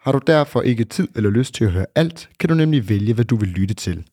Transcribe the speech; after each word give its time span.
Har 0.00 0.12
du 0.12 0.20
derfor 0.26 0.62
ikke 0.62 0.84
tid 0.84 1.08
eller 1.16 1.30
lyst 1.30 1.54
til 1.54 1.64
at 1.64 1.72
høre 1.72 1.86
alt, 1.94 2.30
kan 2.38 2.48
du 2.48 2.54
nemlig 2.54 2.88
vælge, 2.88 3.14
hvad 3.14 3.24
du 3.24 3.36
vil 3.36 3.48
lytte 3.48 3.74
til. 3.74 4.08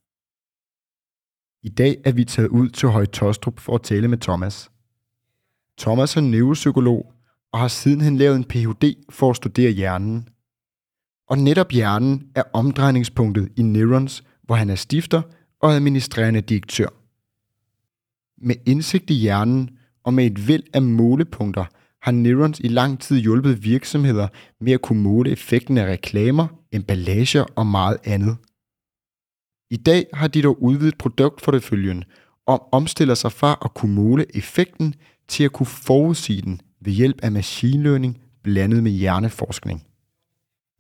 I 1.64 1.70
dag 1.70 1.98
er 2.06 2.12
vi 2.12 2.26
taget 2.26 2.48
ud 2.48 2.70
til 2.70 2.90
Høje 2.90 3.06
Tostrup 3.06 3.60
for 3.60 3.76
at 3.76 3.82
tale 3.82 4.08
med 4.08 4.18
Thomas. 4.18 4.72
Thomas 5.78 6.18
er 6.18 6.22
neuropsykolog 6.22 7.14
og 7.52 7.60
har 7.60 7.68
sidenhen 7.68 8.18
lavet 8.18 8.36
en 8.36 8.44
Ph.D. 8.44 8.94
for 9.10 9.30
at 9.30 9.36
studere 9.36 9.72
hjernen. 9.72 10.30
Og 11.30 11.38
netop 11.38 11.72
hjernen 11.72 12.32
er 12.36 12.44
omdrejningspunktet 12.54 13.50
i 13.58 13.62
Neurons, 13.62 14.24
hvor 14.44 14.56
han 14.56 14.70
er 14.70 14.76
stifter 14.76 15.22
og 15.60 15.74
administrerende 15.74 16.42
direktør. 16.42 16.88
Med 18.38 18.56
indsigt 18.66 19.10
i 19.10 19.14
hjernen 19.14 19.70
og 20.04 20.14
med 20.14 20.26
et 20.26 20.48
væld 20.48 20.64
af 20.74 20.82
målepunkter 20.82 21.66
har 22.02 22.12
Neurons 22.12 22.60
i 22.60 22.68
lang 22.68 23.00
tid 23.00 23.20
hjulpet 23.20 23.64
virksomheder 23.64 24.28
med 24.62 24.74
at 24.74 24.82
kunne 24.82 25.02
måle 25.02 25.32
effekten 25.32 25.78
af 25.78 25.86
reklamer, 25.86 26.48
emballager 26.72 27.46
og 27.56 27.68
meget 27.68 27.98
andet. 28.04 28.38
I 29.70 29.78
dag 29.78 30.06
har 30.14 30.28
de 30.28 30.42
dog 30.42 30.64
udvidet 30.64 30.98
produktporteføljen 30.98 32.04
og 32.46 32.74
omstiller 32.74 33.16
sig 33.16 33.32
fra 33.32 33.60
at 33.66 33.74
kunne 33.74 33.94
måle 33.94 34.36
effekten 34.38 34.96
til 35.28 35.44
at 35.44 35.52
kunne 35.52 35.68
forudsige 35.68 36.42
den 36.42 36.62
ved 36.82 36.94
hjælp 36.94 37.20
af 37.24 37.32
machine 37.32 37.84
learning 37.84 38.18
blandet 38.44 38.84
med 38.84 38.92
hjerneforskning. 38.92 39.84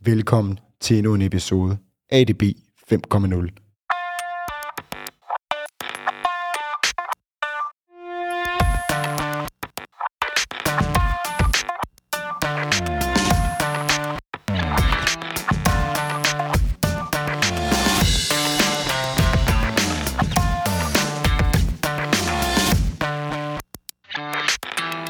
Velkommen 0.05 0.59
til 0.79 0.97
endnu 0.97 1.13
en 1.13 1.21
episode 1.21 1.77
af 2.09 2.19
ADB 2.19 2.43
5.0. 2.93 3.66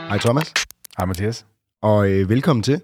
Hej 0.09 0.17
Thomas, 0.17 0.53
Hej 0.97 1.05
Mathias. 1.05 1.45
og 1.81 2.11
øh, 2.11 2.30
velkommen 2.30 2.63
til. 2.63 2.81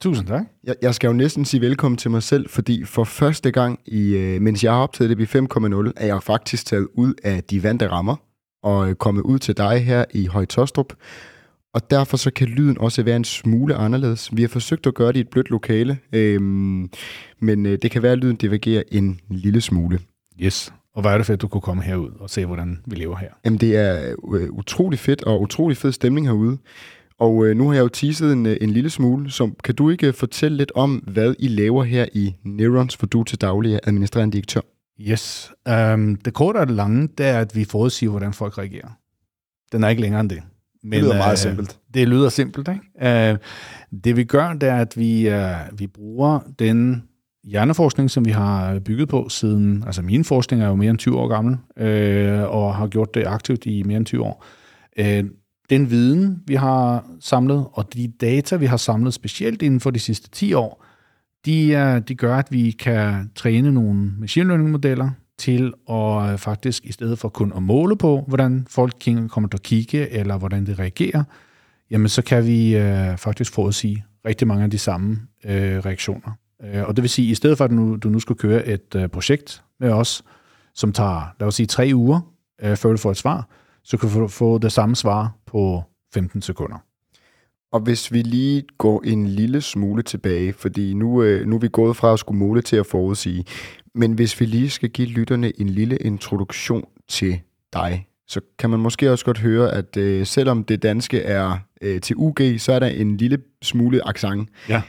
Tusind 0.00 0.26
tak. 0.26 0.42
Jeg, 0.64 0.74
jeg 0.82 0.94
skal 0.94 1.08
jo 1.08 1.12
næsten 1.12 1.44
sige 1.44 1.60
velkommen 1.60 1.96
til 1.96 2.10
mig 2.10 2.22
selv, 2.22 2.48
fordi 2.48 2.84
for 2.84 3.04
første 3.04 3.50
gang, 3.50 3.80
i, 3.86 4.16
øh, 4.16 4.40
mens 4.42 4.64
jeg 4.64 4.72
har 4.72 4.80
optaget 4.80 5.18
det 5.18 5.34
i 5.34 5.38
5.0, 5.38 5.92
er 5.96 6.06
jeg 6.06 6.22
faktisk 6.22 6.66
taget 6.66 6.88
ud 6.94 7.14
af 7.24 7.44
de 7.44 7.62
vante 7.62 7.88
rammer 7.88 8.16
og 8.62 8.88
øh, 8.88 8.94
kommet 8.94 9.22
ud 9.22 9.38
til 9.38 9.56
dig 9.56 9.84
her 9.84 10.04
i 10.14 10.26
Høje 10.26 10.46
Tostrup. 10.46 10.92
Og 11.74 11.90
derfor 11.90 12.16
så 12.16 12.30
kan 12.30 12.48
lyden 12.48 12.78
også 12.78 13.02
være 13.02 13.16
en 13.16 13.24
smule 13.24 13.74
anderledes. 13.74 14.36
Vi 14.36 14.42
har 14.42 14.48
forsøgt 14.48 14.86
at 14.86 14.94
gøre 14.94 15.08
det 15.08 15.16
i 15.16 15.20
et 15.20 15.28
blødt 15.28 15.50
lokale, 15.50 15.98
øh, 16.12 16.40
men 17.40 17.66
øh, 17.66 17.78
det 17.82 17.90
kan 17.90 18.02
være, 18.02 18.12
at 18.12 18.18
lyden 18.18 18.36
divergerer 18.36 18.82
en 18.92 19.20
lille 19.28 19.60
smule. 19.60 20.00
Yes. 20.40 20.72
Og 20.94 21.00
hvor 21.00 21.10
er 21.10 21.16
det 21.16 21.26
fedt, 21.26 21.38
at 21.38 21.42
du 21.42 21.48
kunne 21.48 21.60
komme 21.60 21.82
herud 21.82 22.10
og 22.20 22.30
se, 22.30 22.46
hvordan 22.46 22.80
vi 22.86 22.96
lever 22.96 23.16
her. 23.16 23.28
Jamen, 23.44 23.58
det 23.58 23.76
er 23.76 24.14
øh, 24.34 24.50
utrolig 24.50 24.98
fedt 24.98 25.24
og 25.24 25.40
utrolig 25.40 25.76
fed 25.76 25.92
stemning 25.92 26.26
herude. 26.26 26.58
Og 27.18 27.46
øh, 27.46 27.56
nu 27.56 27.68
har 27.68 27.74
jeg 27.74 27.82
jo 27.82 27.88
teaset 27.88 28.32
en, 28.32 28.46
øh, 28.46 28.56
en 28.60 28.70
lille 28.70 28.90
smule, 28.90 29.30
så 29.30 29.50
kan 29.64 29.74
du 29.74 29.90
ikke 29.90 30.12
fortælle 30.12 30.56
lidt 30.56 30.72
om, 30.74 30.96
hvad 30.96 31.34
I 31.38 31.48
laver 31.48 31.84
her 31.84 32.06
i 32.12 32.34
Neurons, 32.44 32.96
for 32.96 33.06
du 33.06 33.24
til 33.24 33.40
daglig 33.40 33.74
er 33.74 33.78
administrerende 33.86 34.32
direktør? 34.32 34.60
Yes. 35.00 35.52
Um, 35.94 36.16
det 36.16 36.34
korte 36.34 36.56
og 36.56 36.66
det 36.66 36.76
lange, 36.76 37.08
det 37.18 37.26
er, 37.26 37.40
at 37.40 37.56
vi 37.56 37.64
forudsiger, 37.64 38.10
hvordan 38.10 38.32
folk 38.32 38.58
reagerer. 38.58 38.88
Den 39.72 39.84
er 39.84 39.88
ikke 39.88 40.02
længere 40.02 40.20
end 40.20 40.30
det. 40.30 40.42
Men, 40.82 41.00
lyder 41.00 41.16
meget 41.16 41.32
øh, 41.32 41.38
simpelt. 41.38 41.78
Det 41.94 42.08
lyder 42.08 42.28
simpelt, 42.28 42.68
ikke? 42.68 43.32
Uh, 43.32 43.38
det 44.04 44.16
vi 44.16 44.24
gør, 44.24 44.52
det 44.52 44.68
er, 44.68 44.76
at 44.76 44.96
vi, 44.96 45.28
uh, 45.28 45.78
vi 45.78 45.86
bruger 45.86 46.40
den 46.58 47.04
hjerneforskning, 47.44 48.10
som 48.10 48.24
vi 48.24 48.30
har 48.30 48.78
bygget 48.78 49.08
på 49.08 49.28
siden, 49.28 49.82
altså 49.86 50.02
min 50.02 50.24
forskning 50.24 50.62
er 50.62 50.68
jo 50.68 50.74
mere 50.74 50.90
end 50.90 50.98
20 50.98 51.18
år 51.18 51.28
gammel, 51.28 51.56
øh, 51.76 52.42
og 52.42 52.74
har 52.74 52.86
gjort 52.86 53.14
det 53.14 53.26
aktivt 53.26 53.66
i 53.66 53.82
mere 53.82 53.96
end 53.96 54.06
20 54.06 54.22
år. 54.22 54.44
Øh, 54.98 55.24
den 55.70 55.90
viden, 55.90 56.42
vi 56.46 56.54
har 56.54 57.04
samlet, 57.20 57.66
og 57.72 57.94
de 57.94 58.12
data, 58.20 58.56
vi 58.56 58.66
har 58.66 58.76
samlet 58.76 59.14
specielt 59.14 59.62
inden 59.62 59.80
for 59.80 59.90
de 59.90 59.98
sidste 59.98 60.30
10 60.30 60.52
år, 60.52 60.84
de, 61.44 61.74
er, 61.74 61.98
de 61.98 62.14
gør, 62.14 62.36
at 62.36 62.46
vi 62.50 62.70
kan 62.70 63.30
træne 63.34 63.72
nogle 63.72 64.12
machine 64.18 64.46
learning 64.46 64.70
modeller 64.70 65.10
til 65.38 65.72
at 65.90 66.32
øh, 66.32 66.38
faktisk, 66.38 66.84
i 66.86 66.92
stedet 66.92 67.18
for 67.18 67.28
kun 67.28 67.52
at 67.56 67.62
måle 67.62 67.96
på, 67.96 68.24
hvordan 68.28 68.66
folk 68.70 68.94
kommer 69.28 69.48
til 69.48 69.56
at 69.56 69.62
kigge, 69.62 70.10
eller 70.10 70.38
hvordan 70.38 70.66
det 70.66 70.78
reagerer, 70.78 71.24
jamen 71.90 72.08
så 72.08 72.22
kan 72.22 72.46
vi 72.46 72.76
øh, 72.76 73.16
faktisk 73.16 73.52
forudsige 73.52 74.04
rigtig 74.26 74.48
mange 74.48 74.64
af 74.64 74.70
de 74.70 74.78
samme 74.78 75.20
øh, 75.44 75.78
reaktioner. 75.78 76.30
Øh, 76.62 76.82
og 76.82 76.96
det 76.96 77.02
vil 77.02 77.10
sige, 77.10 77.28
at 77.28 77.32
i 77.32 77.34
stedet 77.34 77.58
for, 77.58 77.64
at 77.64 77.70
du 77.70 77.74
nu, 77.74 77.96
du 77.96 78.08
nu 78.08 78.20
skulle 78.20 78.38
køre 78.38 78.66
et 78.66 78.94
øh, 78.96 79.08
projekt 79.08 79.62
med 79.80 79.90
os, 79.90 80.24
som 80.74 80.92
tager, 80.92 81.34
lad 81.40 81.48
os 81.48 81.54
sige, 81.54 81.66
tre 81.66 81.90
uger, 81.94 82.20
øh, 82.62 82.76
før 82.76 82.90
du 82.90 82.96
får 82.96 83.10
et 83.10 83.16
svar, 83.16 83.48
så 83.84 83.96
kan 83.96 84.08
du 84.08 84.14
få, 84.14 84.28
få 84.28 84.58
det 84.58 84.72
samme 84.72 84.96
svar 84.96 85.32
på 85.46 85.82
15 86.14 86.42
sekunder. 86.42 86.78
Og 87.72 87.80
hvis 87.80 88.12
vi 88.12 88.22
lige 88.22 88.62
går 88.78 89.02
en 89.04 89.26
lille 89.26 89.60
smule 89.60 90.02
tilbage, 90.02 90.52
fordi 90.52 90.94
nu, 90.94 91.22
øh, 91.22 91.46
nu 91.46 91.56
er 91.56 91.60
vi 91.60 91.68
gået 91.68 91.96
fra 91.96 92.12
at 92.12 92.18
skulle 92.18 92.38
måle 92.38 92.62
til 92.62 92.76
at 92.76 92.86
forudsige, 92.86 93.44
men 93.94 94.12
hvis 94.12 94.40
vi 94.40 94.46
lige 94.46 94.70
skal 94.70 94.90
give 94.90 95.08
lytterne 95.08 95.60
en 95.60 95.68
lille 95.68 95.96
introduktion 95.96 96.84
til 97.08 97.40
dig, 97.72 98.06
så 98.26 98.40
kan 98.58 98.70
man 98.70 98.80
måske 98.80 99.10
også 99.10 99.24
godt 99.24 99.38
høre, 99.38 99.72
at 99.72 99.96
øh, 99.96 100.26
selvom 100.26 100.64
det 100.64 100.82
danske 100.82 101.20
er 101.20 101.58
øh, 101.80 102.00
til 102.00 102.16
UG, 102.16 102.38
så 102.58 102.72
er 102.72 102.78
der 102.78 102.86
en 102.86 103.16
lille 103.16 103.38
smule 103.62 104.08
accent. 104.08 104.48
Ja. 104.68 104.82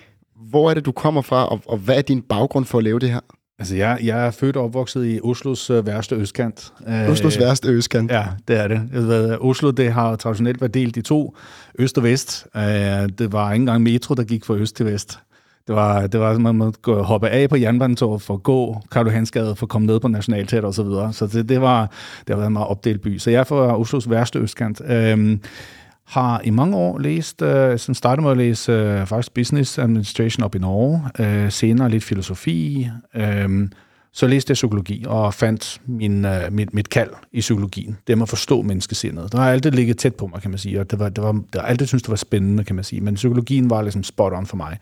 Hvor 0.49 0.69
er 0.69 0.73
det, 0.73 0.85
du 0.85 0.91
kommer 0.91 1.21
fra, 1.21 1.45
og, 1.45 1.61
og 1.65 1.77
hvad 1.77 1.97
er 1.97 2.01
din 2.01 2.21
baggrund 2.21 2.65
for 2.65 2.77
at 2.77 2.83
lave 2.83 2.99
det 2.99 3.09
her? 3.09 3.19
Altså, 3.59 3.75
jeg, 3.75 3.99
jeg 4.03 4.25
er 4.27 4.31
født 4.31 4.57
og 4.57 4.63
opvokset 4.63 5.05
i 5.05 5.19
Oslos 5.23 5.69
øh, 5.69 5.87
værste 5.87 6.15
østkant. 6.15 6.73
Oslos 7.09 7.39
værste 7.39 7.69
østkant. 7.69 8.11
Ja, 8.11 8.25
det 8.47 8.59
er 8.59 8.67
det. 8.67 8.89
Ved, 8.91 9.37
Oslo 9.41 9.71
det 9.71 9.93
har 9.93 10.15
traditionelt 10.15 10.61
været 10.61 10.73
delt 10.73 10.97
i 10.97 11.01
to, 11.01 11.35
øst 11.79 11.97
og 11.97 12.03
vest. 12.03 12.47
Øh, 12.55 12.61
det 13.17 13.31
var 13.31 13.53
ikke 13.53 13.61
engang 13.61 13.83
metro, 13.83 14.15
der 14.15 14.23
gik 14.23 14.45
fra 14.45 14.55
øst 14.55 14.75
til 14.75 14.85
vest. 14.85 15.19
Det 15.67 15.75
var, 15.75 16.07
det 16.07 16.19
var 16.19 16.37
man 16.37 16.55
måtte 16.55 16.79
gå, 16.81 17.01
hoppe 17.01 17.29
af 17.29 17.49
på 17.49 17.55
jernbanetoget 17.55 18.21
for 18.21 18.33
at 18.33 18.43
gå 18.43 18.81
Karl 18.91 19.09
Hansgade 19.09 19.55
for 19.55 19.65
at 19.65 19.69
komme 19.69 19.85
ned 19.85 19.99
på 19.99 20.07
Nationalteater 20.07 20.67
og 20.67 20.73
så 20.73 20.83
videre. 20.83 21.13
Så 21.13 21.27
det, 21.27 21.49
det, 21.49 21.61
var, 21.61 21.91
det 22.19 22.29
har 22.29 22.35
været 22.35 22.47
en 22.47 22.53
meget 22.53 22.67
opdelt 22.67 23.01
by. 23.01 23.17
Så 23.17 23.31
jeg 23.31 23.39
er 23.39 23.43
fra 23.43 23.79
Oslos 23.79 24.09
værste 24.09 24.39
østkant. 24.39 24.81
Øhm, 24.85 25.41
har 26.05 26.41
i 26.43 26.49
mange 26.49 26.77
år 26.77 26.99
læst, 26.99 27.41
øh, 27.41 27.79
sådan 27.79 27.95
startede 27.95 28.23
med 28.23 28.31
at 28.31 28.37
læse 28.37 28.71
øh, 28.71 29.05
faktisk 29.05 29.33
business 29.33 29.79
administration 29.79 30.43
op 30.43 30.55
i 30.55 30.59
Norge, 30.59 31.01
øh, 31.19 31.51
senere 31.51 31.89
lidt 31.89 32.03
filosofi, 32.03 32.89
øh, 33.15 33.69
så 34.15 34.27
læste 34.27 34.51
jeg 34.51 34.53
psykologi 34.53 35.05
og 35.07 35.33
fandt 35.33 35.81
min, 35.85 36.25
øh, 36.25 36.51
mit, 36.51 36.73
mit 36.73 36.89
kald 36.89 37.09
i 37.31 37.39
psykologien. 37.39 37.97
Det 38.07 38.17
med 38.17 38.23
at 38.23 38.29
forstå 38.29 38.61
menneskesindet. 38.61 39.31
Det 39.31 39.39
har 39.39 39.51
altid 39.51 39.71
ligget 39.71 39.97
tæt 39.97 40.15
på 40.15 40.27
mig, 40.27 40.41
kan 40.41 40.51
man 40.51 40.57
sige, 40.57 40.79
og 40.79 40.91
det 40.91 40.99
var, 40.99 41.09
det 41.09 41.23
var, 41.23 41.31
det 41.31 41.61
har 41.61 41.61
altid 41.61 41.87
synes 41.87 42.03
det 42.03 42.09
var 42.09 42.15
spændende, 42.15 42.63
kan 42.63 42.75
man 42.75 42.83
sige, 42.83 43.01
men 43.01 43.15
psykologien 43.15 43.69
var 43.69 43.81
ligesom 43.81 44.03
spot 44.03 44.33
on 44.33 44.45
for 44.45 44.57
mig. 44.57 44.77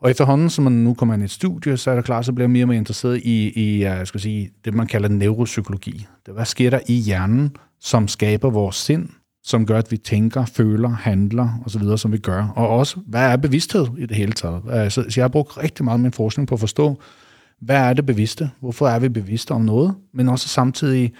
Og 0.00 0.10
efterhånden, 0.10 0.50
som 0.50 0.64
man 0.64 0.72
nu 0.72 0.94
kommer 0.94 1.14
ind 1.14 1.22
i 1.22 1.24
et 1.24 1.30
studie, 1.30 1.76
så 1.76 1.90
er 1.90 1.94
det 1.94 2.04
klart, 2.04 2.24
så 2.24 2.32
bliver 2.32 2.44
jeg 2.44 2.50
mere 2.50 2.64
og 2.64 2.68
mere 2.68 2.78
interesseret 2.78 3.20
i, 3.24 3.50
i 3.50 3.74
øh, 3.74 3.80
jeg 3.80 4.06
skal 4.06 4.20
sige, 4.20 4.50
det, 4.64 4.74
man 4.74 4.86
kalder 4.86 5.08
neuropsykologi. 5.08 6.06
Det, 6.26 6.34
hvad 6.34 6.44
sker 6.44 6.70
der 6.70 6.80
i 6.86 6.94
hjernen, 6.94 7.56
som 7.80 8.08
skaber 8.08 8.50
vores 8.50 8.76
sind, 8.76 9.08
som 9.44 9.66
gør, 9.66 9.78
at 9.78 9.90
vi 9.90 9.96
tænker, 9.96 10.44
føler, 10.44 10.88
handler 10.88 11.62
osv., 11.66 11.96
som 11.96 12.12
vi 12.12 12.18
gør. 12.18 12.52
Og 12.56 12.68
også, 12.68 12.96
hvad 13.06 13.32
er 13.32 13.36
bevidsthed 13.36 13.86
i 13.98 14.06
det 14.06 14.16
hele 14.16 14.32
taget? 14.32 14.62
Altså, 14.70 15.02
så 15.08 15.20
jeg 15.20 15.24
har 15.24 15.28
brugt 15.28 15.58
rigtig 15.58 15.84
meget 15.84 16.00
min 16.00 16.12
forskning 16.12 16.48
på 16.48 16.54
at 16.54 16.60
forstå, 16.60 17.00
hvad 17.60 17.76
er 17.76 17.92
det 17.92 18.06
bevidste? 18.06 18.50
Hvorfor 18.60 18.88
er 18.88 18.98
vi 18.98 19.08
bevidste 19.08 19.52
om 19.52 19.60
noget? 19.60 19.94
Men 20.14 20.28
også 20.28 20.48
samtidig, 20.48 21.12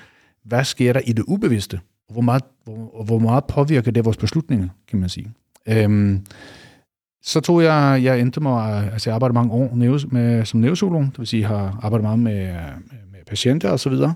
hvad 0.44 0.64
sker 0.64 0.92
der 0.92 1.00
i 1.00 1.12
det 1.12 1.24
ubevidste? 1.28 1.80
Og 2.08 2.12
Hvor 2.12 2.22
meget, 2.22 2.42
hvor, 2.64 3.04
hvor 3.04 3.18
meget 3.18 3.44
påvirker 3.44 3.90
det 3.90 4.04
vores 4.04 4.16
beslutninger, 4.16 4.68
kan 4.88 4.98
man 4.98 5.08
sige. 5.08 5.32
Øhm, 5.68 6.26
så 7.22 7.40
tog 7.40 7.62
jeg, 7.62 8.00
jeg 8.02 8.20
endte 8.20 8.40
mig, 8.40 8.92
altså 8.92 9.10
jeg 9.10 9.14
arbejdede 9.14 9.34
mange 9.34 9.52
år 9.52 9.74
med, 9.74 10.44
som 10.44 10.60
neurosolog, 10.60 11.02
det 11.02 11.18
vil 11.18 11.26
sige, 11.26 11.40
jeg 11.40 11.48
har 11.48 11.78
arbejdet 11.82 12.02
meget 12.02 12.18
med, 12.18 12.46
med 13.12 13.20
patienter 13.26 13.70
og 13.70 13.80
så 13.80 13.90
videre. 13.90 14.14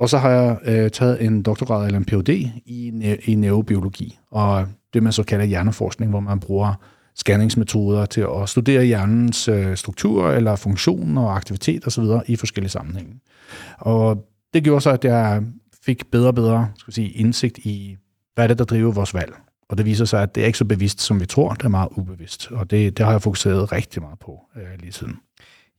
Og 0.00 0.08
så 0.08 0.18
har 0.18 0.30
jeg 0.30 0.58
øh, 0.64 0.90
taget 0.90 1.24
en 1.24 1.42
doktorgrad 1.42 1.86
eller 1.86 1.98
en 1.98 2.04
Ph.D. 2.04 2.28
i, 2.66 3.16
i 3.24 3.34
neurobiologi, 3.34 4.18
og 4.30 4.66
det 4.94 5.02
man 5.02 5.12
så 5.12 5.22
kalder 5.22 5.44
hjerneforskning, 5.44 6.10
hvor 6.10 6.20
man 6.20 6.40
bruger 6.40 6.74
scanningsmetoder 7.14 8.06
til 8.06 8.26
at 8.42 8.48
studere 8.48 8.84
hjernens 8.84 9.48
øh, 9.48 9.76
struktur 9.76 10.30
eller 10.30 10.56
funktion 10.56 11.18
og 11.18 11.36
aktivitet 11.36 11.86
osv. 11.86 12.04
i 12.26 12.36
forskellige 12.36 12.70
sammenhænge. 12.70 13.20
Og 13.78 14.26
det 14.54 14.64
gjorde 14.64 14.80
så, 14.80 14.90
at 14.90 15.04
jeg 15.04 15.42
fik 15.84 16.10
bedre 16.10 16.28
og 16.28 16.34
bedre 16.34 16.68
skal 16.76 16.94
sige, 16.94 17.10
indsigt 17.10 17.58
i, 17.58 17.96
hvad 18.34 18.44
er 18.44 18.48
det, 18.48 18.58
der 18.58 18.64
driver 18.64 18.92
vores 18.92 19.14
valg. 19.14 19.34
Og 19.68 19.78
det 19.78 19.86
viser 19.86 20.04
sig, 20.04 20.22
at 20.22 20.34
det 20.34 20.42
er 20.42 20.46
ikke 20.46 20.58
så 20.58 20.64
bevidst, 20.64 21.00
som 21.00 21.20
vi 21.20 21.26
tror. 21.26 21.54
Det 21.54 21.64
er 21.64 21.68
meget 21.68 21.88
ubevidst. 21.96 22.48
Og 22.50 22.70
det, 22.70 22.98
det 22.98 23.04
har 23.04 23.12
jeg 23.12 23.22
fokuseret 23.22 23.72
rigtig 23.72 24.02
meget 24.02 24.18
på 24.18 24.40
øh, 24.56 24.80
lige 24.80 24.92
siden. 24.92 25.16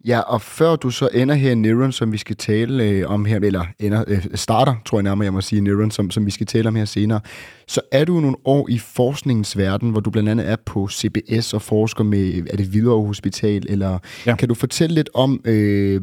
Ja, 0.06 0.20
og 0.20 0.42
før 0.42 0.76
du 0.76 0.90
så 0.90 1.10
ender 1.14 1.36
her 1.36 1.52
i 1.52 1.56
Neuron, 1.56 1.92
som 1.92 2.12
vi 2.12 2.18
skal 2.18 2.36
tale 2.36 2.84
øh, 2.84 3.10
om 3.10 3.26
her, 3.26 3.40
eller 3.40 3.66
ender, 3.80 4.04
øh, 4.08 4.26
starter, 4.36 4.76
tror 4.86 4.98
jeg 4.98 5.04
nærmere, 5.04 5.26
jeg 5.26 5.34
må 5.34 5.42
sige, 5.42 5.62
Neuron, 5.62 5.92
som, 5.92 6.12
som 6.12 6.26
vi 6.26 6.32
skal 6.32 6.48
tale 6.48 6.68
om 6.68 6.76
her 6.76 6.86
senere, 6.86 7.20
så 7.68 7.82
er 7.92 8.06
du 8.06 8.20
nogle 8.20 8.36
år 8.46 8.70
i 8.70 8.78
forskningens 8.78 9.58
verden, 9.58 9.90
hvor 9.90 10.00
du 10.00 10.10
blandt 10.10 10.30
andet 10.30 10.50
er 10.50 10.56
på 10.66 10.88
CBS 10.88 11.54
og 11.54 11.62
forsker 11.62 12.04
med, 12.04 12.48
er 12.50 12.58
det 12.58 12.66
Hvidovre 12.66 13.08
Hospital, 13.08 13.66
eller 13.70 14.00
ja. 14.26 14.36
kan 14.36 14.48
du 14.48 14.54
fortælle 14.54 14.96
lidt 14.96 15.10
om, 15.14 15.42
øh, 15.46 16.02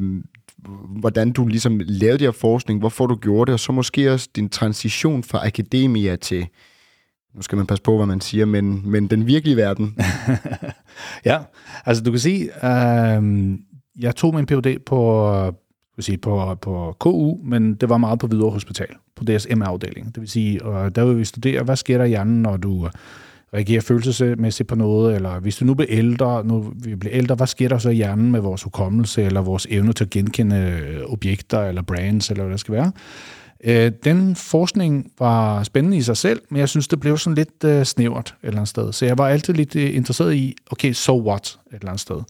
hvordan 1.01 1.33
du 1.33 1.47
ligesom 1.47 1.81
lavede 1.85 2.25
her 2.25 2.31
forskning, 2.31 2.81
hvorfor 2.81 3.07
du 3.07 3.17
gjorde 3.17 3.47
det, 3.47 3.53
og 3.53 3.61
så 3.61 3.73
måske 3.73 4.13
også 4.13 4.29
din 4.37 4.49
transition 4.49 5.23
fra 5.23 5.47
akademia 5.47 6.17
til, 6.17 6.47
nu 7.35 7.43
skal 7.43 7.57
man 7.57 7.67
passe 7.67 7.83
på, 7.83 7.97
hvad 7.97 8.07
man 8.07 8.21
siger, 8.21 8.45
men, 8.45 8.91
men 8.91 9.07
den 9.07 9.27
virkelige 9.27 9.57
verden. 9.57 9.99
ja, 11.25 11.39
altså 11.87 12.03
du 12.03 12.11
kan 12.11 12.21
sige, 12.21 12.67
øh, 12.67 13.23
jeg 14.03 14.17
tog 14.17 14.35
min 14.35 14.47
PhD 14.47 14.79
på, 14.87 15.53
vil 15.97 16.05
sige, 16.05 16.19
på, 16.19 16.55
på 16.63 16.97
KU, 16.99 17.37
men 17.45 17.75
det 17.75 17.89
var 17.89 17.99
meget 17.99 18.19
på 18.19 18.27
Hvidovre 18.27 18.53
Hospital, 18.53 18.89
på 19.17 19.25
deres 19.25 19.49
MR-afdeling. 19.57 20.15
Det 20.15 20.21
vil 20.21 20.29
sige, 20.29 20.65
og 20.65 20.97
der 20.97 21.05
vil 21.05 21.19
vi 21.19 21.25
studere, 21.25 21.63
hvad 21.63 21.77
sker 21.77 21.99
der 21.99 22.05
i 22.05 22.09
hjernen, 22.09 22.43
når 22.43 22.57
du 22.57 22.89
reagerer 23.55 23.81
følelsesmæssigt 23.81 24.69
på 24.69 24.75
noget, 24.75 25.15
eller 25.15 25.41
hvis 25.41 25.57
du 25.57 25.65
nu 25.65 25.75
bliver 25.75 25.91
ældre, 25.91 26.45
nu 26.45 26.73
vi 26.77 26.95
bliver 26.95 27.17
ældre, 27.17 27.35
hvad 27.35 27.47
sker 27.47 27.69
der 27.69 27.79
så 27.79 27.91
i 27.91 27.95
hjernen 27.95 28.33
med 28.33 28.41
vores 28.41 28.63
hukommelse, 28.63 29.23
eller 29.23 29.41
vores 29.41 29.67
evne 29.71 29.93
til 29.93 30.05
at 30.05 30.11
genkende 30.11 30.81
objekter, 31.07 31.61
eller 31.61 31.83
brands, 31.83 32.31
eller 32.31 32.45
hvad 32.45 32.53
det 32.53 32.61
skal 32.61 32.75
være. 32.75 32.93
Øh, 33.65 33.93
den 34.05 34.37
forskning 34.37 35.13
var 35.19 35.63
spændende 35.63 35.97
i 35.97 36.03
sig 36.03 36.17
selv, 36.17 36.41
men 36.51 36.61
jeg 36.61 36.69
synes, 36.69 36.89
det 36.89 37.01
blev 37.01 37.19
sådan 37.19 37.35
lidt 37.35 37.65
øh, 37.65 37.85
snævert 37.85 38.35
et 38.43 38.47
eller 38.47 38.59
andet 38.59 38.69
sted. 38.69 38.93
Så 38.93 39.07
jeg 39.07 39.19
var 39.19 39.29
altid 39.29 39.55
lidt 39.55 39.77
øh, 39.77 39.97
interesseret 39.97 40.35
i, 40.35 40.57
okay, 40.71 40.93
so 40.93 41.29
what 41.29 41.59
et 41.67 41.75
eller 41.75 41.89
andet 41.89 42.01
sted. 42.01 42.21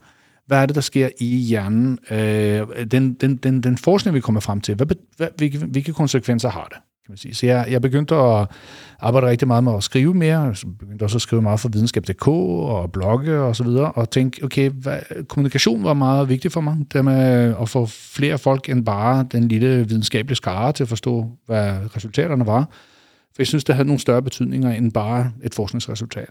Hvad 0.53 0.61
er 0.61 0.65
det, 0.65 0.75
der 0.75 0.81
sker 0.81 1.09
i 1.19 1.35
hjernen? 1.35 1.99
Øh, 2.11 2.67
den, 2.91 3.13
den, 3.13 3.35
den, 3.35 3.63
den 3.63 3.77
forskning, 3.77 4.15
vi 4.15 4.19
kommer 4.21 4.41
frem 4.41 4.61
til, 4.61 4.75
hvad, 4.75 4.87
hvad, 5.17 5.27
hvilke, 5.37 5.57
hvilke 5.57 5.93
konsekvenser 5.93 6.49
har 6.49 6.63
det? 6.63 6.77
Kan 7.05 7.11
man 7.11 7.17
sige. 7.17 7.35
Så 7.35 7.45
jeg, 7.45 7.67
jeg 7.69 7.81
begyndte 7.81 8.15
at 8.15 8.47
arbejde 8.99 9.27
rigtig 9.27 9.47
meget 9.47 9.63
med 9.63 9.75
at 9.75 9.83
skrive 9.83 10.13
mere. 10.13 10.39
Jeg 10.39 10.55
begyndte 10.79 11.03
også 11.03 11.17
at 11.17 11.21
skrive 11.21 11.41
meget 11.41 11.59
for 11.59 11.69
videnskab.dk 11.69 12.27
og 12.27 12.91
blogge 12.91 13.39
og 13.39 13.55
så 13.55 13.63
videre, 13.63 13.91
og 13.91 14.09
tænkte, 14.09 14.43
okay, 14.43 14.69
hvad, 14.69 14.99
kommunikation 15.27 15.83
var 15.83 15.93
meget 15.93 16.29
vigtig 16.29 16.51
for 16.51 16.61
mig. 16.61 16.77
Det 16.93 17.05
med 17.05 17.55
at 17.61 17.69
få 17.69 17.85
flere 17.85 18.37
folk 18.37 18.69
end 18.69 18.85
bare 18.85 19.25
den 19.31 19.47
lille 19.47 19.87
videnskabelige 19.87 20.35
skare 20.35 20.71
til 20.71 20.83
at 20.83 20.89
forstå, 20.89 21.31
hvad 21.45 21.73
resultaterne 21.95 22.45
var. 22.45 22.69
For 23.35 23.35
jeg 23.39 23.47
synes, 23.47 23.63
det 23.63 23.75
havde 23.75 23.87
nogle 23.87 23.99
større 23.99 24.21
betydninger 24.21 24.71
end 24.71 24.91
bare 24.91 25.31
et 25.43 25.53
forskningsresultat. 25.53 26.29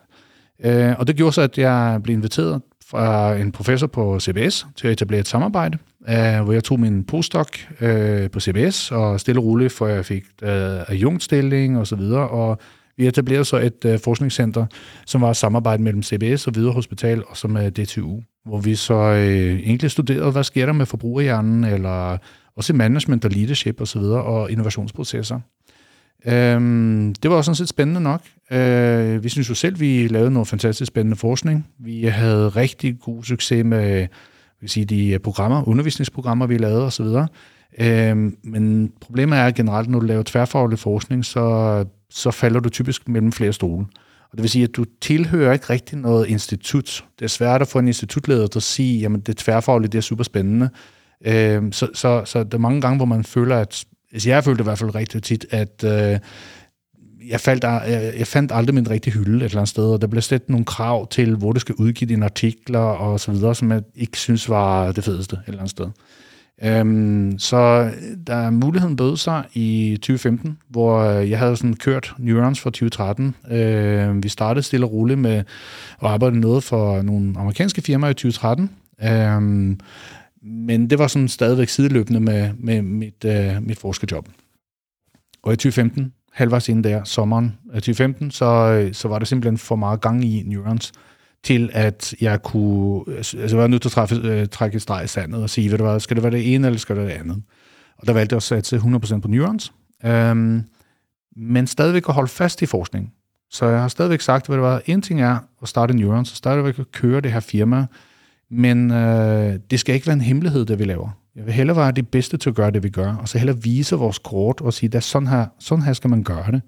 Øh, 0.64 0.94
og 0.98 1.06
det 1.06 1.16
gjorde 1.16 1.32
så, 1.32 1.40
at 1.40 1.58
jeg 1.58 2.00
blev 2.02 2.16
inviteret 2.16 2.62
fra 2.86 3.36
en 3.36 3.52
professor 3.52 3.86
på 3.86 4.20
CBS 4.20 4.66
til 4.76 4.86
at 4.86 4.92
etablere 4.92 5.20
et 5.20 5.28
samarbejde, 5.28 5.78
øh, 6.08 6.40
hvor 6.44 6.52
jeg 6.52 6.64
tog 6.64 6.80
min 6.80 7.04
postdoc 7.04 7.48
øh, 7.80 8.30
på 8.30 8.40
CBS 8.40 8.92
og 8.92 9.20
stille 9.20 9.40
og 9.40 9.44
roligt, 9.44 9.72
for 9.72 9.86
jeg 9.86 10.04
fik 10.04 10.24
øh, 10.42 10.50
adjunktstilling 10.88 11.78
og 11.78 11.86
så 11.86 11.96
videre, 11.96 12.28
og 12.28 12.58
vi 12.96 13.06
etablerede 13.06 13.44
så 13.44 13.56
et 13.56 13.84
øh, 13.84 13.98
forskningscenter, 13.98 14.66
som 15.06 15.20
var 15.20 15.30
et 15.30 15.36
samarbejde 15.36 15.82
mellem 15.82 16.02
CBS 16.02 16.46
og 16.46 16.52
Hvide 16.52 16.72
Hospital 16.72 17.22
og 17.26 17.36
som 17.36 17.56
er 17.56 17.70
DTU, 17.70 18.20
hvor 18.44 18.58
vi 18.58 18.74
så 18.74 18.94
øh, 18.94 19.60
egentlig 19.60 19.90
studerede, 19.90 20.30
hvad 20.30 20.44
sker 20.44 20.66
der 20.66 20.72
med 20.72 20.86
forbrugerhjernen, 20.86 21.64
eller 21.64 22.18
også 22.56 22.72
management 22.72 23.24
og 23.24 23.30
leadership 23.30 23.80
og 23.80 23.88
så 23.88 23.98
videre, 23.98 24.22
og 24.22 24.50
innovationsprocesser. 24.50 25.40
Øhm, 26.26 27.14
det 27.22 27.30
var 27.30 27.36
også 27.36 27.46
sådan 27.46 27.56
set 27.56 27.68
spændende 27.68 28.00
nok. 28.00 28.20
Øh, 28.52 29.24
vi 29.24 29.28
synes 29.28 29.48
jo 29.50 29.54
selv, 29.54 29.80
vi 29.80 30.06
lavede 30.08 30.30
noget 30.30 30.48
fantastisk 30.48 30.88
spændende 30.88 31.16
forskning. 31.16 31.68
Vi 31.78 32.04
havde 32.04 32.48
rigtig 32.48 33.00
god 33.00 33.24
succes 33.24 33.64
med 33.64 34.06
vil 34.62 34.70
sige, 34.70 34.84
de 34.84 35.18
programmer, 35.18 35.68
undervisningsprogrammer, 35.68 36.46
vi 36.46 36.58
lavede 36.58 36.86
osv. 36.86 37.06
Øh, 37.78 38.16
men 38.42 38.92
problemet 39.00 39.38
er 39.38 39.44
at 39.44 39.54
generelt, 39.54 39.88
når 39.88 40.00
du 40.00 40.06
laver 40.06 40.22
tværfaglig 40.22 40.78
forskning, 40.78 41.24
så, 41.24 41.84
så 42.10 42.30
falder 42.30 42.60
du 42.60 42.68
typisk 42.68 43.08
mellem 43.08 43.32
flere 43.32 43.52
stole. 43.52 43.86
Og 44.30 44.38
det 44.38 44.42
vil 44.42 44.50
sige, 44.50 44.64
at 44.64 44.76
du 44.76 44.84
tilhører 45.00 45.52
ikke 45.52 45.70
rigtig 45.70 45.98
noget 45.98 46.26
institut. 46.28 47.04
Det 47.18 47.24
er 47.24 47.28
svært 47.28 47.62
at 47.62 47.68
få 47.68 47.78
en 47.78 47.86
institutleder 47.86 48.46
til 48.46 48.58
at 48.58 48.62
sige, 48.62 49.00
jamen 49.00 49.20
det 49.20 49.36
tværfaglige, 49.36 49.90
det 49.92 49.98
er 49.98 50.02
super 50.02 50.24
spændende. 50.24 50.70
Øh, 51.24 51.62
så, 51.72 51.88
så, 51.94 52.22
så 52.24 52.44
der 52.44 52.54
er 52.56 52.60
mange 52.60 52.80
gange, 52.80 52.96
hvor 52.96 53.06
man 53.06 53.24
føler, 53.24 53.56
at 53.56 53.84
altså 54.12 54.30
jeg 54.30 54.44
følte 54.44 54.62
i 54.62 54.64
hvert 54.64 54.78
fald 54.78 54.94
rigtig 54.94 55.22
tit, 55.22 55.46
at 55.50 55.84
øh, 55.84 56.18
jeg, 57.28 57.40
faldt, 57.40 57.64
jeg, 57.64 58.12
jeg 58.18 58.26
fandt 58.26 58.52
aldrig 58.54 58.74
min 58.74 58.90
rigtige 58.90 59.14
hylde 59.14 59.36
et 59.36 59.42
eller 59.44 59.58
andet 59.58 59.68
sted, 59.68 59.84
og 59.84 60.00
der 60.00 60.06
blev 60.06 60.22
slet 60.22 60.48
nogle 60.48 60.64
krav 60.64 61.08
til, 61.08 61.36
hvor 61.36 61.52
du 61.52 61.60
skal 61.60 61.74
udgive 61.74 62.08
dine 62.08 62.24
artikler 62.24 62.78
og 62.78 63.20
så 63.20 63.32
videre, 63.32 63.54
som 63.54 63.70
jeg 63.70 63.82
ikke 63.94 64.18
synes 64.18 64.48
var 64.48 64.92
det 64.92 65.04
fedeste 65.04 65.36
et 65.36 65.42
eller 65.46 65.58
andet 65.58 65.70
sted. 65.70 65.86
Øhm, 66.64 67.38
så 67.38 67.56
øh, 67.56 68.16
der 68.26 68.34
er 68.34 68.50
muligheden 68.50 68.96
bød 68.96 69.16
sig 69.16 69.44
i 69.54 69.98
2015, 70.02 70.58
hvor 70.68 70.98
øh, 70.98 71.30
jeg 71.30 71.38
havde 71.38 71.56
sådan 71.56 71.74
kørt 71.74 72.14
Neurons 72.18 72.60
for 72.60 72.70
2013. 72.70 73.34
Øh, 73.50 74.22
vi 74.22 74.28
startede 74.28 74.62
stille 74.62 74.86
og 74.86 74.92
roligt 74.92 75.18
med 75.18 75.34
at 75.34 75.44
arbejde 76.00 76.40
noget 76.40 76.64
for 76.64 77.02
nogle 77.02 77.34
amerikanske 77.36 77.82
firmaer 77.82 78.10
i 78.10 78.14
2013. 78.14 78.70
Øhm, 79.04 79.80
men 80.42 80.90
det 80.90 80.98
var 80.98 81.06
sådan 81.06 81.28
stadigvæk 81.28 81.68
sideløbende 81.68 82.20
med, 82.20 82.50
med 82.58 82.82
mit, 82.82 83.24
øh, 83.24 83.62
mit 83.62 83.78
forskerjob. 83.78 84.28
Og 85.42 85.52
i 85.52 85.56
2015, 85.56 86.12
halvvejs 86.32 86.68
inden 86.68 86.84
der, 86.84 87.04
sommeren 87.04 87.58
2015, 87.74 88.30
så, 88.30 88.44
øh, 88.44 88.94
så 88.94 89.08
var 89.08 89.18
der 89.18 89.26
simpelthen 89.26 89.58
for 89.58 89.76
meget 89.76 90.00
gang 90.00 90.24
i 90.24 90.42
Neurons, 90.46 90.92
til 91.44 91.70
at 91.72 92.14
jeg 92.20 92.42
kunne, 92.42 93.04
altså, 93.16 93.38
altså 93.38 93.56
jeg 93.56 93.62
var 93.62 93.68
nødt 93.68 93.82
til 93.82 93.88
at 93.88 93.92
træffe, 93.92 94.14
øh, 94.14 94.48
trække 94.48 94.76
et 94.76 94.82
streg 94.82 95.04
i 95.04 95.06
sandet 95.06 95.42
og 95.42 95.50
sige, 95.50 95.70
ved 95.70 95.78
du 95.78 95.84
hvad, 95.84 96.00
skal 96.00 96.16
det 96.16 96.22
være 96.22 96.32
det 96.32 96.54
ene, 96.54 96.66
eller 96.66 96.78
skal 96.78 96.96
det 96.96 97.04
være 97.04 97.14
det 97.14 97.20
andet? 97.20 97.42
Og 97.98 98.06
der 98.06 98.12
valgte 98.12 98.32
jeg 98.32 98.36
at 98.36 98.42
satse 98.42 98.76
100% 98.76 99.20
på 99.20 99.28
Neurons, 99.28 99.72
øhm, 100.04 100.62
men 101.36 101.66
stadigvæk 101.66 102.08
at 102.08 102.14
holde 102.14 102.28
fast 102.28 102.62
i 102.62 102.66
forskning. 102.66 103.12
Så 103.50 103.66
jeg 103.66 103.80
har 103.80 103.88
stadigvæk 103.88 104.20
sagt, 104.20 104.48
ved 104.48 104.56
du 104.56 104.62
hvad, 104.62 104.80
en 104.86 105.02
ting 105.02 105.20
er 105.20 105.38
at 105.62 105.68
starte 105.68 105.96
Neurons, 105.96 106.30
og 106.30 106.36
stadigvæk 106.36 106.78
at 106.78 106.92
køre 106.92 107.20
det 107.20 107.32
her 107.32 107.40
firma, 107.40 107.86
men 108.50 108.90
øh, 108.90 109.58
det 109.70 109.80
skal 109.80 109.94
ikke 109.94 110.06
være 110.06 110.14
en 110.14 110.20
hemmelighed, 110.20 110.64
det 110.64 110.78
vi 110.78 110.84
laver. 110.84 111.21
Jeg 111.36 111.46
vil 111.46 111.54
hellere 111.54 111.76
være 111.76 111.92
det 111.92 112.08
bedste 112.08 112.36
til 112.36 112.50
at 112.50 112.56
gøre 112.56 112.70
det, 112.70 112.82
vi 112.82 112.88
gør, 112.88 113.14
og 113.14 113.28
så 113.28 113.38
hellere 113.38 113.62
vise 113.62 113.96
vores 113.96 114.18
kort 114.18 114.60
og 114.60 114.72
sige, 114.72 114.96
at 114.96 115.04
sådan 115.04 115.28
her, 115.28 115.46
sådan 115.58 115.84
her 115.84 115.92
skal 115.92 116.10
man 116.10 116.22
gøre 116.22 116.52
det. 116.52 116.62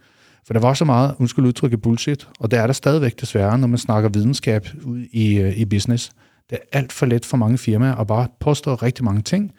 For 0.47 0.53
der 0.53 0.61
var 0.61 0.75
så 0.75 0.85
meget, 0.85 1.15
undskyld 1.19 1.45
udtrykket, 1.45 1.83
bullshit, 1.83 2.29
og 2.41 2.51
det 2.51 2.59
er 2.59 2.67
der 2.67 2.73
stadigvæk 2.73 3.21
desværre, 3.21 3.59
når 3.59 3.67
man 3.67 3.79
snakker 3.79 4.09
videnskab 4.09 4.67
ud 4.85 5.05
i, 5.13 5.39
øh, 5.39 5.59
i 5.59 5.65
business. 5.65 6.11
Det 6.51 6.59
er 6.73 6.79
alt 6.79 6.93
for 6.93 7.07
let 7.07 7.25
for 7.25 7.37
mange 7.37 7.59
firmaer 7.59 7.95
at 7.95 8.07
bare 8.07 8.29
påstå 8.41 8.75
rigtig 8.75 9.05
mange 9.05 9.23
ting, 9.23 9.53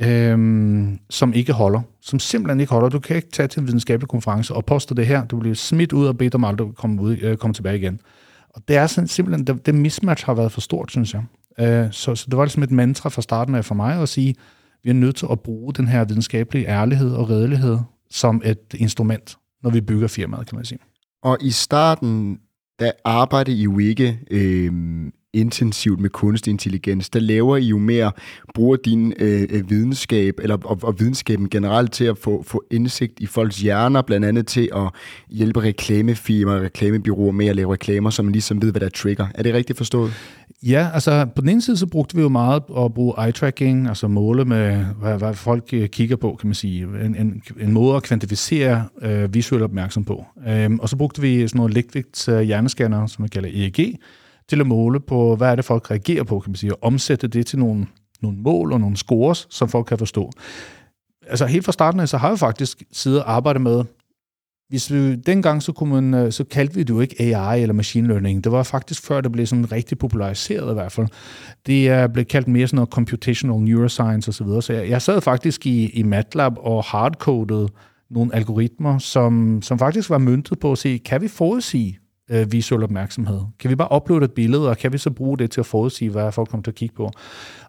øhm, 0.00 0.98
som 1.10 1.32
ikke 1.32 1.52
holder, 1.52 1.80
som 2.00 2.18
simpelthen 2.18 2.60
ikke 2.60 2.72
holder. 2.72 2.88
Du 2.88 2.98
kan 2.98 3.16
ikke 3.16 3.30
tage 3.30 3.48
til 3.48 3.60
en 3.60 3.66
videnskabelig 3.66 4.08
konference 4.08 4.54
og 4.54 4.64
påstå 4.64 4.94
det 4.94 5.06
her, 5.06 5.24
du 5.24 5.38
bliver 5.38 5.54
smidt 5.54 5.92
ud 5.92 6.06
og 6.06 6.18
bedt 6.18 6.34
om 6.34 6.44
aldrig 6.44 6.68
at 6.68 6.74
komme, 6.74 7.02
ud, 7.02 7.16
øh, 7.22 7.36
komme 7.36 7.54
tilbage 7.54 7.78
igen. 7.78 8.00
Og 8.48 8.62
det 8.68 8.76
er 8.76 8.86
sådan, 8.86 9.08
simpelthen, 9.08 9.46
det, 9.46 9.66
det 9.66 9.74
mismatch 9.74 10.26
har 10.26 10.34
været 10.34 10.52
for 10.52 10.60
stort, 10.60 10.90
synes 10.90 11.14
jeg. 11.14 11.22
Øh, 11.60 11.92
så, 11.92 12.14
så 12.14 12.26
det 12.30 12.36
var 12.36 12.44
ligesom 12.44 12.62
et 12.62 12.70
mantra 12.70 13.08
fra 13.08 13.22
starten 13.22 13.54
af 13.54 13.64
for 13.64 13.74
mig 13.74 14.02
at 14.02 14.08
sige, 14.08 14.34
vi 14.82 14.90
er 14.90 14.94
nødt 14.94 15.16
til 15.16 15.26
at 15.30 15.40
bruge 15.40 15.74
den 15.74 15.88
her 15.88 16.04
videnskabelige 16.04 16.66
ærlighed 16.66 17.14
og 17.14 17.30
redelighed 17.30 17.78
som 18.10 18.42
et 18.44 18.74
instrument, 18.74 19.36
når 19.62 19.70
vi 19.70 19.80
bygger 19.80 20.08
firmaet, 20.08 20.46
kan 20.46 20.56
man 20.56 20.64
sige. 20.64 20.78
Og 21.22 21.38
i 21.40 21.50
starten, 21.50 22.38
der 22.78 22.90
arbejdede 23.04 23.56
I 23.56 23.62
jo 23.62 23.78
ikke 23.78 24.18
øh, 24.30 24.72
intensivt 25.34 26.00
med 26.00 26.10
kunstig 26.10 26.50
intelligens. 26.50 27.10
Der 27.10 27.20
laver 27.20 27.56
I 27.56 27.64
jo 27.64 27.78
mere, 27.78 28.12
bruger 28.54 28.76
din 28.76 29.12
øh, 29.18 29.42
øh, 29.50 29.70
videnskab, 29.70 30.34
eller 30.42 30.56
og, 30.64 30.78
og 30.82 31.00
videnskaben 31.00 31.48
generelt 31.48 31.92
til 31.92 32.04
at 32.04 32.18
få, 32.18 32.42
få 32.42 32.64
indsigt 32.70 33.20
i 33.20 33.26
folks 33.26 33.60
hjerner, 33.60 34.02
blandt 34.02 34.26
andet 34.26 34.46
til 34.46 34.68
at 34.76 34.90
hjælpe 35.30 35.62
reklamefirmaer 35.62 36.56
og 36.56 36.62
reklamebyråer 36.62 37.32
med 37.32 37.46
at 37.46 37.56
lave 37.56 37.72
reklamer, 37.72 38.10
så 38.10 38.22
man 38.22 38.32
ligesom 38.32 38.62
ved, 38.62 38.70
hvad 38.70 38.80
der 38.80 38.88
trigger. 38.88 39.26
Er 39.34 39.42
det 39.42 39.54
rigtigt 39.54 39.76
forstået? 39.76 40.12
Ja, 40.62 40.88
altså 40.94 41.26
på 41.36 41.40
den 41.40 41.48
ene 41.48 41.62
side, 41.62 41.76
så 41.76 41.86
brugte 41.86 42.16
vi 42.16 42.22
jo 42.22 42.28
meget 42.28 42.62
at 42.78 42.94
bruge 42.94 43.14
eye-tracking, 43.18 43.88
altså 43.88 44.08
måle 44.08 44.44
med, 44.44 44.84
hvad, 45.00 45.18
hvad 45.18 45.34
folk 45.34 45.64
øh, 45.72 45.88
kigger 45.88 46.16
på, 46.16 46.36
kan 46.40 46.48
man 46.48 46.54
sige. 46.54 46.82
En, 46.82 47.16
en, 47.16 47.42
en 47.60 47.72
måde 47.72 47.96
at 47.96 48.02
kvantificere 48.02 48.84
øh, 49.02 49.34
visuel 49.34 49.62
opmærksom 49.62 50.04
på. 50.04 50.24
Øhm, 50.48 50.78
og 50.78 50.88
så 50.88 50.96
brugte 50.96 51.22
vi 51.22 51.48
sådan 51.48 51.58
nogle 51.58 51.74
lægtvægts 51.74 52.28
øh, 52.28 52.40
hjernescanner, 52.40 53.06
som 53.06 53.22
man 53.22 53.28
kalder 53.28 53.48
EEG, 53.52 53.98
til 54.48 54.60
at 54.60 54.66
måle 54.66 55.00
på, 55.00 55.36
hvad 55.36 55.48
er 55.48 55.56
det, 55.56 55.64
folk 55.64 55.90
reagerer 55.90 56.24
på, 56.24 56.40
kan 56.40 56.50
man 56.50 56.56
sige, 56.56 56.74
og 56.74 56.78
omsætte 56.82 57.28
det 57.28 57.46
til 57.46 57.58
nogle, 57.58 57.86
nogle 58.22 58.38
mål 58.38 58.72
og 58.72 58.80
nogle 58.80 58.96
scores, 58.96 59.46
som 59.50 59.68
folk 59.68 59.86
kan 59.86 59.98
forstå. 59.98 60.30
Altså 61.26 61.46
helt 61.46 61.64
fra 61.64 61.72
starten 61.72 62.00
af, 62.00 62.08
så 62.08 62.16
har 62.16 62.28
jeg 62.28 62.38
faktisk 62.38 62.82
siddet 62.92 63.22
og 63.22 63.32
arbejdet 63.32 63.62
med, 63.62 63.84
hvis 64.68 64.92
vi, 64.92 65.14
dengang 65.14 65.62
så, 65.62 65.72
kunne 65.72 66.00
man, 66.00 66.14
øh, 66.14 66.32
så 66.32 66.44
kaldte 66.44 66.74
vi 66.74 66.82
det 66.82 66.90
jo 66.90 67.00
ikke 67.00 67.36
AI 67.36 67.62
eller 67.62 67.72
machine 67.72 68.08
learning. 68.08 68.44
Det 68.44 68.52
var 68.52 68.62
faktisk 68.62 69.06
før, 69.06 69.20
det 69.20 69.32
blev 69.32 69.46
sådan 69.46 69.72
rigtig 69.72 69.98
populariseret 69.98 70.70
i 70.70 70.74
hvert 70.74 70.92
fald. 70.92 71.06
Det 71.66 71.88
er 71.88 72.06
blevet 72.06 72.28
kaldt 72.28 72.48
mere 72.48 72.66
sådan 72.66 72.76
noget 72.76 72.90
computational 72.90 73.60
neuroscience 73.60 74.28
osv. 74.28 74.32
Så, 74.32 74.44
videre. 74.44 74.62
så 74.62 74.72
jeg, 74.72 74.88
jeg 74.88 75.02
sad 75.02 75.20
faktisk 75.20 75.66
i, 75.66 75.88
i 75.88 76.02
MATLAB 76.02 76.52
og 76.58 76.84
hardcodede 76.84 77.68
nogle 78.10 78.34
algoritmer, 78.34 78.98
som, 78.98 79.62
som 79.62 79.78
faktisk 79.78 80.10
var 80.10 80.18
myntet 80.18 80.58
på 80.58 80.72
at 80.72 80.78
se, 80.78 80.98
kan 80.98 81.20
vi 81.20 81.28
forudsige 81.28 81.98
øh, 82.30 82.52
visuel 82.52 82.82
opmærksomhed? 82.82 83.40
Kan 83.58 83.70
vi 83.70 83.74
bare 83.74 83.96
uploade 83.96 84.24
et 84.24 84.32
billede, 84.32 84.70
og 84.70 84.78
kan 84.78 84.92
vi 84.92 84.98
så 84.98 85.10
bruge 85.10 85.38
det 85.38 85.50
til 85.50 85.60
at 85.60 85.66
forudsige, 85.66 86.10
hvad 86.10 86.32
folk 86.32 86.48
kommer 86.48 86.62
til 86.62 86.70
at 86.70 86.74
kigge 86.74 86.94
på? 86.94 87.10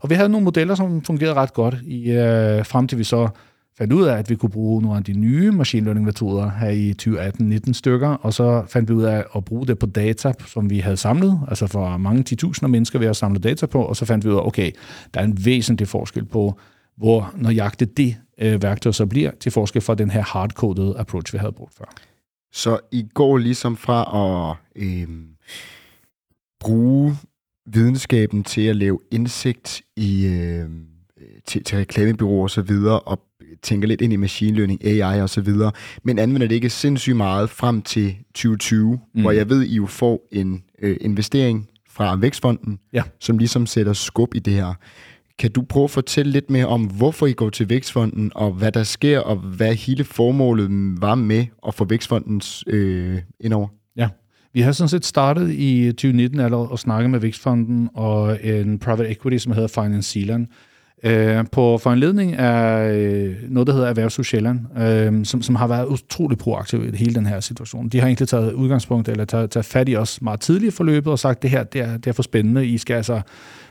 Og 0.01 0.09
vi 0.09 0.15
havde 0.15 0.29
nogle 0.29 0.43
modeller, 0.43 0.75
som 0.75 1.01
fungerede 1.01 1.33
ret 1.33 1.53
godt, 1.53 1.75
i, 1.83 2.11
øh, 2.11 2.65
frem 2.65 2.87
til 2.87 2.97
vi 2.97 3.03
så 3.03 3.29
fandt 3.77 3.93
ud 3.93 4.03
af, 4.03 4.17
at 4.17 4.29
vi 4.29 4.35
kunne 4.35 4.49
bruge 4.49 4.81
nogle 4.81 4.97
af 4.97 5.03
de 5.03 5.13
nye 5.13 5.51
machine 5.51 5.83
learning 5.83 6.05
metoder 6.05 6.49
her 6.49 6.69
i 6.69 6.93
2018-19 7.01 7.73
stykker, 7.73 8.09
og 8.09 8.33
så 8.33 8.63
fandt 8.67 8.89
vi 8.89 8.93
ud 8.93 9.03
af 9.03 9.23
at 9.35 9.45
bruge 9.45 9.67
det 9.67 9.79
på 9.79 9.85
data, 9.85 10.33
som 10.47 10.69
vi 10.69 10.79
havde 10.79 10.97
samlet, 10.97 11.39
altså 11.47 11.67
for 11.67 11.97
mange 11.97 12.23
10.000 12.43 12.67
mennesker, 12.67 12.99
vi 12.99 13.05
har 13.05 13.13
samlet 13.13 13.43
data 13.43 13.65
på, 13.65 13.81
og 13.81 13.95
så 13.95 14.05
fandt 14.05 14.25
vi 14.25 14.29
ud 14.29 14.35
af, 14.35 14.47
okay, 14.47 14.71
der 15.13 15.19
er 15.19 15.23
en 15.23 15.45
væsentlig 15.45 15.87
forskel 15.87 16.25
på, 16.25 16.59
hvor 16.97 17.33
nøjagtigt 17.35 17.97
det 17.97 18.15
øh, 18.41 18.63
værktøj 18.63 18.91
så 18.91 19.05
bliver, 19.05 19.31
til 19.39 19.51
forskel 19.51 19.81
fra 19.81 19.95
den 19.95 20.09
her 20.09 20.21
hardcoded 20.21 20.93
approach, 20.97 21.33
vi 21.33 21.37
havde 21.37 21.53
brugt 21.53 21.73
før. 21.77 21.85
Så 22.55 22.79
I 22.91 23.05
går 23.13 23.37
ligesom 23.37 23.77
fra 23.77 24.01
at 24.21 24.83
øh, 24.83 25.07
bruge 26.59 27.17
videnskaben 27.65 28.43
til 28.43 28.61
at 28.61 28.75
lave 28.75 28.99
indsigt 29.11 29.81
i 29.95 30.25
øh, 30.25 30.69
til, 31.47 31.63
til 31.63 31.77
reklamebyråer 31.77 32.43
og 32.43 32.49
så 32.49 32.61
videre, 32.61 32.99
og 32.99 33.21
tænker 33.61 33.87
lidt 33.87 34.01
ind 34.01 34.13
i 34.13 34.15
machine 34.15 34.57
learning, 34.57 34.85
AI 34.85 35.21
og 35.21 35.29
så 35.29 35.41
videre, 35.41 35.71
men 36.03 36.19
anvender 36.19 36.47
det 36.47 36.55
ikke 36.55 36.69
sindssygt 36.69 37.17
meget 37.17 37.49
frem 37.49 37.81
til 37.81 38.15
2020, 38.33 38.99
mm. 39.13 39.21
hvor 39.21 39.31
jeg 39.31 39.49
ved, 39.49 39.63
I 39.63 39.75
jo 39.75 39.85
får 39.85 40.27
en 40.31 40.63
øh, 40.81 40.97
investering 41.01 41.69
fra 41.89 42.15
Vækstfonden, 42.15 42.79
ja. 42.93 43.03
som 43.19 43.37
ligesom 43.37 43.65
sætter 43.65 43.93
skub 43.93 44.35
i 44.35 44.39
det 44.39 44.53
her. 44.53 44.73
Kan 45.39 45.51
du 45.51 45.61
prøve 45.61 45.83
at 45.83 45.91
fortælle 45.91 46.31
lidt 46.31 46.49
mere 46.49 46.65
om, 46.65 46.83
hvorfor 46.83 47.25
I 47.25 47.33
går 47.33 47.49
til 47.49 47.69
Vækstfonden, 47.69 48.31
og 48.35 48.51
hvad 48.51 48.71
der 48.71 48.83
sker, 48.83 49.19
og 49.19 49.35
hvad 49.35 49.73
hele 49.75 50.03
formålet 50.03 50.69
var 51.01 51.15
med 51.15 51.45
at 51.67 51.73
få 51.73 51.85
Vækstfondens 51.85 52.63
øh, 52.67 53.21
indover? 53.39 53.67
Ja, 53.95 54.09
vi 54.53 54.61
har 54.61 54.71
sådan 54.71 54.89
set 54.89 55.05
startet 55.05 55.51
i 55.51 55.87
2019 55.91 56.39
allerede 56.39 56.69
at 56.73 56.79
snakke 56.79 57.09
med 57.09 57.19
Vækstfonden 57.19 57.89
og 57.93 58.45
en 58.45 58.79
private 58.79 59.09
equity, 59.09 59.37
som 59.37 59.51
hedder 59.51 59.81
Finance 59.83 60.11
Zealand, 60.11 60.47
Øh, 61.05 61.45
på 61.51 61.77
foranledning 61.77 62.33
af 62.33 62.93
øh, 62.93 63.35
noget, 63.49 63.67
der 63.67 63.73
hedder 63.73 63.87
Erhvervshus 63.87 64.27
Sjælland, 64.27 64.79
øh, 64.79 65.25
som, 65.25 65.41
som 65.41 65.55
har 65.55 65.67
været 65.67 65.85
utrolig 65.85 66.37
proaktiv 66.37 66.93
i 66.93 66.97
hele 66.97 67.15
den 67.15 67.25
her 67.25 67.39
situation. 67.39 67.89
De 67.89 67.99
har 67.99 68.07
egentlig 68.07 68.27
taget 68.27 68.53
udgangspunkt, 68.53 69.09
eller 69.09 69.25
taget, 69.25 69.51
taget 69.51 69.65
fat 69.65 69.89
i 69.89 69.95
os 69.95 70.21
meget 70.21 70.39
tidligt 70.39 70.73
i 70.73 70.75
forløbet, 70.75 71.11
og 71.11 71.19
sagt, 71.19 71.41
det 71.41 71.49
her 71.49 71.63
det 71.63 71.81
er, 71.81 71.97
det 71.97 72.07
er 72.07 72.11
for 72.11 72.23
spændende, 72.23 72.67
I 72.67 72.77
skal 72.77 72.93
altså 72.93 73.21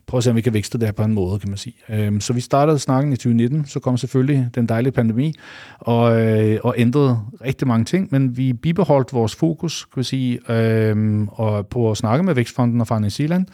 prøve 0.07 0.19
at 0.19 0.25
se, 0.25 0.31
om 0.31 0.37
vi 0.37 0.41
kan 0.41 0.55
vækste 0.55 0.79
det 0.79 0.87
her 0.87 0.93
på 0.93 1.03
en 1.03 1.15
måde, 1.15 1.39
kan 1.39 1.49
man 1.49 1.59
sige. 1.59 1.75
Øh, 1.89 2.21
så 2.21 2.33
vi 2.33 2.41
startede 2.41 2.79
snakken 2.79 3.13
i 3.13 3.17
2019, 3.17 3.67
så 3.67 3.81
kom 3.81 3.97
selvfølgelig 3.97 4.49
den 4.55 4.67
dejlige 4.67 4.93
pandemi, 4.93 5.35
og, 5.79 6.23
øh, 6.23 6.59
og 6.65 6.75
ændrede 6.79 7.19
rigtig 7.45 7.69
mange 7.69 7.85
ting, 7.85 8.09
men 8.11 8.37
vi 8.37 8.53
bibeholdt 8.53 9.13
vores 9.13 9.35
fokus, 9.35 9.85
kan 9.95 10.01
vi 10.01 10.05
sige, 10.05 10.53
øh, 10.53 11.27
og 11.29 11.67
på 11.67 11.91
at 11.91 11.97
snakke 11.97 12.25
med 12.25 12.35
Vækstfonden 12.35 12.81
og 12.81 12.87
Farnes 12.87 13.13
Zealand, 13.13 13.47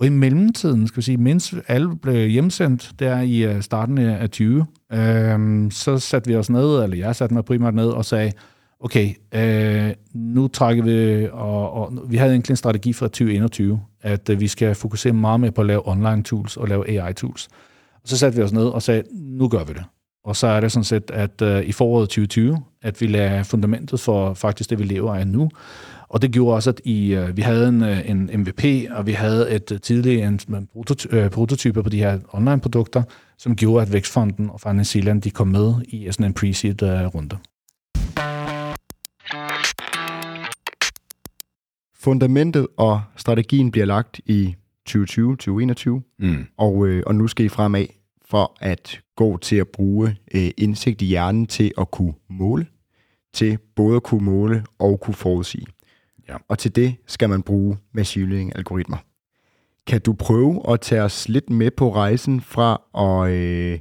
og 0.00 0.06
i 0.06 0.08
mellemtiden, 0.08 0.86
skal 0.86 0.96
vi 0.96 1.02
sige, 1.02 1.16
mens 1.16 1.54
alle 1.68 1.96
blev 1.96 2.28
hjemsendt 2.28 2.92
der 2.98 3.20
i 3.20 3.44
øh, 3.44 3.62
starten 3.62 3.98
af 3.98 4.30
20, 4.30 4.66
øh, 4.92 5.70
så 5.70 5.98
satte 5.98 6.30
vi 6.30 6.36
os 6.36 6.50
ned, 6.50 6.82
eller 6.82 6.96
jeg 6.96 7.16
satte 7.16 7.34
mig 7.34 7.44
primært 7.44 7.74
ned 7.74 7.88
og 7.88 8.04
sagde, 8.04 8.32
okay, 8.80 9.14
øh, 9.34 9.94
nu 10.14 10.48
trækker 10.48 10.84
vi, 10.84 11.28
og, 11.32 11.72
og 11.72 11.92
vi 12.08 12.16
havde 12.16 12.32
egentlig 12.32 12.52
en 12.52 12.56
strategi 12.56 12.92
fra 12.92 13.06
2021, 13.06 13.80
at 14.02 14.30
øh, 14.30 14.40
vi 14.40 14.48
skal 14.48 14.74
fokusere 14.74 15.12
meget 15.12 15.40
mere 15.40 15.52
på 15.52 15.60
at 15.60 15.66
lave 15.66 15.88
online 15.88 16.22
tools 16.22 16.56
og 16.56 16.68
lave 16.68 17.02
AI 17.02 17.12
tools. 17.12 17.48
Og 17.94 18.08
så 18.08 18.18
satte 18.18 18.36
vi 18.36 18.42
os 18.42 18.52
ned 18.52 18.66
og 18.66 18.82
sagde, 18.82 19.02
nu 19.12 19.48
gør 19.48 19.64
vi 19.64 19.72
det. 19.72 19.84
Og 20.24 20.36
så 20.36 20.46
er 20.46 20.60
det 20.60 20.72
sådan 20.72 20.84
set, 20.84 21.10
at 21.10 21.42
øh, 21.42 21.62
i 21.62 21.72
foråret 21.72 22.08
2020, 22.08 22.58
at 22.82 23.00
vi 23.00 23.06
lader 23.06 23.42
fundamentet 23.42 24.00
for 24.00 24.34
faktisk 24.34 24.70
det, 24.70 24.78
vi 24.78 24.84
lever 24.84 25.14
af 25.14 25.26
nu. 25.26 25.50
Og 26.10 26.22
det 26.22 26.32
gjorde 26.32 26.54
også, 26.54 26.70
at 26.70 26.80
i, 26.84 27.16
uh, 27.16 27.36
vi 27.36 27.42
havde 27.42 27.68
en, 27.68 27.82
uh, 27.82 28.10
en 28.10 28.30
MVP, 28.34 28.64
og 28.90 29.06
vi 29.06 29.12
havde 29.12 29.50
et 29.50 29.72
uh, 29.72 29.78
tidligere 29.78 30.28
en, 30.28 30.40
en 30.48 30.68
prototy- 30.76 31.16
uh, 31.16 31.30
prototyper 31.30 31.82
på 31.82 31.88
de 31.88 31.98
her 31.98 32.18
online-produkter, 32.32 33.02
som 33.38 33.56
gjorde, 33.56 33.82
at 33.82 33.92
Vækstfonden 33.92 34.50
og 34.50 34.60
Finance 34.60 34.92
Zealand, 34.92 35.22
de 35.22 35.30
kom 35.30 35.48
med 35.48 35.74
i 35.88 36.08
sådan 36.10 36.26
en 36.26 36.34
pre-seed-runde. 36.34 37.36
Fundamentet 41.94 42.66
og 42.76 43.02
strategien 43.16 43.70
bliver 43.70 43.86
lagt 43.86 44.20
i 44.26 44.54
2020-2021, 44.90 45.90
mm. 46.18 46.46
og, 46.56 46.86
øh, 46.86 47.02
og 47.06 47.14
nu 47.14 47.28
skal 47.28 47.46
I 47.46 47.48
fremad 47.48 47.86
for 48.24 48.56
at 48.60 49.00
gå 49.16 49.38
til 49.38 49.56
at 49.56 49.68
bruge 49.68 50.16
øh, 50.34 50.50
indsigt 50.58 51.02
i 51.02 51.04
hjernen 51.04 51.46
til 51.46 51.72
at 51.78 51.90
kunne 51.90 52.14
måle, 52.30 52.66
til 53.32 53.58
både 53.76 53.96
at 53.96 54.02
kunne 54.02 54.24
måle 54.24 54.64
og 54.78 55.00
kunne 55.00 55.14
forudsige. 55.14 55.66
Ja. 56.30 56.36
Og 56.48 56.58
til 56.58 56.76
det 56.76 56.96
skal 57.06 57.28
man 57.28 57.42
bruge 57.42 57.78
machine 57.92 58.26
learning-algoritmer. 58.26 58.96
Kan 59.86 60.00
du 60.00 60.12
prøve 60.12 60.72
at 60.72 60.80
tage 60.80 61.02
os 61.02 61.28
lidt 61.28 61.50
med 61.50 61.70
på 61.70 61.94
rejsen 61.94 62.40
fra 62.40 62.82
at 62.94 63.32
øh, 63.32 63.78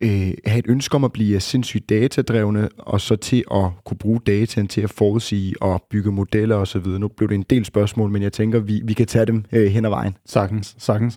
øh, 0.00 0.34
have 0.46 0.58
et 0.58 0.66
ønske 0.68 0.94
om 0.94 1.04
at 1.04 1.12
blive 1.12 1.40
sindssygt 1.40 1.88
datadrevne, 1.88 2.68
og 2.78 3.00
så 3.00 3.16
til 3.16 3.44
at 3.50 3.64
kunne 3.84 3.98
bruge 3.98 4.20
dataen 4.26 4.68
til 4.68 4.80
at 4.80 4.90
forudsige 4.90 5.62
og 5.62 5.86
bygge 5.90 6.12
modeller 6.12 6.56
osv.? 6.56 6.86
Nu 6.86 7.08
blev 7.08 7.28
det 7.28 7.34
en 7.34 7.42
del 7.42 7.64
spørgsmål, 7.64 8.10
men 8.10 8.22
jeg 8.22 8.32
tænker, 8.32 8.58
vi, 8.58 8.82
vi 8.84 8.92
kan 8.92 9.06
tage 9.06 9.26
dem 9.26 9.44
øh, 9.52 9.66
hen 9.66 9.84
ad 9.84 9.90
vejen. 9.90 10.16
Sagtens, 10.26 10.76
sagtens. 10.78 11.16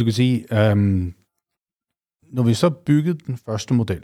Du 0.00 0.04
kan 0.04 0.12
sige, 0.12 0.70
øhm, 0.70 1.14
når 2.32 2.42
vi 2.42 2.54
så 2.54 2.70
byggede 2.70 3.18
den 3.26 3.38
første 3.46 3.74
model, 3.74 4.02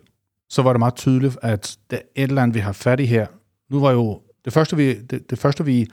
så 0.50 0.62
var 0.62 0.72
det 0.72 0.78
meget 0.78 0.94
tydeligt, 0.94 1.38
at 1.42 1.78
det 1.90 2.02
et 2.16 2.28
eller 2.28 2.42
andet, 2.42 2.54
vi 2.54 2.60
har 2.60 2.72
fat 2.72 3.00
i 3.00 3.04
her, 3.04 3.26
nu 3.70 3.80
var 3.80 3.92
jo 3.92 4.20
det 4.44 4.52
første, 4.52 4.76
vi, 4.76 4.94
det, 4.94 5.30
det 5.30 5.38
første, 5.38 5.64
vi, 5.64 5.86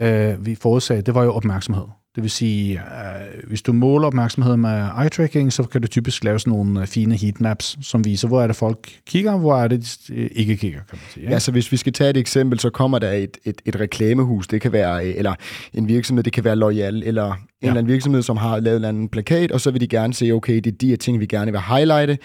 øh, 0.00 0.46
vi 0.46 0.54
forudsagde, 0.54 1.02
det 1.02 1.14
var 1.14 1.24
jo 1.24 1.32
opmærksomhed. 1.32 1.84
Det 2.14 2.22
vil 2.22 2.30
sige, 2.30 2.72
øh, 2.78 3.48
hvis 3.48 3.62
du 3.62 3.72
måler 3.72 4.06
opmærksomhed 4.06 4.56
med 4.56 4.88
eye 5.00 5.08
tracking, 5.08 5.52
så 5.52 5.62
kan 5.62 5.80
du 5.82 5.88
typisk 5.88 6.24
lave 6.24 6.38
sådan 6.38 6.52
nogle 6.52 6.80
øh, 6.80 6.86
fine 6.86 7.16
heatmaps, 7.16 7.78
som 7.82 8.04
viser, 8.04 8.28
hvor 8.28 8.42
er 8.42 8.46
det 8.46 8.56
folk 8.56 9.00
kigger, 9.06 9.38
hvor 9.38 9.56
er 9.56 9.68
det 9.68 9.98
de 10.08 10.14
ikke 10.14 10.56
kigger, 10.56 10.80
kan 10.90 10.98
man 10.98 11.10
sige. 11.14 11.30
Ja, 11.30 11.38
så 11.38 11.52
hvis 11.52 11.72
vi 11.72 11.76
skal 11.76 11.92
tage 11.92 12.10
et 12.10 12.16
eksempel, 12.16 12.60
så 12.60 12.70
kommer 12.70 12.98
der 12.98 13.10
et, 13.10 13.38
et, 13.44 13.62
et 13.64 13.80
reklamehus, 13.80 14.48
det 14.48 14.60
kan 14.60 14.72
være, 14.72 15.06
øh, 15.06 15.14
eller 15.16 15.34
en 15.74 15.88
virksomhed, 15.88 16.24
det 16.24 16.32
kan 16.32 16.44
være 16.44 16.56
Loyal, 16.56 17.02
eller 17.02 17.26
en 17.26 17.38
ja. 17.62 17.68
eller 17.68 17.78
anden 17.78 17.92
virksomhed, 17.92 18.22
som 18.22 18.36
har 18.36 18.60
lavet 18.60 18.76
en 18.76 18.84
anden 18.84 19.08
plakat, 19.08 19.52
og 19.52 19.60
så 19.60 19.70
vil 19.70 19.80
de 19.80 19.88
gerne 19.88 20.14
se, 20.14 20.32
okay, 20.32 20.54
det 20.54 20.66
er 20.66 20.76
de 20.80 20.88
her 20.88 20.96
ting, 20.96 21.20
vi 21.20 21.26
gerne 21.26 21.50
vil 21.50 21.60
highlighte, 21.60 22.18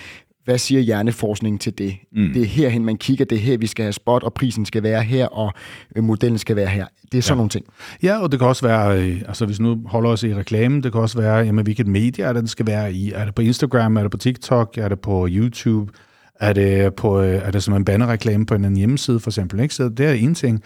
hvad 0.45 0.57
siger 0.57 0.81
hjerneforskningen 0.81 1.59
til 1.59 1.77
det? 1.77 1.95
Mm. 2.11 2.33
Det 2.33 2.41
er 2.41 2.45
herhen, 2.45 2.85
man 2.85 2.97
kigger, 2.97 3.25
det 3.25 3.35
er 3.35 3.39
her, 3.39 3.57
vi 3.57 3.67
skal 3.67 3.83
have 3.83 3.93
spot, 3.93 4.23
og 4.23 4.33
prisen 4.33 4.65
skal 4.65 4.83
være 4.83 5.03
her, 5.03 5.27
og 5.27 5.53
øh, 5.95 6.03
modellen 6.03 6.37
skal 6.37 6.55
være 6.55 6.67
her. 6.67 6.85
Det 7.11 7.17
er 7.17 7.21
sådan 7.21 7.33
ja. 7.33 7.37
nogle 7.37 7.49
ting. 7.49 7.65
Ja, 8.03 8.17
og 8.17 8.31
det 8.31 8.39
kan 8.39 8.47
også 8.47 8.67
være, 8.67 9.01
øh, 9.01 9.21
altså 9.27 9.45
hvis 9.45 9.59
nu 9.59 9.81
holder 9.85 10.09
os 10.09 10.23
i 10.23 10.35
reklamen, 10.35 10.83
det 10.83 10.91
kan 10.91 11.01
også 11.01 11.21
være, 11.21 11.35
jamen 11.35 11.63
hvilket 11.63 11.87
medie 11.87 12.25
er 12.25 12.33
det, 12.33 12.41
det 12.41 12.49
skal 12.49 12.67
være 12.67 12.93
i? 12.93 13.11
Er 13.11 13.25
det 13.25 13.35
på 13.35 13.41
Instagram, 13.41 13.97
er 13.97 14.01
det 14.01 14.11
på 14.11 14.17
TikTok, 14.17 14.77
er 14.77 14.89
det 14.89 14.99
på 14.99 15.27
YouTube? 15.31 15.91
Er 16.39 16.53
det, 16.53 16.95
på, 16.95 17.21
øh, 17.21 17.41
er 17.43 17.51
det 17.51 17.63
som 17.63 17.73
en 17.73 17.85
bannerreklame 17.85 18.45
på 18.45 18.55
en 18.55 18.65
anden 18.65 18.77
hjemmeside, 18.77 19.19
for 19.19 19.29
eksempel? 19.29 19.59
Ikke? 19.59 19.73
Så 19.75 19.89
det 19.89 20.05
er 20.05 20.13
en 20.13 20.35
ting. 20.35 20.63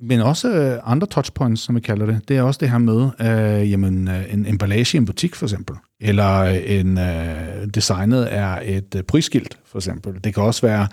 Men 0.00 0.20
også 0.20 0.50
øh, 0.50 0.80
andre 0.84 1.06
touchpoints, 1.06 1.62
som 1.62 1.74
vi 1.74 1.80
kalder 1.80 2.06
det, 2.06 2.20
det 2.28 2.36
er 2.36 2.42
også 2.42 2.58
det 2.58 2.70
her 2.70 2.78
med, 2.78 3.10
øh, 3.20 3.70
jamen, 3.70 4.08
øh, 4.08 4.34
en 4.34 4.46
emballage 4.46 4.96
i 4.96 4.98
en 4.98 5.04
butik 5.04 5.34
for 5.34 5.46
eksempel, 5.46 5.76
eller 6.00 6.40
øh, 6.40 6.58
en 6.66 6.98
øh, 6.98 7.66
designet 7.74 8.34
er 8.34 8.58
et 8.62 8.94
øh, 8.96 9.02
prisskilt 9.02 9.58
for 9.66 9.78
eksempel. 9.78 10.24
Det 10.24 10.34
kan 10.34 10.42
også 10.42 10.66
være, 10.66 10.88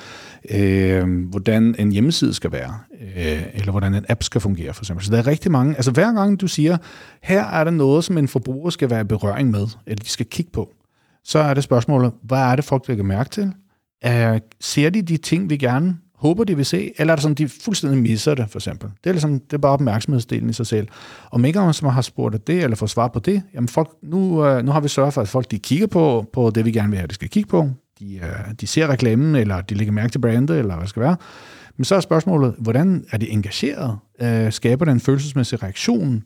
øh, 0.52 1.30
hvordan 1.30 1.76
en 1.80 1.92
hjemmeside 1.92 2.34
skal 2.34 2.52
være, 2.52 2.74
øh, 3.18 3.44
eller 3.54 3.72
hvordan 3.72 3.94
en 3.94 4.06
app 4.10 4.24
skal 4.24 4.42
fungere 4.42 4.74
for 4.74 4.84
eksempel. 4.84 5.06
Så 5.06 5.12
der 5.12 5.18
er 5.18 5.28
rigtig 5.28 5.52
mange, 5.52 5.76
altså 5.76 5.92
hver 5.92 6.14
gang 6.14 6.42
du 6.42 6.48
siger, 6.48 6.78
her 7.24 7.44
er 7.44 7.64
der 7.64 7.72
noget, 7.72 8.04
som 8.04 8.18
en 8.18 8.28
forbruger 8.28 8.70
skal 8.70 8.90
være 8.90 9.02
i 9.02 9.04
berøring 9.04 9.52
med, 9.52 9.68
eller 9.88 10.04
de 10.04 10.10
skal 10.10 10.26
kigge 10.26 10.52
på, 10.52 10.74
så 11.24 11.40
er 11.40 11.54
det 11.54 11.64
spørgsmålet, 11.64 12.12
hvad 12.24 12.40
er 12.40 12.56
det 12.56 12.66
folk 12.66 12.88
lægger 12.88 13.04
mærke 13.04 13.30
til? 13.30 13.54
Uh, 14.06 14.38
ser 14.60 14.90
de 14.90 15.02
de 15.02 15.18
ting, 15.18 15.50
vi 15.50 15.58
gerne 15.58 15.98
håber, 16.22 16.44
de 16.44 16.56
vil 16.56 16.66
se, 16.66 16.92
eller 16.98 17.14
er 17.14 17.16
det 17.16 17.24
sådan, 17.24 17.36
de 17.36 17.50
fuldstændig 17.50 18.02
misser 18.02 18.36
det, 18.36 18.50
for 18.50 18.60
eksempel. 18.60 18.90
Det 19.04 19.10
er, 19.10 19.14
ligesom, 19.14 19.40
det 19.40 19.54
er 19.54 19.58
bare 19.58 19.72
opmærksomhedsdelen 19.72 20.50
i 20.50 20.54
sig 20.54 20.68
selv. 20.68 20.88
Og 21.30 21.48
ikke 21.48 21.74
som 21.74 21.90
har 21.90 22.02
spurgt 22.02 22.48
det, 22.48 22.64
eller 22.64 22.76
får 22.76 22.86
svar 22.86 23.08
på 23.08 23.20
det, 23.20 23.42
jamen 23.54 23.68
folk, 23.68 23.90
nu, 24.04 24.46
øh, 24.46 24.66
nu 24.66 24.72
har 24.72 24.80
vi 24.80 24.88
sørget 24.88 25.14
for, 25.14 25.22
at 25.22 25.28
folk 25.28 25.52
de 25.52 25.60
kigger 25.60 25.88
på, 25.88 26.30
på 26.34 26.52
det, 26.56 26.66
vi 26.66 26.72
gerne 26.72 26.90
vil 26.90 26.98
have, 26.98 27.08
de 27.08 27.14
skal 27.14 27.30
kigge 27.30 27.50
på. 27.50 27.70
De, 28.00 28.16
øh, 28.16 28.54
de 28.62 28.68
ser 28.68 28.88
reklamen, 28.88 29.36
eller 29.36 29.62
de 29.62 29.76
lægger 29.76 29.94
mærke 29.94 30.12
til 30.12 30.20
brandet, 30.20 30.60
eller 30.60 30.74
hvad 30.74 30.82
det 30.82 30.90
skal 30.90 31.02
være. 31.02 31.16
Men 31.78 31.86
så 31.86 31.96
er 31.96 32.00
spørgsmålet, 32.00 32.56
hvordan 32.58 33.06
er 33.12 33.18
de 33.18 33.30
engageret? 33.30 33.98
Øh, 34.22 34.52
skaber 34.52 34.86
det 34.86 34.92
en 34.92 35.00
følelsesmæssig 35.00 35.64
reaktion? 35.64 36.24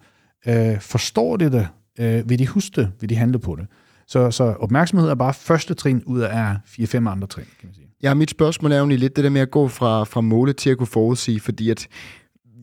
Øh, 0.48 0.80
forstår 0.80 1.38
de 1.38 1.52
det? 1.52 1.68
Øh, 2.00 2.30
vil 2.30 2.40
de 2.40 2.48
huske 2.48 2.82
det? 2.82 2.92
Vil 3.00 3.10
de 3.10 3.16
handle 3.16 3.40
på 3.40 3.56
det? 3.56 3.68
Så, 4.08 4.32
så 4.32 4.44
opmærksomhed 4.44 5.10
er 5.10 5.16
bare 5.16 5.34
første 5.34 5.74
trin 5.74 6.04
ud 6.06 6.20
af 6.20 6.56
fire-fem 6.66 7.08
andre 7.08 7.28
trin, 7.28 7.46
kan 7.60 7.68
man 7.68 7.74
sige. 7.74 7.86
Ja, 8.04 8.14
mit 8.14 8.30
spørgsmål 8.30 8.72
er 8.72 8.80
jo 8.80 8.86
lidt 8.86 9.16
det 9.16 9.24
der 9.24 9.30
med 9.30 9.42
at 9.42 9.52
gå 9.52 9.68
fra, 9.68 10.04
fra 10.04 10.22
måle 10.22 10.54
til 10.54 10.70
at 10.70 10.78
kunne 10.78 10.88
forudsige, 10.88 11.40
fordi 11.40 11.70
at 11.70 11.88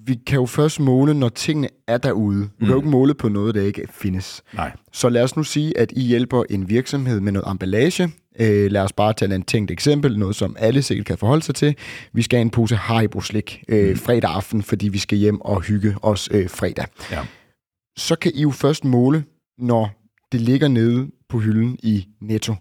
vi 0.07 0.15
kan 0.27 0.39
jo 0.39 0.47
først 0.47 0.81
måle, 0.81 1.15
når 1.15 1.29
tingene 1.29 1.69
er 1.87 1.99
derude. 1.99 2.41
Vi 2.41 2.45
mm. 2.45 2.67
kan 2.67 2.69
jo 2.69 2.77
ikke 2.77 2.89
måle 2.89 3.15
på 3.15 3.29
noget, 3.29 3.55
der 3.55 3.63
ikke 3.63 3.87
findes. 3.91 4.43
Nej. 4.55 4.73
Så 4.93 5.09
lad 5.09 5.23
os 5.23 5.37
nu 5.37 5.43
sige, 5.43 5.79
at 5.79 5.93
I 5.97 6.01
hjælper 6.01 6.45
en 6.51 6.69
virksomhed 6.69 7.21
med 7.21 7.33
noget 7.33 7.51
emballage. 7.51 8.13
Øh, 8.41 8.71
lad 8.71 8.83
os 8.83 8.93
bare 8.93 9.13
tage 9.13 9.35
et 9.35 9.47
tænkt 9.47 9.71
eksempel, 9.71 10.19
noget 10.19 10.37
som 10.37 10.57
alle 10.59 10.83
sikkert 10.83 11.07
kan 11.07 11.19
forholde 11.19 11.43
sig 11.43 11.55
til. 11.55 11.77
Vi 12.13 12.23
skal 12.23 12.37
have 12.37 12.43
en 12.43 12.51
pose 12.51 12.77
Haribo-slik 12.77 13.65
øh, 13.69 13.91
mm. 13.91 13.97
fredag 13.97 14.31
aften, 14.31 14.63
fordi 14.63 14.89
vi 14.89 14.99
skal 14.99 15.19
hjem 15.19 15.41
og 15.41 15.61
hygge 15.61 15.97
os 16.03 16.29
øh, 16.33 16.51
fredag. 16.51 16.87
Ja. 17.11 17.21
Så 17.97 18.17
kan 18.17 18.33
I 18.35 18.43
jo 18.43 18.51
først 18.51 18.85
måle, 18.85 19.25
når 19.59 19.91
det 20.33 20.41
ligger 20.41 20.69
nede 20.69 21.09
på 21.33 21.39
hylden 21.39 21.79
i 21.83 22.07
Netto. 22.21 22.55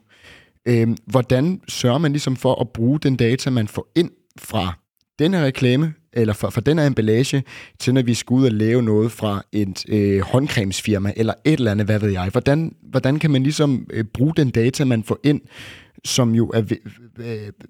Øhm, 0.68 0.98
hvordan 1.06 1.62
sørger 1.68 1.98
man 1.98 2.12
ligesom 2.12 2.36
for 2.36 2.62
at 2.62 2.70
bruge 2.70 3.00
den 3.00 3.16
data, 3.16 3.50
man 3.50 3.68
får 3.68 3.92
ind 3.96 4.12
fra 4.40 4.74
den 5.20 5.34
her 5.34 5.46
reklame, 5.46 5.94
eller 6.14 6.34
fra, 6.34 6.50
fra 6.50 6.62
den 6.62 6.80
her 6.80 6.88
emballage, 6.88 7.44
til 7.80 7.94
når 7.94 8.02
vi 8.02 8.14
skal 8.14 8.34
ud 8.34 8.46
og 8.46 8.52
lave 8.52 8.84
noget 8.84 9.12
fra 9.12 9.44
et 9.52 9.86
øh, 9.90 10.20
håndcremesfirma, 10.22 11.14
eller 11.16 11.34
et 11.46 11.54
eller 11.54 11.72
andet, 11.72 11.86
hvad 11.86 12.00
ved 12.00 12.10
jeg. 12.10 12.30
Hvordan, 12.32 12.76
hvordan 12.90 13.20
kan 13.20 13.32
man 13.32 13.44
ligesom 13.44 13.88
øh, 13.94 14.04
bruge 14.04 14.34
den 14.38 14.50
data, 14.50 14.86
man 14.86 15.04
får 15.04 15.20
ind, 15.24 15.42
som 16.06 16.36
jo 16.36 16.50
er, 16.50 16.62
øh, 17.18 17.26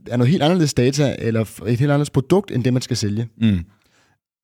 er 0.08 0.18
noget 0.18 0.32
helt 0.32 0.44
anderledes 0.44 0.74
data, 0.74 1.16
eller 1.20 1.42
et 1.42 1.68
helt 1.68 1.82
anderledes 1.82 2.10
produkt, 2.10 2.52
end 2.52 2.64
det, 2.64 2.74
man 2.74 2.82
skal 2.82 2.98
sælge? 2.98 3.28
Mm. 3.38 3.60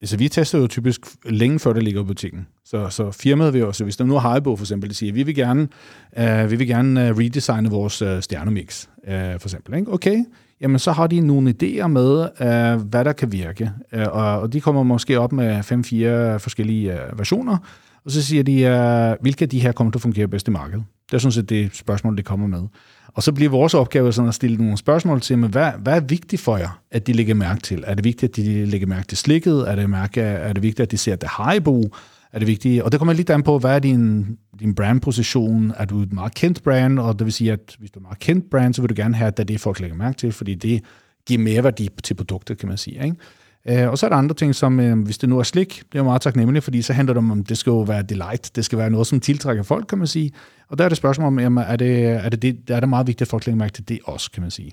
Altså, 0.01 0.17
vi 0.17 0.29
tester 0.29 0.59
jo 0.59 0.67
typisk 0.67 1.01
længe 1.25 1.59
før 1.59 1.73
det 1.73 1.83
ligger 1.83 2.01
i 2.01 2.05
butikken. 2.05 2.47
Så, 2.65 2.89
så 2.89 3.11
firmaet 3.11 3.53
vil 3.53 3.65
også, 3.65 3.83
hvis 3.83 3.97
der 3.97 4.05
nu 4.05 4.15
er 4.15 4.19
Haribo 4.19 4.55
for 4.55 4.63
eksempel, 4.63 4.89
det 4.89 4.97
siger, 4.97 5.13
vi 5.13 5.23
vil 5.23 5.35
gerne, 5.35 5.67
uh, 6.17 6.51
vi 6.51 6.55
vil 6.55 6.67
gerne 6.67 7.11
uh, 7.11 7.17
redesigne 7.17 7.69
vores 7.69 8.01
øh, 8.01 8.15
uh, 8.15 8.21
stjernemix, 8.21 8.87
uh, 9.03 9.13
for 9.13 9.45
eksempel. 9.47 9.75
Ikke? 9.75 9.93
Okay, 9.93 10.25
jamen 10.61 10.79
så 10.79 10.91
har 10.91 11.07
de 11.07 11.19
nogle 11.19 11.55
idéer 11.63 11.87
med, 11.87 12.19
uh, 12.19 12.81
hvad 12.81 13.05
der 13.05 13.13
kan 13.13 13.31
virke. 13.31 13.71
Uh, 13.93 14.01
og, 14.01 14.39
og 14.39 14.53
de 14.53 14.61
kommer 14.61 14.83
måske 14.83 15.19
op 15.19 15.31
med 15.31 15.59
5-4 15.59 16.37
forskellige 16.37 16.93
uh, 16.93 17.19
versioner, 17.19 17.57
og 18.05 18.11
så 18.11 18.23
siger 18.23 18.43
de, 18.43 18.53
uh, 18.53 19.21
hvilke 19.21 19.43
af 19.43 19.49
de 19.49 19.59
her 19.59 19.71
kommer 19.71 19.91
til 19.91 19.97
at 19.97 20.01
fungere 20.01 20.27
bedst 20.27 20.47
i 20.47 20.51
markedet. 20.51 20.83
Det 21.11 21.13
er 21.13 21.17
sådan 21.17 21.31
set 21.31 21.49
det 21.49 21.75
spørgsmål, 21.75 22.17
det 22.17 22.25
kommer 22.25 22.47
med. 22.47 22.63
Og 23.07 23.23
så 23.23 23.31
bliver 23.31 23.51
vores 23.51 23.73
opgave 23.73 24.13
sådan 24.13 24.29
at 24.29 24.35
stille 24.35 24.57
nogle 24.57 24.77
spørgsmål 24.77 25.21
til, 25.21 25.37
men 25.37 25.49
hvad, 25.49 25.71
hvad 25.79 25.95
er 25.95 25.99
vigtigt 25.99 26.41
for 26.41 26.57
jer, 26.57 26.81
at 26.91 27.07
de 27.07 27.13
lægger 27.13 27.33
mærke 27.33 27.61
til? 27.61 27.83
Er 27.87 27.93
det 27.93 28.03
vigtigt, 28.03 28.29
at 28.29 28.35
de 28.35 28.65
lægger 28.65 28.87
mærke 28.87 29.07
til 29.07 29.17
slikket? 29.17 29.69
Er 29.69 29.75
det, 29.75 29.89
mærke, 29.89 30.21
er 30.21 30.53
det 30.53 30.63
vigtigt, 30.63 30.79
at 30.83 30.91
de 30.91 30.97
ser, 30.97 31.13
at 31.13 31.21
det 31.21 31.29
har 31.29 31.53
i 31.53 31.59
brug? 31.59 31.95
Er 32.31 32.39
det 32.39 32.47
vigtigt? 32.47 32.83
Og 32.83 32.91
det 32.91 32.99
kommer 32.99 33.13
lidt 33.13 33.29
an 33.29 33.43
på, 33.43 33.59
hvad 33.59 33.75
er 33.75 33.79
din, 33.79 34.37
din 34.59 34.75
brandposition? 34.75 35.73
Er 35.77 35.85
du 35.85 36.01
et 36.01 36.13
meget 36.13 36.33
kendt 36.33 36.63
brand? 36.63 36.99
Og 36.99 37.19
det 37.19 37.25
vil 37.25 37.33
sige, 37.33 37.51
at 37.51 37.75
hvis 37.79 37.91
du 37.91 37.99
er 37.99 38.01
et 38.01 38.03
meget 38.03 38.19
kendt 38.19 38.49
brand, 38.49 38.73
så 38.73 38.81
vil 38.81 38.89
du 38.89 38.95
gerne 38.97 39.15
have, 39.15 39.27
at 39.27 39.37
det 39.37 39.43
er 39.43 39.47
det, 39.47 39.59
folk 39.59 39.79
lægger 39.79 39.97
mærke 39.97 40.17
til, 40.17 40.31
fordi 40.31 40.55
det 40.55 40.83
giver 41.27 41.39
mere 41.39 41.63
værdi 41.63 41.89
til 42.03 42.13
produktet, 42.13 42.57
kan 42.57 42.69
man 42.69 42.77
sige. 42.77 43.03
Ikke? 43.03 43.15
Øh, 43.69 43.89
og 43.89 43.97
så 43.97 44.05
er 44.05 44.09
der 44.09 44.17
andre 44.17 44.35
ting, 44.35 44.55
som 44.55 44.79
øh, 44.79 44.99
hvis 44.99 45.17
det 45.17 45.29
nu 45.29 45.39
er 45.39 45.43
slik, 45.43 45.75
det 45.75 45.95
er 45.95 45.99
jo 45.99 46.03
meget 46.03 46.21
taknemmeligt, 46.21 46.63
fordi 46.63 46.81
så 46.81 46.93
handler 46.93 47.13
det 47.13 47.17
om, 47.17 47.39
at 47.39 47.49
det 47.49 47.57
skal 47.57 47.69
jo 47.71 47.79
være 47.79 48.01
delight, 48.01 48.55
det 48.55 48.65
skal 48.65 48.77
være 48.77 48.89
noget, 48.89 49.07
som 49.07 49.19
tiltrækker 49.19 49.63
folk, 49.63 49.87
kan 49.87 49.97
man 49.97 50.07
sige. 50.07 50.31
Og 50.69 50.77
der 50.77 50.85
er 50.85 50.89
det 50.89 50.97
spørgsmål 50.97 51.27
om, 51.27 51.39
jamen, 51.39 51.63
er, 51.67 51.75
det, 51.75 52.05
er, 52.05 52.29
det, 52.29 52.41
det, 52.41 52.69
er 52.69 52.79
det 52.79 52.89
meget 52.89 53.07
vigtigt, 53.07 53.21
at 53.21 53.27
folk 53.27 53.45
lægger 53.45 53.57
mærke 53.57 53.73
til 53.73 53.89
det 53.89 53.99
også, 54.05 54.31
kan 54.31 54.41
man 54.41 54.51
sige. 54.51 54.71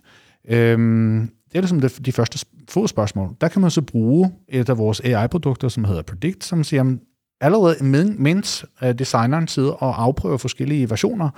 Øhm, 0.49 1.31
det 1.49 1.59
er 1.59 1.61
ligesom 1.61 1.81
det, 1.81 2.07
de 2.07 2.13
første 2.13 2.47
få 2.71 2.87
spørgsmål. 2.87 3.31
Der 3.41 3.49
kan 3.49 3.63
man 3.63 3.71
så 3.71 3.83
bruge 3.83 4.33
et 4.49 4.69
af 4.69 4.79
vores 4.79 5.01
AI-produkter, 5.01 5.69
som 5.69 5.85
hedder 5.85 6.03
Predict, 6.03 6.45
som 6.45 6.65
siger, 6.65 6.79
jamen, 6.79 7.01
allerede 7.45 7.85
mens 8.19 8.65
øh, 8.83 8.99
designeren 8.99 9.49
sidder 9.49 9.71
og 9.71 10.03
afprøver 10.03 10.37
forskellige 10.37 10.91
versioner, 10.91 11.31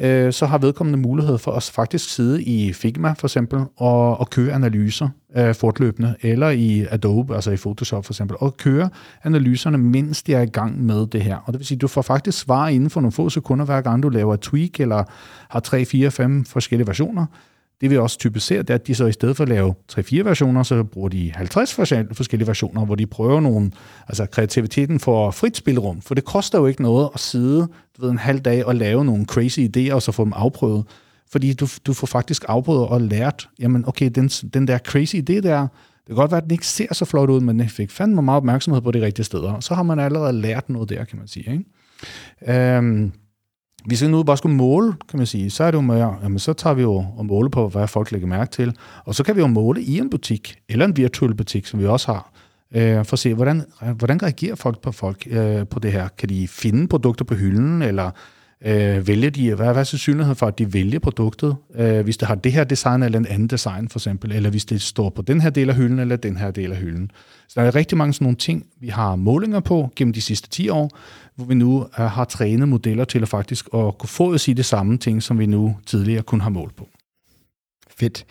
øh, 0.00 0.32
så 0.32 0.46
har 0.46 0.58
vedkommende 0.58 0.98
mulighed 0.98 1.38
for 1.38 1.52
at 1.52 1.70
faktisk 1.74 2.14
sidde 2.14 2.42
i 2.42 2.72
Figma 2.72 3.14
for 3.18 3.26
eksempel 3.26 3.64
og, 3.76 4.20
og 4.20 4.30
køre 4.30 4.52
analyser 4.52 5.08
øh, 5.36 5.54
fortløbende, 5.54 6.14
eller 6.22 6.50
i 6.50 6.86
Adobe, 6.90 7.34
altså 7.34 7.50
i 7.50 7.56
Photoshop 7.56 8.04
for 8.04 8.12
eksempel, 8.12 8.36
og 8.40 8.56
køre 8.56 8.88
analyserne, 9.24 9.78
mens 9.78 10.22
de 10.22 10.34
er 10.34 10.42
i 10.42 10.46
gang 10.46 10.84
med 10.84 11.06
det 11.06 11.22
her. 11.22 11.36
Og 11.36 11.52
det 11.52 11.58
vil 11.58 11.66
sige, 11.66 11.76
at 11.76 11.80
du 11.80 11.88
får 11.88 12.02
faktisk 12.02 12.38
svar 12.38 12.68
inden 12.68 12.90
for 12.90 13.00
nogle 13.00 13.12
få 13.12 13.30
sekunder, 13.30 13.64
hver 13.64 13.80
gang 13.80 14.02
du 14.02 14.08
laver 14.08 14.34
et 14.34 14.40
tweak, 14.40 14.80
eller 14.80 15.04
har 15.48 15.60
3, 15.60 15.84
4, 15.84 16.10
5 16.10 16.44
forskellige 16.44 16.86
versioner, 16.86 17.26
det 17.82 17.90
vi 17.90 17.96
også 17.96 18.18
typisk 18.18 18.46
ser, 18.46 18.62
det 18.62 18.70
er, 18.70 18.74
at 18.74 18.86
de 18.86 18.94
så 18.94 19.06
i 19.06 19.12
stedet 19.12 19.36
for 19.36 19.42
at 19.44 19.48
lave 19.48 19.74
3-4 19.92 20.22
versioner, 20.22 20.62
så 20.62 20.82
bruger 20.82 21.08
de 21.08 21.32
50 21.34 21.74
forskellige 21.74 22.46
versioner, 22.46 22.84
hvor 22.84 22.94
de 22.94 23.06
prøver 23.06 23.40
nogle, 23.40 23.70
altså 24.08 24.26
kreativiteten 24.26 25.00
for 25.00 25.30
frit 25.30 25.56
spilrum, 25.56 26.00
for 26.00 26.14
det 26.14 26.24
koster 26.24 26.58
jo 26.58 26.66
ikke 26.66 26.82
noget 26.82 27.08
at 27.14 27.20
sidde 27.20 27.68
du 27.96 28.02
ved, 28.02 28.10
en 28.10 28.18
halv 28.18 28.40
dag 28.40 28.66
og 28.66 28.74
lave 28.74 29.04
nogle 29.04 29.24
crazy 29.24 29.58
idéer, 29.60 29.94
og 29.94 30.02
så 30.02 30.12
få 30.12 30.24
dem 30.24 30.32
afprøvet. 30.36 30.84
Fordi 31.32 31.52
du, 31.52 31.66
du 31.86 31.92
får 31.92 32.06
faktisk 32.06 32.44
afprøvet 32.48 32.88
og 32.88 33.00
lært, 33.00 33.48
jamen 33.58 33.84
okay, 33.88 34.10
den, 34.14 34.28
den 34.28 34.68
der 34.68 34.78
crazy 34.78 35.16
idé 35.16 35.40
der, 35.40 35.60
det 35.60 36.06
kan 36.06 36.16
godt 36.16 36.30
være, 36.30 36.38
at 36.38 36.44
den 36.44 36.52
ikke 36.52 36.66
ser 36.66 36.94
så 36.94 37.04
flot 37.04 37.30
ud, 37.30 37.40
men 37.40 37.58
den 37.58 37.68
fik 37.68 37.90
fandme 37.90 38.22
meget 38.22 38.36
opmærksomhed 38.36 38.82
på 38.82 38.90
de 38.90 39.00
rigtige 39.00 39.24
steder. 39.24 39.60
Så 39.60 39.74
har 39.74 39.82
man 39.82 39.98
allerede 39.98 40.32
lært 40.32 40.68
noget 40.68 40.88
der, 40.88 41.04
kan 41.04 41.18
man 41.18 41.28
sige. 41.28 41.52
Ikke? 41.52 42.76
Øhm, 42.76 43.12
hvis 43.86 44.02
vi 44.02 44.08
nu 44.08 44.22
bare 44.22 44.36
skulle 44.36 44.56
måle, 44.56 44.92
kan 45.08 45.18
man 45.18 45.26
sige, 45.26 45.50
så 45.50 45.64
er 45.64 45.70
det 45.70 45.76
jo 45.76 45.80
mere, 45.80 46.16
jamen, 46.22 46.38
så 46.38 46.52
tager 46.52 46.74
vi 46.74 46.82
jo 46.82 47.06
og 47.16 47.26
måle 47.26 47.50
på, 47.50 47.68
hvad 47.68 47.88
folk 47.88 48.12
lægger 48.12 48.28
mærke 48.28 48.50
til. 48.50 48.76
Og 49.04 49.14
så 49.14 49.24
kan 49.24 49.36
vi 49.36 49.40
jo 49.40 49.46
måle 49.46 49.82
i 49.82 49.98
en 49.98 50.10
butik, 50.10 50.58
eller 50.68 50.84
en 50.84 50.96
virtuel 50.96 51.34
butik, 51.34 51.66
som 51.66 51.80
vi 51.80 51.86
også 51.86 52.12
har, 52.12 52.32
øh, 52.74 53.04
for 53.04 53.12
at 53.12 53.18
se, 53.18 53.34
hvordan, 53.34 53.62
hvordan 53.94 54.22
reagerer 54.22 54.54
folk 54.54 54.80
på 54.80 54.92
folk 54.92 55.26
øh, 55.30 55.66
på 55.66 55.78
det 55.78 55.92
her. 55.92 56.08
Kan 56.18 56.28
de 56.28 56.48
finde 56.48 56.88
produkter 56.88 57.24
på 57.24 57.34
hylden, 57.34 57.82
eller 57.82 58.10
øh, 58.64 59.08
vælger 59.08 59.30
de, 59.30 59.54
hvad, 59.54 59.66
hvad 59.66 59.76
er 59.76 59.84
sandsynligheden 59.84 60.36
for, 60.36 60.46
at 60.46 60.58
de 60.58 60.74
vælger 60.74 60.98
produktet, 60.98 61.56
øh, 61.74 62.00
hvis 62.00 62.16
det 62.16 62.28
har 62.28 62.34
det 62.34 62.52
her 62.52 62.64
design 62.64 63.02
eller 63.02 63.18
en 63.18 63.26
anden 63.26 63.48
design 63.48 63.88
for 63.88 63.98
eksempel, 63.98 64.32
eller 64.32 64.50
hvis 64.50 64.64
det 64.64 64.82
står 64.82 65.10
på 65.10 65.22
den 65.22 65.40
her 65.40 65.50
del 65.50 65.70
af 65.70 65.76
hylden 65.76 65.98
eller 65.98 66.16
den 66.16 66.36
her 66.36 66.50
del 66.50 66.72
af 66.72 66.78
hylden. 66.78 67.10
Så 67.48 67.60
der 67.60 67.66
er 67.66 67.74
rigtig 67.74 67.98
mange 67.98 68.12
sådan 68.12 68.24
nogle 68.24 68.36
ting, 68.36 68.66
vi 68.80 68.88
har 68.88 69.16
målinger 69.16 69.60
på 69.60 69.90
gennem 69.96 70.12
de 70.12 70.20
sidste 70.20 70.48
10 70.48 70.68
år, 70.68 70.90
hvor 71.36 71.44
vi 71.44 71.54
nu 71.54 71.82
øh, 71.82 72.04
har 72.04 72.24
trænet 72.24 72.68
modeller 72.68 73.04
til 73.04 73.22
at 73.22 73.28
faktisk 73.28 73.66
at 73.74 73.98
kunne 73.98 74.08
få 74.08 74.32
at 74.32 74.40
sige 74.40 74.54
det 74.54 74.64
samme 74.64 74.98
ting, 74.98 75.22
som 75.22 75.38
vi 75.38 75.46
nu 75.46 75.76
tidligere 75.86 76.22
kun 76.22 76.40
har 76.40 76.50
målt 76.50 76.76
på. 76.76 76.88
Fedt. 77.90 78.24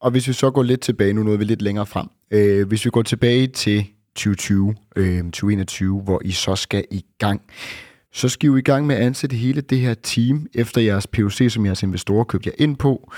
Og 0.00 0.10
hvis 0.10 0.28
vi 0.28 0.32
så 0.32 0.50
går 0.50 0.62
lidt 0.62 0.80
tilbage, 0.80 1.12
nu 1.12 1.22
nåede 1.22 1.38
vi 1.38 1.44
lidt 1.44 1.62
længere 1.62 1.86
frem. 1.86 2.06
Øh, 2.30 2.68
hvis 2.68 2.84
vi 2.84 2.90
går 2.90 3.02
tilbage 3.02 3.46
til 3.46 3.86
2020, 4.16 4.74
øh, 4.96 5.24
2021, 5.24 6.00
hvor 6.02 6.20
I 6.24 6.30
så 6.30 6.56
skal 6.56 6.84
i 6.90 7.04
gang, 7.18 7.42
så 8.12 8.28
skal 8.28 8.46
I 8.46 8.48
jo 8.48 8.56
i 8.56 8.60
gang 8.60 8.86
med 8.86 8.96
at 8.96 9.02
ansætte 9.02 9.36
hele 9.36 9.60
det 9.60 9.78
her 9.78 9.94
team, 9.94 10.46
efter 10.54 10.80
jeres 10.80 11.06
POC, 11.06 11.52
som 11.52 11.66
jeres 11.66 11.82
investorer 11.82 12.24
købte 12.24 12.50
jer 12.50 12.64
ind 12.64 12.76
på. 12.76 13.12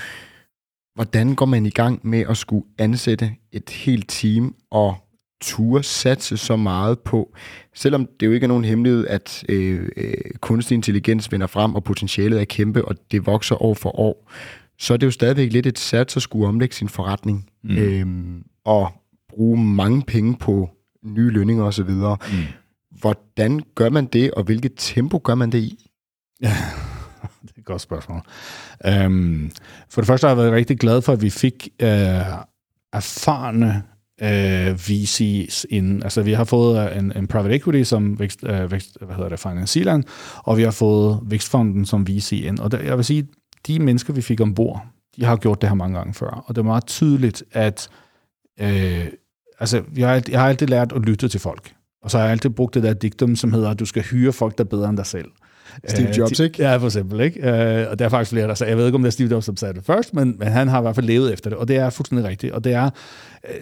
Hvordan 0.95 1.35
går 1.35 1.45
man 1.45 1.65
i 1.65 1.69
gang 1.69 1.99
med 2.03 2.19
at 2.29 2.37
skulle 2.37 2.65
ansætte 2.77 3.31
et 3.51 3.69
helt 3.69 4.09
team 4.09 4.55
og 4.71 4.95
ture 5.41 5.83
satse 5.83 6.37
så 6.37 6.55
meget 6.55 6.99
på, 6.99 7.35
selvom 7.75 8.07
det 8.19 8.25
jo 8.25 8.31
ikke 8.31 8.43
er 8.43 8.47
nogen 8.47 8.65
hemmelighed, 8.65 9.07
at 9.07 9.43
øh, 9.49 9.89
øh, 9.97 10.13
kunstig 10.39 10.75
intelligens 10.75 11.31
vender 11.31 11.47
frem, 11.47 11.75
og 11.75 11.83
potentialet 11.83 12.41
er 12.41 12.45
kæmpe, 12.45 12.85
og 12.85 12.95
det 13.11 13.25
vokser 13.25 13.63
år 13.63 13.73
for 13.73 13.99
år, 13.99 14.31
så 14.79 14.93
er 14.93 14.97
det 14.97 15.05
jo 15.05 15.11
stadigvæk 15.11 15.53
lidt 15.53 15.65
et 15.65 15.79
sats 15.79 16.15
at 16.15 16.21
skulle 16.21 16.47
omlægge 16.47 16.75
sin 16.75 16.89
forretning, 16.89 17.49
mm. 17.63 17.77
øhm, 17.77 18.43
og 18.65 18.91
bruge 19.29 19.63
mange 19.63 20.01
penge 20.01 20.35
på 20.35 20.69
nye 21.03 21.29
lønninger 21.29 21.63
osv. 21.63 21.89
Mm. 21.89 22.13
Hvordan 22.99 23.61
gør 23.75 23.89
man 23.89 24.05
det, 24.05 24.31
og 24.31 24.43
hvilket 24.43 24.71
tempo 24.77 25.21
gør 25.23 25.35
man 25.35 25.51
det 25.51 25.59
i? 25.59 25.89
Ja, 26.41 26.47
det 27.41 27.51
er 27.55 27.59
et 27.59 27.65
godt 27.65 27.81
spørgsmål. 27.81 28.21
Um, 29.05 29.51
for 29.89 30.01
det 30.01 30.07
første 30.07 30.27
har 30.27 30.35
jeg 30.35 30.37
været 30.37 30.53
rigtig 30.53 30.79
glad 30.79 31.01
for, 31.01 31.13
at 31.13 31.21
vi 31.21 31.29
fik 31.29 31.69
uh, 31.83 31.87
erfarne 32.93 33.83
øh, 34.21 34.73
VC's 34.73 35.63
ind. 35.69 36.03
Altså 36.03 36.21
vi 36.21 36.33
har 36.33 36.43
fået 36.43 36.91
øh, 36.91 36.97
en, 36.97 37.13
en 37.15 37.27
private 37.27 37.55
equity 37.55 37.83
som 37.83 38.19
vækst, 38.19 38.43
øh, 38.43 38.71
vækst, 38.71 38.97
hvad 39.01 39.15
hedder 39.15 39.29
det, 39.29 39.39
Finance 39.39 40.03
og 40.37 40.57
vi 40.57 40.63
har 40.63 40.71
fået 40.71 41.19
Vækstfonden 41.23 41.85
som 41.85 42.07
VC 42.07 42.41
ind. 42.45 42.59
Og 42.59 42.71
der, 42.71 42.79
jeg 42.79 42.97
vil 42.97 43.05
sige, 43.05 43.27
de 43.67 43.79
mennesker, 43.79 44.13
vi 44.13 44.21
fik 44.21 44.41
ombord, 44.41 44.85
de 45.15 45.25
har 45.25 45.35
gjort 45.35 45.61
det 45.61 45.69
her 45.69 45.75
mange 45.75 45.97
gange 45.97 46.13
før. 46.13 46.43
Og 46.47 46.55
det 46.55 46.61
er 46.61 46.65
meget 46.65 46.85
tydeligt, 46.85 47.43
at 47.51 47.89
øh, 48.59 49.05
altså, 49.59 49.83
jeg, 49.97 50.09
har, 50.09 50.23
jeg 50.29 50.39
har 50.39 50.49
altid 50.49 50.67
lært 50.67 50.93
at 50.93 51.01
lytte 51.01 51.27
til 51.27 51.39
folk. 51.39 51.73
Og 52.01 52.11
så 52.11 52.17
har 52.17 52.25
jeg 52.25 52.31
altid 52.31 52.49
brugt 52.49 52.73
det 52.73 52.83
der 52.83 52.93
diktum, 52.93 53.35
som 53.35 53.53
hedder, 53.53 53.69
at 53.69 53.79
du 53.79 53.85
skal 53.85 54.03
hyre 54.03 54.33
folk, 54.33 54.57
der 54.57 54.63
er 54.63 54.67
bedre 54.67 54.89
end 54.89 54.97
dig 54.97 55.05
selv. 55.05 55.31
Steve 55.87 56.09
Jobs, 56.17 56.39
ikke? 56.39 56.63
Ja, 56.63 56.77
for 56.77 56.85
eksempel. 56.85 57.19
Ikke? 57.19 57.39
og 57.89 57.99
der 57.99 58.05
er 58.05 58.09
faktisk 58.09 58.31
flere, 58.31 58.47
der 58.47 58.53
sagde, 58.53 58.69
jeg 58.69 58.77
ved 58.77 58.85
ikke, 58.85 58.95
om 58.95 59.01
det 59.01 59.07
er 59.07 59.11
Steve 59.11 59.29
Jobs, 59.29 59.45
som 59.45 59.57
sagde 59.57 59.73
det 59.73 59.85
først, 59.85 60.13
men, 60.13 60.35
men 60.39 60.47
han 60.47 60.67
har 60.67 60.79
i 60.79 60.81
hvert 60.81 60.95
fald 60.95 61.05
levet 61.05 61.33
efter 61.33 61.49
det, 61.49 61.59
og 61.59 61.67
det 61.67 61.75
er 61.75 61.89
fuldstændig 61.89 62.27
rigtigt. 62.27 62.53
Og 62.53 62.63
det 62.63 62.73
er 62.73 62.89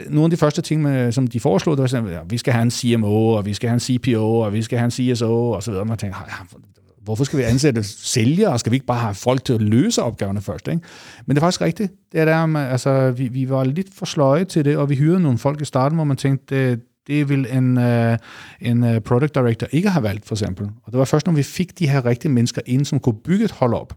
nogle 0.09 0.23
af 0.23 0.29
de 0.29 0.37
første 0.37 0.61
ting, 0.61 0.81
med, 0.81 1.11
som 1.11 1.27
de 1.27 1.39
foreslog, 1.39 1.77
det 1.77 1.81
var 1.81 1.87
sådan, 1.87 2.09
at 2.09 2.21
vi 2.29 2.37
skal 2.37 2.53
have 2.53 2.63
en 2.63 2.71
CMO, 2.71 3.29
og 3.29 3.45
vi 3.45 3.53
skal 3.53 3.69
have 3.69 3.73
en 3.73 3.79
CPO, 3.79 4.39
og 4.39 4.53
vi 4.53 4.61
skal 4.61 4.79
have 4.79 4.85
en 4.85 5.15
CSO, 5.15 5.51
og 5.51 5.63
så 5.63 5.71
videre. 5.71 5.83
Og 5.83 5.87
man 5.87 5.97
tænker, 5.97 6.17
ja, 6.27 6.57
hvorfor 7.07 7.23
skal 7.23 7.39
vi 7.39 7.43
ansætte 7.43 7.83
sælgere? 7.83 8.59
Skal 8.59 8.71
vi 8.71 8.75
ikke 8.75 8.85
bare 8.85 8.99
have 8.99 9.13
folk 9.13 9.45
til 9.45 9.53
at 9.53 9.61
løse 9.61 10.03
opgaverne 10.03 10.41
først? 10.41 10.67
Ikke? 10.67 10.81
Men 11.25 11.35
det 11.35 11.41
er 11.41 11.45
faktisk 11.45 11.61
rigtigt. 11.61 11.91
Det 12.11 12.19
er 12.19 12.25
der, 12.25 12.57
altså, 12.57 13.11
vi, 13.11 13.27
vi 13.27 13.49
var 13.49 13.63
lidt 13.63 13.87
for 13.93 14.05
sløje 14.05 14.45
til 14.45 14.65
det, 14.65 14.77
og 14.77 14.89
vi 14.89 14.95
hyrede 14.95 15.19
nogle 15.19 15.37
folk 15.37 15.61
i 15.61 15.65
starten, 15.65 15.95
hvor 15.95 16.03
man 16.03 16.17
tænkte, 16.17 16.69
det, 16.69 16.81
det 17.07 17.29
vil 17.29 17.47
en, 17.51 17.77
øh, 17.77 18.17
en 18.61 18.83
øh, 18.83 19.01
product 19.01 19.35
director 19.35 19.67
ikke 19.71 19.89
have 19.89 20.03
valgt, 20.03 20.25
for 20.25 20.35
eksempel. 20.35 20.65
Og 20.83 20.91
det 20.91 20.99
var 20.99 21.05
først, 21.05 21.25
når 21.25 21.33
vi 21.33 21.43
fik 21.43 21.79
de 21.79 21.89
her 21.89 22.05
rigtige 22.05 22.31
mennesker 22.31 22.61
ind, 22.65 22.85
som 22.85 22.99
kunne 22.99 23.15
bygge 23.23 23.45
et 23.45 23.51
hold 23.51 23.73
op, 23.73 23.93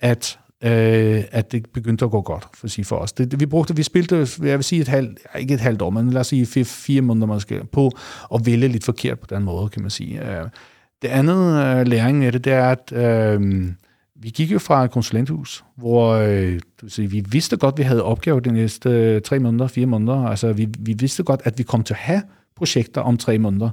at 0.00 0.38
øh, 0.64 1.24
at 1.30 1.52
det 1.52 1.66
begyndte 1.74 2.04
at 2.04 2.10
gå 2.10 2.20
godt 2.20 2.46
for, 2.54 2.68
sige, 2.68 2.84
for 2.84 2.96
os. 2.96 3.12
Det, 3.12 3.30
det, 3.30 3.40
vi 3.40 3.46
brugte, 3.46 3.76
vi 3.76 3.82
spilte, 3.82 4.28
jeg 4.42 4.58
vil 4.58 4.64
sige 4.64 4.80
et 4.80 4.88
halvt, 4.88 5.18
ikke 5.38 5.54
et 5.54 5.60
halvt 5.60 5.82
år, 5.82 5.90
men 5.90 6.10
lad 6.10 6.20
os 6.20 6.26
sige 6.26 6.46
fire, 6.46 6.64
fire 6.64 7.00
måneder 7.00 7.26
måske, 7.26 7.60
på 7.72 7.90
at 8.34 8.46
vælge 8.46 8.68
lidt 8.68 8.84
forkert 8.84 9.20
på 9.20 9.26
den 9.30 9.42
måde, 9.42 9.68
kan 9.68 9.82
man 9.82 9.90
sige. 9.90 10.30
Øh, 10.30 10.48
det 11.02 11.08
andet 11.08 11.64
øh, 11.64 11.86
læring 11.86 12.24
af 12.24 12.32
det, 12.32 12.44
det 12.44 12.52
er, 12.52 12.68
at 12.70 12.92
øh, 12.92 13.68
vi 14.20 14.28
gik 14.28 14.52
jo 14.52 14.58
fra 14.58 14.84
et 14.84 14.90
konsulenthus, 14.90 15.64
hvor 15.76 16.12
øh, 16.12 16.60
du 16.80 16.88
sige, 16.88 17.10
vi 17.10 17.24
vidste 17.30 17.56
godt, 17.56 17.72
at 17.72 17.78
vi 17.78 17.82
havde 17.82 18.02
opgaver 18.02 18.40
de 18.40 18.52
næste 18.52 18.90
øh, 18.90 19.22
tre 19.22 19.38
måneder, 19.38 19.66
fire 19.66 19.86
måneder. 19.86 20.26
Altså, 20.26 20.52
vi, 20.52 20.68
vi 20.78 20.92
vidste 20.92 21.22
godt, 21.22 21.40
at 21.44 21.58
vi 21.58 21.62
kom 21.62 21.82
til 21.82 21.94
at 21.94 21.98
have 21.98 22.22
projekter 22.56 23.00
om 23.00 23.16
tre 23.16 23.38
måneder, 23.38 23.70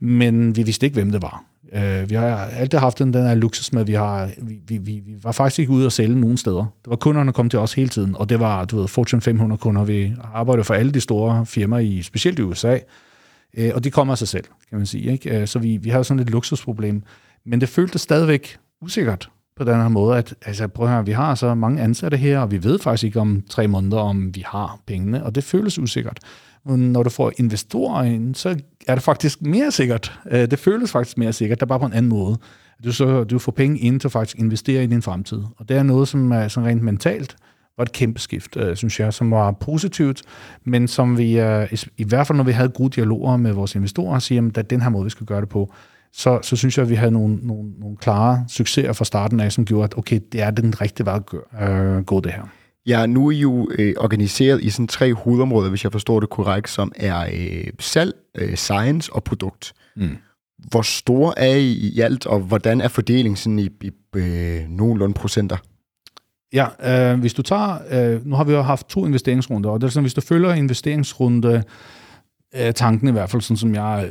men 0.00 0.56
vi 0.56 0.62
vidste 0.62 0.86
ikke, 0.86 0.94
hvem 0.94 1.10
det 1.10 1.22
var. 1.22 1.44
Øh, 1.72 2.10
vi 2.10 2.14
har 2.14 2.36
altid 2.36 2.78
haft 2.78 2.98
den, 2.98 3.12
den 3.12 3.26
her 3.26 3.34
luksus 3.34 3.72
med, 3.72 3.80
at 3.80 3.86
vi, 3.86 3.92
har, 3.92 4.30
vi, 4.42 4.60
vi, 4.68 4.78
vi, 4.78 5.02
var 5.22 5.32
faktisk 5.32 5.58
ikke 5.58 5.72
ude 5.72 5.86
og 5.86 5.92
sælge 5.92 6.20
nogen 6.20 6.36
steder. 6.36 6.74
Det 6.84 6.90
var 6.90 6.96
kunderne, 6.96 7.26
der 7.26 7.32
kom 7.32 7.48
til 7.48 7.58
os 7.58 7.74
hele 7.74 7.88
tiden, 7.88 8.16
og 8.16 8.28
det 8.28 8.40
var, 8.40 8.64
du 8.64 8.80
ved, 8.80 8.88
Fortune 8.88 9.22
500 9.22 9.58
kunder. 9.58 9.84
Vi 9.84 10.12
arbejdede 10.34 10.64
for 10.64 10.74
alle 10.74 10.92
de 10.92 11.00
store 11.00 11.46
firmaer, 11.46 11.80
i, 11.80 12.02
specielt 12.02 12.38
i 12.38 12.42
USA, 12.42 12.78
øh, 13.56 13.70
og 13.74 13.84
de 13.84 13.90
kommer 13.90 14.14
af 14.14 14.18
sig 14.18 14.28
selv, 14.28 14.44
kan 14.68 14.78
man 14.78 14.86
sige. 14.86 15.12
Ikke? 15.12 15.40
Øh, 15.40 15.46
så 15.46 15.58
vi, 15.58 15.76
vi 15.76 15.90
har 15.90 16.02
sådan 16.02 16.22
et 16.22 16.30
luksusproblem. 16.30 17.02
Men 17.44 17.60
det 17.60 17.68
føltes 17.68 18.00
stadigvæk 18.00 18.58
usikkert 18.82 19.30
på 19.56 19.64
den 19.64 19.74
her 19.74 19.88
måde, 19.88 20.18
at 20.18 20.34
altså, 20.46 20.68
prøv 20.68 20.86
at 20.86 20.92
høre, 20.92 21.06
vi 21.06 21.12
har 21.12 21.34
så 21.34 21.54
mange 21.54 21.82
ansatte 21.82 22.16
her, 22.16 22.38
og 22.38 22.50
vi 22.50 22.64
ved 22.64 22.78
faktisk 22.78 23.04
ikke 23.04 23.20
om 23.20 23.42
tre 23.50 23.68
måneder, 23.68 23.98
om 23.98 24.34
vi 24.34 24.44
har 24.46 24.78
pengene, 24.86 25.24
og 25.24 25.34
det 25.34 25.44
føles 25.44 25.78
usikkert. 25.78 26.18
Når 26.76 27.02
du 27.02 27.10
får 27.10 27.32
investorer 27.36 28.02
ind, 28.02 28.34
så 28.34 28.56
er 28.86 28.94
det 28.94 29.04
faktisk 29.04 29.42
mere 29.42 29.70
sikkert. 29.70 30.20
Øh, 30.30 30.50
det 30.50 30.58
føles 30.58 30.90
faktisk 30.90 31.18
mere 31.18 31.32
sikkert, 31.32 31.60
der 31.60 31.66
bare 31.66 31.78
på 31.80 31.86
en 31.86 31.92
anden 31.92 32.08
måde. 32.08 32.38
Du, 32.84 32.92
så, 32.92 33.24
du 33.24 33.38
får 33.38 33.52
penge 33.52 33.78
ind 33.78 34.00
til 34.00 34.08
at 34.08 34.12
faktisk 34.12 34.38
investere 34.38 34.84
i 34.84 34.86
din 34.86 35.02
fremtid. 35.02 35.42
Og 35.56 35.68
det 35.68 35.76
er 35.76 35.82
noget, 35.82 36.08
som 36.08 36.32
er 36.32 36.48
sådan 36.48 36.68
rent 36.68 36.82
mentalt 36.82 37.36
var 37.80 37.84
et 37.84 37.92
kæmpe 37.92 38.20
skift, 38.20 38.56
øh, 38.56 38.76
synes 38.76 39.00
jeg, 39.00 39.12
som 39.12 39.30
var 39.30 39.50
positivt, 39.50 40.22
men 40.64 40.88
som 40.88 41.18
vi, 41.18 41.40
øh, 41.40 41.72
i 41.96 42.04
hvert 42.04 42.26
fald 42.26 42.36
når 42.36 42.44
vi 42.44 42.52
havde 42.52 42.68
gode 42.68 42.90
dialoger 42.90 43.36
med 43.36 43.52
vores 43.52 43.74
investorer, 43.74 44.18
siger, 44.18 44.42
at 44.42 44.54
det 44.54 44.58
er 44.58 44.62
den 44.62 44.82
her 44.82 44.88
måde, 44.88 45.04
vi 45.04 45.10
skal 45.10 45.26
gøre 45.26 45.40
det 45.40 45.48
på, 45.48 45.72
så, 46.12 46.38
så 46.42 46.56
synes 46.56 46.78
jeg, 46.78 46.82
at 46.82 46.90
vi 46.90 46.94
havde 46.94 47.12
nogle, 47.12 47.36
nogle, 47.36 47.70
nogle 47.78 47.96
klare 47.96 48.44
succeser 48.48 48.92
fra 48.92 49.04
starten 49.04 49.40
af, 49.40 49.52
som 49.52 49.64
gjorde, 49.64 49.84
at 49.84 49.98
okay, 49.98 50.20
det 50.32 50.42
er 50.42 50.50
den 50.50 50.80
rigtige 50.80 51.06
vej 51.06 51.16
at 51.16 51.26
gøre, 51.26 52.02
gå 52.02 52.20
det 52.20 52.32
her. 52.32 52.42
Ja, 52.86 53.06
nu 53.06 53.26
er 53.26 53.30
I 53.30 53.38
jo 53.38 53.68
øh, 53.78 53.94
organiseret 53.98 54.62
i 54.62 54.70
sådan 54.70 54.88
tre 54.88 55.14
hovedområder, 55.14 55.68
hvis 55.68 55.84
jeg 55.84 55.92
forstår 55.92 56.20
det 56.20 56.30
korrekt, 56.30 56.70
som 56.70 56.92
er 56.96 57.26
øh, 57.32 57.72
salg, 57.78 58.14
øh, 58.34 58.56
science 58.56 59.12
og 59.12 59.24
produkt. 59.24 59.72
Mm. 59.96 60.16
Hvor 60.70 60.82
store 60.82 61.38
er 61.38 61.56
I 61.56 61.72
i 61.72 62.00
alt, 62.00 62.26
og 62.26 62.40
hvordan 62.40 62.80
er 62.80 62.88
fordelingen 62.88 63.36
sådan 63.36 63.58
i, 63.58 63.68
i 63.80 63.90
øh, 64.16 64.68
nogenlunde 64.68 65.14
procenter? 65.14 65.56
Ja, 66.52 66.66
øh, 67.12 67.20
hvis 67.20 67.34
du 67.34 67.42
tager, 67.42 67.78
øh, 67.90 68.26
nu 68.26 68.36
har 68.36 68.44
vi 68.44 68.52
jo 68.52 68.62
haft 68.62 68.88
to 68.88 69.06
investeringsrunder, 69.06 69.70
og 69.70 69.80
det 69.80 69.86
er 69.86 69.90
sådan, 69.90 70.04
hvis 70.04 70.14
du 70.14 70.20
følger 70.20 70.54
investeringsrunde, 70.54 71.62
øh, 72.56 72.72
tanken 72.74 73.08
i 73.08 73.12
hvert 73.12 73.30
fald, 73.30 73.42
sådan 73.42 73.56
som 73.56 73.74
jeg 73.74 74.08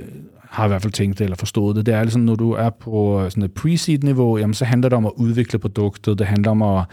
har 0.49 0.65
i 0.65 0.67
hvert 0.67 0.82
fald 0.82 0.93
tænkt 0.93 1.19
det 1.19 1.23
eller 1.23 1.38
forstået 1.38 1.75
det, 1.75 1.86
det 1.86 1.93
er 1.93 2.03
ligesom, 2.03 2.21
når 2.21 2.36
du 2.36 2.51
er 2.51 2.69
på 2.69 3.25
sådan 3.29 3.43
et 3.43 3.51
pre-seed-niveau, 3.51 4.38
jamen 4.38 4.53
så 4.53 4.65
handler 4.65 4.89
det 4.89 4.97
om 4.97 5.05
at 5.05 5.12
udvikle 5.15 5.60
produktet, 5.60 6.19
det 6.19 6.27
handler 6.27 6.51
om 6.51 6.62
at 6.62 6.86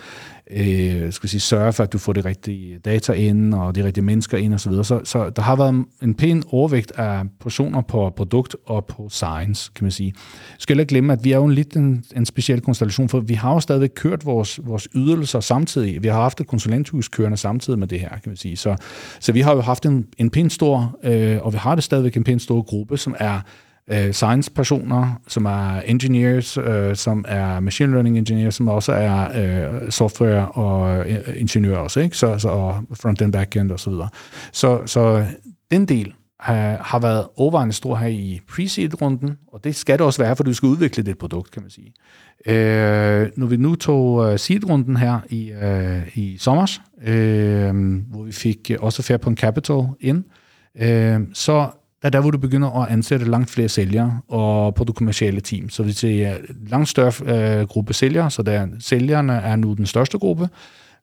øh, 0.50 1.12
skal 1.12 1.28
sige, 1.28 1.40
sørge 1.40 1.72
for, 1.72 1.82
at 1.82 1.92
du 1.92 1.98
får 1.98 2.12
de 2.12 2.20
rigtige 2.20 2.78
data 2.78 3.12
ind, 3.12 3.54
og 3.54 3.74
de 3.74 3.84
rigtige 3.84 4.04
mennesker 4.04 4.38
ind 4.38 4.54
osv. 4.54 4.72
Så, 4.72 4.82
så, 4.82 5.00
så 5.04 5.30
der 5.30 5.42
har 5.42 5.56
været 5.56 5.84
en 6.02 6.14
pæn 6.14 6.42
overvægt 6.50 6.92
af 6.96 7.22
personer 7.40 7.80
på 7.80 8.12
produkt 8.16 8.56
og 8.66 8.86
på 8.86 9.08
science, 9.08 9.70
kan 9.74 9.84
man 9.84 9.90
sige. 9.90 10.12
Jeg 10.16 10.56
skal 10.58 10.80
ikke 10.80 10.88
glemme, 10.88 11.12
at 11.12 11.24
vi 11.24 11.32
er 11.32 11.36
jo 11.36 11.44
en 11.44 11.52
lidt 11.52 11.76
en, 11.76 12.04
en 12.16 12.26
speciel 12.26 12.60
konstellation, 12.60 13.08
for 13.08 13.20
vi 13.20 13.34
har 13.34 13.52
jo 13.52 13.60
stadigvæk 13.60 13.90
kørt 13.94 14.26
vores, 14.26 14.60
vores 14.64 14.88
ydelser 14.94 15.40
samtidig. 15.40 16.02
Vi 16.02 16.08
har 16.08 16.20
haft 16.20 16.40
et 16.40 16.46
konsulenthus 16.46 17.08
kørende 17.08 17.36
samtidig 17.36 17.78
med 17.78 17.86
det 17.88 18.00
her, 18.00 18.08
kan 18.08 18.22
man 18.26 18.36
sige. 18.36 18.56
Så, 18.56 18.76
så 19.20 19.32
vi 19.32 19.40
har 19.40 19.54
jo 19.54 19.60
haft 19.60 19.86
en, 19.86 20.06
en 20.18 20.30
pæn 20.30 20.50
stor, 20.50 20.98
øh, 21.04 21.38
og 21.42 21.52
vi 21.52 21.58
har 21.58 21.74
det 21.74 21.84
stadigvæk 21.84 22.16
en 22.16 22.24
pæn 22.24 22.38
stor 22.38 22.62
gruppe, 22.62 22.96
som 22.96 23.14
er 23.18 23.40
øh, 23.92 24.12
science-personer, 24.12 25.20
som 25.28 25.44
er 25.44 25.80
engineers, 25.80 26.58
øh, 26.58 26.96
som 26.96 27.24
er 27.28 27.60
machine 27.60 27.92
learning 27.92 28.18
engineers, 28.18 28.54
som 28.54 28.68
også 28.68 28.92
er 28.92 29.28
øh, 29.34 29.90
software 29.90 30.48
og 30.48 31.10
øh, 31.10 31.18
ingeniører 31.36 31.78
også, 31.78 32.00
ikke? 32.00 32.16
Så, 32.16 32.38
så 32.38 32.48
og 32.48 32.82
front-end, 32.94 33.32
back-end 33.32 33.70
og 33.70 33.80
så 33.80 33.90
videre. 33.90 34.08
Så, 34.52 34.82
så 34.86 35.24
den 35.70 35.86
del 35.86 36.12
har, 36.40 36.76
har 36.80 36.98
været 36.98 37.26
overvejende 37.36 37.72
stor 37.72 37.96
her 37.96 38.06
i 38.06 38.40
pre-seed-runden, 38.48 39.38
og 39.52 39.64
det 39.64 39.76
skal 39.76 39.98
det 39.98 40.06
også 40.06 40.22
være, 40.22 40.36
for 40.36 40.44
du 40.44 40.54
skal 40.54 40.66
udvikle 40.66 41.02
det 41.02 41.18
produkt, 41.18 41.50
kan 41.50 41.62
man 41.62 41.70
sige. 41.70 41.92
Øh, 42.46 43.28
når 43.36 43.46
vi 43.46 43.56
nu 43.56 43.74
tog 43.74 44.12
uh, 44.12 44.36
seed-runden 44.36 44.96
her 44.96 45.20
i, 45.30 45.52
uh, 45.62 46.18
i 46.18 46.36
sommer, 46.38 46.78
øh, 47.06 47.74
hvor 48.10 48.22
vi 48.22 48.32
fik 48.32 48.70
også 48.80 49.02
Fairpoint 49.02 49.38
Capital 49.38 49.82
ind, 50.00 50.24
øh, 50.80 51.20
så 51.32 51.70
er 52.02 52.10
der, 52.10 52.20
hvor 52.20 52.30
du 52.30 52.38
begynder 52.38 52.82
at 52.82 52.88
ansætte 52.88 53.30
langt 53.30 53.50
flere 53.50 53.68
sælgere 53.68 54.20
og 54.28 54.74
på 54.74 54.84
det 54.84 54.94
kommercielle 54.94 55.40
team. 55.40 55.70
Så 55.70 55.82
vi 55.82 55.92
ser 55.92 56.34
langt 56.68 56.88
større 56.88 57.60
øh, 57.60 57.66
gruppe 57.68 57.94
sælgere, 57.94 58.30
så 58.30 58.42
der, 58.42 58.66
sælgerne 58.80 59.32
er 59.32 59.56
nu 59.56 59.74
den 59.74 59.86
største 59.86 60.18
gruppe. 60.18 60.48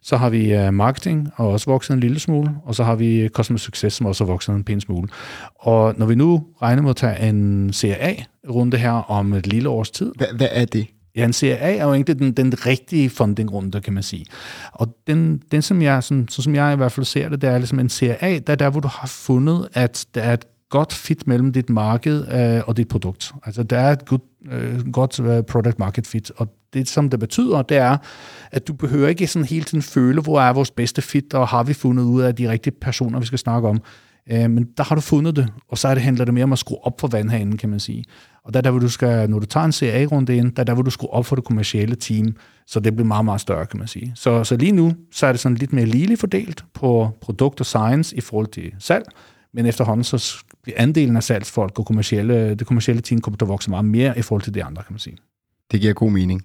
Så 0.04 0.18
har 0.18 0.30
vi 0.30 0.54
øh, 0.54 0.74
marketing, 0.74 1.30
og 1.36 1.48
også 1.48 1.66
vokset 1.66 1.94
en 1.94 2.00
lille 2.00 2.20
smule, 2.20 2.56
og 2.66 2.76
så 2.76 2.84
har 2.84 2.96
vi 2.96 3.30
customer 3.30 3.58
success, 3.58 3.96
som 3.96 4.06
også 4.06 4.26
har 4.26 4.32
vokset 4.32 4.56
en 4.56 4.64
pæn 4.64 4.82
smule. 4.82 5.08
Og 5.60 5.94
når 5.98 6.06
vi 6.06 6.16
nu 6.16 6.46
regner 6.62 6.82
med 6.82 6.90
at 6.90 6.96
tage 6.96 7.30
en 7.30 7.74
CRA-runde 7.74 8.78
her 8.78 8.92
om 8.92 9.34
et 9.34 9.48
lille 9.48 9.70
års 9.70 9.92
tid. 9.92 10.12
Hvad, 10.18 10.28
hvad 10.38 10.48
er 10.52 10.66
det? 10.66 10.88
Ja, 11.16 11.26
en 11.26 11.34
CRA 11.34 11.48
er 11.56 11.84
jo 11.84 11.94
egentlig 11.94 12.20
den, 12.20 12.32
den 12.32 12.66
rigtige 12.66 13.10
funding-runde, 13.10 13.82
kan 13.82 13.94
man 13.94 14.04
sige. 14.04 14.26
Og 14.72 14.96
den, 15.08 15.42
den 15.52 15.62
som 15.62 15.82
jeg, 15.82 16.04
sådan, 16.04 16.28
så 16.28 16.42
som 16.42 16.56
jeg 16.56 16.74
i 16.74 16.76
hvert 16.76 16.92
fald 16.92 17.06
ser 17.06 17.30
det, 17.30 17.42
det 17.42 17.50
er 17.50 17.58
ligesom 17.58 17.80
en 17.80 17.90
CRA, 17.90 18.38
der 18.38 18.54
er 18.54 18.56
der, 18.56 18.70
hvor 18.70 18.80
du 18.80 18.88
har 18.88 19.08
fundet, 19.08 19.68
at 19.74 20.06
der 20.16 20.22
er 20.22 20.34
et 20.34 20.46
godt 20.74 20.94
fit 20.94 21.28
mellem 21.28 21.52
dit 21.52 21.70
marked 21.70 22.28
øh, 22.34 22.62
og 22.68 22.78
dit 22.78 22.88
produkt. 22.88 23.34
Altså, 23.46 23.64
der 23.64 23.78
er 23.78 23.92
et 23.92 24.06
good, 24.06 24.20
øh, 24.52 24.92
godt 24.92 25.20
øh, 25.20 25.44
product 25.44 25.80
market 25.80 26.08
fit, 26.08 26.32
og 26.36 26.48
det, 26.74 26.90
som 26.90 27.10
det 27.10 27.20
betyder, 27.20 27.62
det 27.62 27.78
er, 27.78 27.98
at 28.52 28.68
du 28.68 28.74
behøver 28.74 29.08
ikke 29.08 29.28
sådan 29.28 29.46
hele 29.46 29.66
tiden 29.66 29.82
føle, 29.82 30.22
hvor 30.22 30.42
er 30.42 30.54
vores 30.54 30.72
bedste 30.72 31.02
fit, 31.02 31.34
og 31.34 31.48
har 31.48 31.64
vi 31.64 31.74
fundet 31.74 32.04
ud 32.04 32.22
af 32.22 32.36
de 32.36 32.50
rigtige 32.50 32.74
personer, 32.82 33.20
vi 33.20 33.26
skal 33.26 33.40
snakke 33.40 33.68
om. 33.68 33.82
Øh, 34.32 34.50
men 34.50 34.68
der 34.78 34.84
har 34.84 34.96
du 34.96 35.02
fundet 35.02 35.36
det, 35.36 35.48
og 35.70 35.78
så 35.78 35.88
er 35.88 35.94
det, 35.94 36.04
handler 36.04 36.26
det 36.26 36.34
mere 36.34 36.44
om 36.44 36.54
at 36.54 36.60
skrue 36.60 36.86
op 36.86 37.02
for 37.02 37.08
vandhanen, 37.08 37.58
kan 37.58 37.70
man 37.70 37.80
sige. 37.80 38.04
Og 38.44 38.54
der 38.54 38.62
der, 38.62 38.72
hvor 38.72 38.80
du 38.80 38.90
skal, 38.90 39.30
når 39.30 39.40
du 39.40 39.46
tager 39.46 39.66
en 39.66 39.72
CA-runde 39.72 40.36
ind, 40.36 40.52
der 40.52 40.62
er 40.62 40.66
der, 40.66 40.74
hvor 40.74 40.84
du 40.84 40.92
skruer 40.92 41.12
op 41.12 41.26
for 41.26 41.36
det 41.36 41.46
kommercielle 41.46 41.96
team, 41.96 42.36
så 42.68 42.80
det 42.80 42.96
bliver 42.96 43.08
meget, 43.08 43.26
meget 43.26 43.42
større, 43.42 43.66
kan 43.66 43.80
man 43.80 43.88
sige. 43.88 44.12
Så, 44.16 44.44
så 44.44 44.58
lige 44.58 44.72
nu, 44.72 44.94
så 45.12 45.28
er 45.28 45.32
det 45.32 45.40
sådan 45.40 45.58
lidt 45.58 45.74
mere 45.74 45.86
ligeligt 45.86 46.20
fordelt 46.20 46.66
på 46.74 47.12
produkt 47.22 47.60
og 47.60 47.66
science 47.66 48.18
i 48.18 48.22
forhold 48.22 48.48
til 48.48 48.72
salg, 48.80 49.06
men 49.54 49.66
efterhånden 49.66 50.04
så 50.04 50.44
andelen 50.78 51.16
af 51.18 51.24
salgsfolk 51.24 51.80
og 51.80 51.86
kommercielle, 51.86 52.56
det 52.56 52.68
kommercielle 52.68 53.02
team 53.02 53.22
kommer 53.22 53.38
til 53.38 53.46
at 53.46 53.50
vokse 53.50 53.70
meget 53.70 53.86
mere 53.86 54.20
i 54.20 54.22
forhold 54.22 54.42
til 54.42 54.54
de 54.54 54.64
andre, 54.64 54.84
kan 54.84 54.94
man 54.94 55.00
sige. 55.00 55.18
Det 55.72 55.82
giver 55.82 55.94
god 55.94 56.12
mening. 56.12 56.42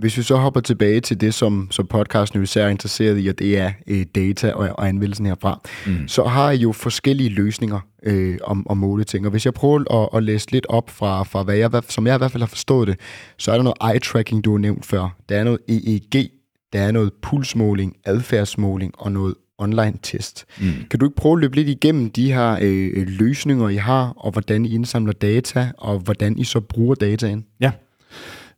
Hvis 0.00 0.16
vi 0.16 0.22
så 0.22 0.36
hopper 0.36 0.60
tilbage 0.60 1.00
til 1.00 1.20
det, 1.20 1.34
som, 1.34 1.68
som 1.70 1.86
podcasten 1.86 2.36
jo 2.36 2.42
især 2.42 2.64
er 2.64 2.68
interesseret 2.68 3.24
i, 3.24 3.28
og 3.28 3.38
det 3.38 3.58
er 3.58 3.72
øh, 3.86 4.06
data 4.14 4.52
og, 4.52 4.68
og 4.78 4.88
anvendelsen 4.88 5.26
herfra, 5.26 5.60
mm. 5.86 6.08
så 6.08 6.24
har 6.24 6.50
I 6.50 6.56
jo 6.56 6.72
forskellige 6.72 7.28
løsninger 7.28 7.80
øh, 8.02 8.38
om, 8.44 8.66
om 8.68 8.76
måle 8.76 9.04
ting. 9.04 9.26
Og 9.26 9.30
hvis 9.30 9.44
jeg 9.44 9.54
prøver 9.54 10.02
at, 10.02 10.18
at 10.18 10.22
læse 10.22 10.50
lidt 10.50 10.66
op 10.68 10.90
fra, 10.90 11.22
fra 11.22 11.42
hvad 11.42 11.56
jeg, 11.56 11.70
som 11.88 12.06
jeg 12.06 12.14
i 12.14 12.18
hvert 12.18 12.32
fald 12.32 12.42
har 12.42 12.48
forstået 12.48 12.88
det, 12.88 13.00
så 13.38 13.52
er 13.52 13.56
der 13.56 13.62
noget 13.62 13.78
eye-tracking, 13.82 14.40
du 14.40 14.50
har 14.50 14.58
nævnt 14.58 14.86
før. 14.86 15.16
Der 15.28 15.36
er 15.36 15.44
noget 15.44 15.58
EEG, 15.68 16.30
der 16.72 16.80
er 16.80 16.90
noget 16.90 17.12
pulsmåling, 17.22 17.96
adfærdsmåling 18.04 18.92
og 18.98 19.12
noget 19.12 19.34
online 19.60 19.94
test. 20.02 20.44
Mm. 20.60 20.66
Kan 20.90 21.00
du 21.00 21.06
ikke 21.06 21.16
prøve 21.16 21.32
at 21.32 21.40
løbe 21.40 21.56
lidt 21.56 21.68
igennem 21.68 22.10
de 22.10 22.32
her 22.32 22.58
øh, 22.60 23.06
løsninger, 23.08 23.68
I 23.68 23.76
har, 23.76 24.12
og 24.16 24.30
hvordan 24.32 24.64
I 24.64 24.74
indsamler 24.74 25.12
data, 25.12 25.72
og 25.78 25.98
hvordan 25.98 26.38
I 26.38 26.44
så 26.44 26.60
bruger 26.60 26.94
dataen? 26.94 27.44
Ja. 27.60 27.70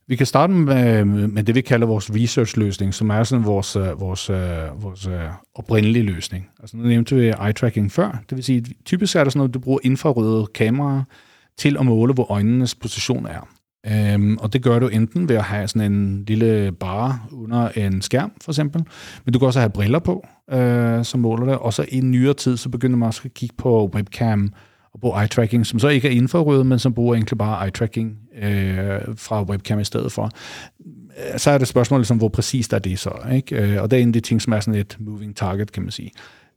Vi 0.06 0.16
kan 0.16 0.26
starte 0.26 0.52
med, 0.52 1.04
med 1.04 1.42
det, 1.42 1.54
vi 1.54 1.60
kalder 1.60 1.86
vores 1.86 2.10
research-løsning, 2.10 2.94
som 2.94 3.10
er 3.10 3.22
sådan 3.22 3.44
vores, 3.44 3.76
øh, 3.76 4.00
vores, 4.00 4.30
øh, 4.30 4.82
vores 4.82 5.06
øh, 5.06 5.20
oprindelige 5.54 6.02
løsning. 6.02 6.48
Altså 6.60 6.76
nu 6.76 6.82
nævnte 6.82 7.16
vi 7.16 7.30
eye-tracking 7.30 7.88
før. 7.88 8.22
Det 8.30 8.36
vil 8.36 8.44
sige, 8.44 8.64
typisk 8.84 9.16
er 9.16 9.24
der 9.24 9.30
sådan 9.30 9.38
noget, 9.38 9.54
du 9.54 9.58
bruger 9.58 9.78
infrarøde 9.82 10.46
kameraer 10.54 11.02
til 11.58 11.76
at 11.78 11.86
måle, 11.86 12.14
hvor 12.14 12.30
øjnenes 12.30 12.74
position 12.74 13.26
er. 13.26 13.48
Øhm, 13.86 14.36
og 14.36 14.52
det 14.52 14.62
gør 14.62 14.78
du 14.78 14.88
enten 14.88 15.28
ved 15.28 15.36
at 15.36 15.42
have 15.42 15.68
sådan 15.68 15.92
en 15.92 16.24
lille 16.24 16.72
bar 16.72 17.28
under 17.32 17.68
en 17.68 18.02
skærm, 18.02 18.32
for 18.40 18.52
eksempel. 18.52 18.84
Men 19.24 19.32
du 19.32 19.38
kan 19.38 19.46
også 19.46 19.60
have 19.60 19.70
briller 19.70 19.98
på, 19.98 20.26
øh, 20.52 21.04
som 21.04 21.20
måler 21.20 21.46
det. 21.46 21.58
Og 21.58 21.72
så 21.72 21.84
i 21.88 22.00
nyere 22.00 22.34
tid, 22.34 22.56
så 22.56 22.68
begynder 22.68 22.96
man 22.96 23.06
også 23.06 23.22
at 23.24 23.34
kigge 23.34 23.54
på 23.58 23.90
webcam 23.94 24.52
og 24.94 25.00
på 25.00 25.10
eye-tracking, 25.10 25.64
som 25.64 25.78
så 25.78 25.88
ikke 25.88 26.08
er 26.08 26.12
infrarøde, 26.12 26.64
men 26.64 26.78
som 26.78 26.94
bruger 26.94 27.14
egentlig 27.14 27.38
bare 27.38 27.66
eye-tracking 27.66 28.44
øh, 28.44 29.00
fra 29.16 29.42
webcam 29.42 29.80
i 29.80 29.84
stedet 29.84 30.12
for. 30.12 30.30
Øh, 31.32 31.38
så 31.38 31.50
er 31.50 31.58
det 31.58 31.68
spørgsmålet, 31.68 32.00
ligesom, 32.00 32.18
hvor 32.18 32.28
præcist 32.28 32.72
er 32.72 32.78
det 32.78 32.98
så? 32.98 33.12
Ikke? 33.32 33.56
Øh, 33.56 33.82
og 33.82 33.90
det 33.90 33.98
er 33.98 34.02
en 34.02 34.08
af 34.08 34.12
de 34.12 34.20
ting, 34.20 34.42
som 34.42 34.52
er 34.52 34.60
sådan 34.60 34.80
et 34.80 34.96
moving 35.00 35.36
target, 35.36 35.72
kan 35.72 35.82
man 35.82 35.92
sige. 35.92 36.10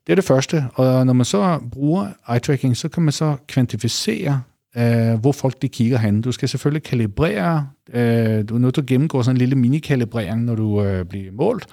Det 0.08 0.14
er 0.14 0.16
det 0.16 0.24
første, 0.24 0.66
og 0.74 1.06
når 1.06 1.14
man 1.14 1.26
så 1.26 1.60
bruger 1.72 2.08
eye-tracking, 2.30 2.74
så 2.74 2.90
kan 2.90 3.04
man 3.04 3.12
så 3.12 3.36
kvantificere 3.48 4.42
øh, 4.78 5.20
hvor 5.20 5.32
folk 5.32 5.62
de 5.62 5.68
kigger 5.68 5.98
hen. 5.98 6.22
Du 6.22 6.32
skal 6.32 6.50
selvfølgelig 6.50 6.84
kalibrere, 6.84 7.68
øh, 7.94 8.50
du 8.50 8.56
er 8.56 8.60
nødt 8.60 8.74
til 8.74 8.82
at 8.82 8.88
gennemgå 8.88 9.24
sådan 9.24 9.36
en 9.36 9.38
lille 9.38 9.56
mini-kalibrering, 9.56 10.44
når 10.44 10.56
du 10.56 10.84
øh, 10.84 11.06
bliver 11.06 11.32
målt, 11.32 11.66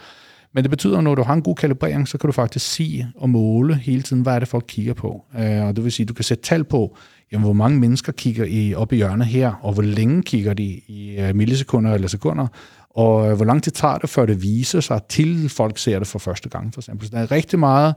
men 0.54 0.64
det 0.64 0.70
betyder, 0.70 0.98
at 0.98 1.04
når 1.04 1.14
du 1.14 1.22
har 1.22 1.34
en 1.34 1.42
god 1.42 1.54
kalibrering, 1.54 2.08
så 2.08 2.18
kan 2.18 2.28
du 2.28 2.32
faktisk 2.32 2.72
sige 2.72 3.08
og 3.16 3.30
måle 3.30 3.74
hele 3.74 4.02
tiden, 4.02 4.22
hvad 4.22 4.34
er 4.34 4.38
det 4.38 4.48
folk 4.48 4.64
kigger 4.68 4.94
på. 4.94 5.24
Øh, 5.38 5.64
og 5.64 5.76
det 5.76 5.84
vil 5.84 5.92
sige, 5.92 6.04
at 6.04 6.08
du 6.08 6.14
kan 6.14 6.24
sætte 6.24 6.42
tal 6.42 6.64
på, 6.64 6.96
jamen, 7.32 7.44
hvor 7.44 7.52
mange 7.52 7.80
mennesker 7.80 8.12
kigger 8.12 8.44
i, 8.44 8.74
op 8.74 8.92
i 8.92 8.96
hjørnet 8.96 9.26
her, 9.26 9.52
og 9.62 9.72
hvor 9.72 9.82
længe 9.82 10.22
kigger 10.22 10.54
de 10.54 10.64
i 10.86 11.16
øh, 11.18 11.36
millisekunder 11.36 11.94
eller 11.94 12.08
sekunder, 12.08 12.46
og 12.94 13.30
øh, 13.30 13.36
hvor 13.36 13.44
lang 13.44 13.62
tid 13.62 13.72
tager 13.72 13.98
det, 13.98 14.10
før 14.10 14.26
det 14.26 14.42
viser 14.42 14.80
sig, 14.80 15.00
til 15.08 15.48
folk 15.48 15.78
ser 15.78 15.98
det 15.98 16.08
for 16.08 16.18
første 16.18 16.48
gang, 16.48 16.74
for 16.74 16.80
eksempel. 16.80 17.06
Så 17.06 17.10
der 17.16 17.22
er 17.22 17.30
rigtig, 17.30 17.58
meget, 17.58 17.94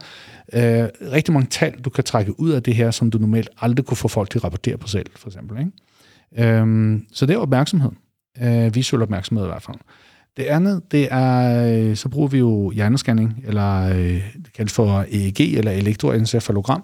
øh, 0.54 0.88
rigtig 1.12 1.34
mange 1.34 1.48
tal, 1.48 1.82
du 1.82 1.90
kan 1.90 2.04
trække 2.04 2.40
ud 2.40 2.50
af 2.50 2.64
det 2.64 2.76
her, 2.76 2.92
som 2.92 3.12
du 3.12 3.18
normalt 3.18 3.50
aldrig 3.62 3.86
kunne 3.86 3.98
få 3.98 4.08
folk 4.08 4.30
til 4.30 4.40
at 4.40 4.44
rapportere 4.44 4.78
på 4.78 4.88
selv, 4.88 5.06
for 5.16 5.28
eksempel. 5.28 5.60
Ikke? 5.60 6.52
Øhm, 6.52 7.06
så 7.14 7.26
det 7.26 7.34
er 7.34 7.38
opmærksomhed. 7.38 7.92
Øh, 8.42 8.76
visuel 8.76 9.02
opmærksomhed 9.02 9.46
i 9.46 9.48
hvert 9.48 9.64
fald. 9.64 9.78
Det 10.38 10.44
andet, 10.44 10.92
det 10.92 11.08
er, 11.12 11.68
øh, 11.90 11.96
så 11.96 12.10
bruger 12.10 12.28
vi 12.28 12.38
jo 12.38 12.72
hjernescanning, 12.72 13.44
eller 13.48 13.82
øh, 13.82 14.34
det 14.46 14.54
kaldes 14.56 14.74
for 14.74 15.06
EEG, 15.12 15.58
eller 15.58 15.72
elektroencefalogram, 15.72 16.84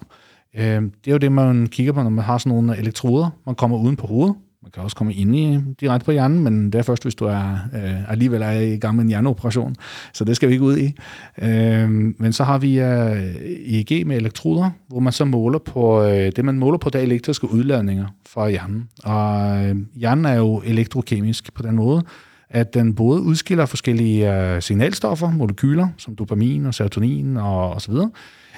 Øh, 0.55 0.81
det 0.81 1.07
er 1.07 1.11
jo 1.11 1.17
det, 1.17 1.31
man 1.31 1.67
kigger 1.67 1.93
på, 1.93 2.03
når 2.03 2.09
man 2.09 2.25
har 2.25 2.37
sådan 2.37 2.49
nogle 2.49 2.77
elektroder. 2.77 3.29
Man 3.45 3.55
kommer 3.55 3.77
uden 3.77 3.95
på 3.95 4.07
hovedet. 4.07 4.35
Man 4.63 4.71
kan 4.71 4.83
også 4.83 4.95
komme 4.95 5.13
ind 5.13 5.35
i 5.35 5.55
øh, 5.55 5.61
direkte 5.79 6.05
på 6.05 6.11
hjernen, 6.11 6.43
men 6.43 6.65
det 6.65 6.79
er 6.79 6.83
først, 6.83 7.03
hvis 7.03 7.15
du 7.15 7.25
er, 7.25 7.51
øh, 7.75 8.11
alligevel 8.11 8.41
er 8.41 8.51
i 8.51 8.77
gang 8.77 8.95
med 8.95 9.03
en 9.03 9.09
hjerneoperation. 9.09 9.75
Så 10.13 10.23
det 10.23 10.35
skal 10.35 10.49
vi 10.49 10.53
ikke 10.53 10.65
ud 10.65 10.77
i. 10.77 10.95
Øh, 11.41 11.89
men 11.89 12.33
så 12.33 12.43
har 12.43 12.57
vi 12.57 12.79
øh, 12.79 13.35
EEG 13.45 14.07
med 14.07 14.17
elektroder, 14.17 14.69
hvor 14.87 14.99
man 14.99 15.13
så 15.13 15.25
måler 15.25 15.59
på, 15.59 16.03
øh, 16.03 16.31
det 16.35 16.45
man 16.45 16.59
måler 16.59 16.77
på, 16.77 16.89
det 16.89 16.99
er 16.99 17.03
elektriske 17.03 17.51
udladninger 17.51 18.07
fra 18.27 18.49
hjernen. 18.49 18.89
Og 19.03 19.57
øh, 19.65 19.75
hjernen 19.95 20.25
er 20.25 20.35
jo 20.35 20.61
elektrokemisk 20.65 21.53
på 21.53 21.63
den 21.63 21.75
måde, 21.75 22.03
at 22.49 22.73
den 22.73 22.95
både 22.95 23.21
udskiller 23.21 23.65
forskellige 23.65 24.33
øh, 24.33 24.61
signalstoffer, 24.61 25.31
molekyler, 25.31 25.87
som 25.97 26.15
dopamin 26.15 26.65
og 26.65 26.73
serotonin 26.73 27.37
og, 27.37 27.69
og 27.69 27.81
så 27.81 27.91
videre, 27.91 28.09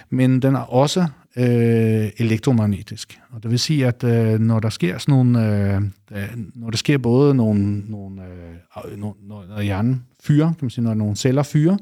men 0.10 0.42
den 0.42 0.56
er 0.56 0.60
også 0.60 1.06
øh, 1.38 2.10
elektromagnetisk. 2.18 3.20
Og 3.32 3.44
det 3.44 3.52
vil 3.52 3.60
sige, 3.60 3.88
at 3.88 4.04
øh, 4.04 4.40
når 4.40 4.60
der 4.60 4.70
sker 4.70 4.98
sådan 4.98 5.12
nogle, 5.12 5.48
øh, 5.48 5.82
øh 6.12 6.30
når 6.56 6.70
der 6.70 6.78
sker 6.78 6.98
både 6.98 7.36
nogle, 7.36 7.84
nogle 7.88 8.22
øh, 8.22 9.00
når, 9.00 9.18
når 9.22 9.62
hjernen 9.62 10.04
fyrer, 10.24 10.48
kan 10.48 10.58
man 10.62 10.70
sige, 10.70 10.84
når 10.84 10.94
nogle 10.94 11.16
celler 11.16 11.44
fyrer, 11.44 11.78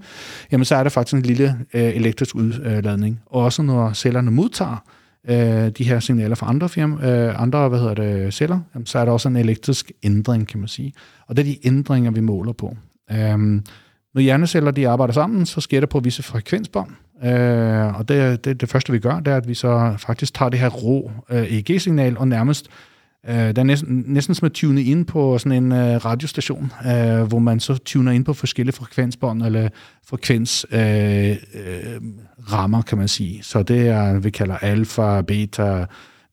jamen 0.52 0.66
så 0.66 0.76
er 0.76 0.84
der 0.84 0.90
faktisk 0.90 1.14
en 1.14 1.22
lille 1.22 1.58
øh, 1.74 1.96
elektrisk 1.96 2.36
udladning. 2.36 3.20
Og 3.26 3.44
også 3.44 3.62
når 3.62 3.94
cellerne 3.94 4.32
modtager 4.32 4.84
øh, 5.30 5.70
de 5.70 5.84
her 5.84 6.00
signaler 6.00 6.36
fra 6.36 6.50
andre, 6.50 6.70
firma, 6.70 7.28
øh, 7.28 7.42
andre 7.42 7.70
hvad 7.70 7.80
hedder 7.80 7.94
det, 7.94 8.34
celler, 8.34 8.60
jamen, 8.74 8.86
så 8.86 9.00
er 9.00 9.06
der 9.06 9.12
også 9.12 9.30
en 9.30 9.36
elektrisk 9.36 9.92
ændring, 10.04 10.48
kan 10.48 10.60
man 10.60 10.68
sige. 10.68 10.94
Og 11.28 11.38
det 11.38 11.42
er 11.42 11.46
de 11.46 11.68
ændringer, 11.68 12.12
vi 12.12 12.20
måler 12.20 12.54
på. 12.54 12.78
Øh, 13.12 13.38
når 14.14 14.20
hjerneceller 14.20 14.72
de 14.72 14.90
arbejder 14.90 15.14
sammen, 15.14 15.46
så 15.46 15.62
sker 15.62 15.80
det 15.80 15.90
på 15.90 16.00
visse 16.00 16.24
frekvensbånd, 16.24 16.90
Øh, 17.24 18.00
og 18.00 18.10
det, 18.10 18.46
det, 18.46 18.62
det 18.62 18.70
første, 18.70 18.92
vi 18.92 19.00
gør, 19.00 19.20
det 19.20 19.28
er, 19.28 19.38
at 19.38 19.48
vi 19.48 19.54
så 19.54 19.94
faktisk 19.98 20.34
tager 20.34 20.50
det 20.50 20.60
her 20.60 20.70
rå 20.70 21.12
øh, 21.30 21.44
EEG-signal 21.44 22.18
og 22.18 22.28
nærmest 22.28 22.70
Øh, 23.30 23.36
der 23.36 23.60
er 23.60 23.64
næsten, 23.64 24.04
næsten 24.08 24.36
som 24.36 24.46
at 24.46 24.52
tune 24.52 24.84
ind 24.84 25.06
på 25.06 25.38
sådan 25.38 25.64
en 25.64 25.72
øh, 25.72 26.06
radiostation, 26.06 26.72
øh, 26.86 27.22
hvor 27.22 27.40
man 27.40 27.60
så 27.60 27.78
tuner 27.78 28.12
ind 28.12 28.26
på 28.26 28.34
forskellige 28.34 28.76
frekvensbånd 28.76 29.44
eller 29.44 29.70
frekvensrammer, 30.06 31.30
øh, 31.30 31.38
øh, 31.94 32.02
rammer, 32.52 32.82
kan 32.82 32.98
man 32.98 33.08
sige. 33.08 33.44
Så 33.44 33.64
det 33.64 33.88
er, 33.88 34.20
vi 34.20 34.30
kalder 34.30 34.58
alfa, 34.58 35.22
beta, 35.22 35.86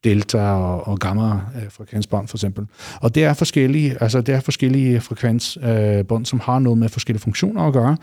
delta 0.05 0.39
og, 0.39 0.89
og 0.89 0.99
gamma 0.99 1.33
øh, 1.33 1.71
frekvensbånd 1.71 2.29
for 2.29 2.37
eksempel. 2.37 2.67
Og 3.01 3.15
det 3.15 3.25
er 3.25 3.35
forskellige, 3.35 4.03
altså 4.03 4.21
det 4.21 4.35
er 4.35 4.41
forskellige 4.41 5.01
frekvensbånd, 5.01 6.23
øh, 6.23 6.27
som 6.27 6.41
har 6.41 6.59
noget 6.59 6.79
med 6.79 6.89
forskellige 6.89 7.23
funktioner 7.23 7.63
at 7.63 7.73
gøre 7.73 7.97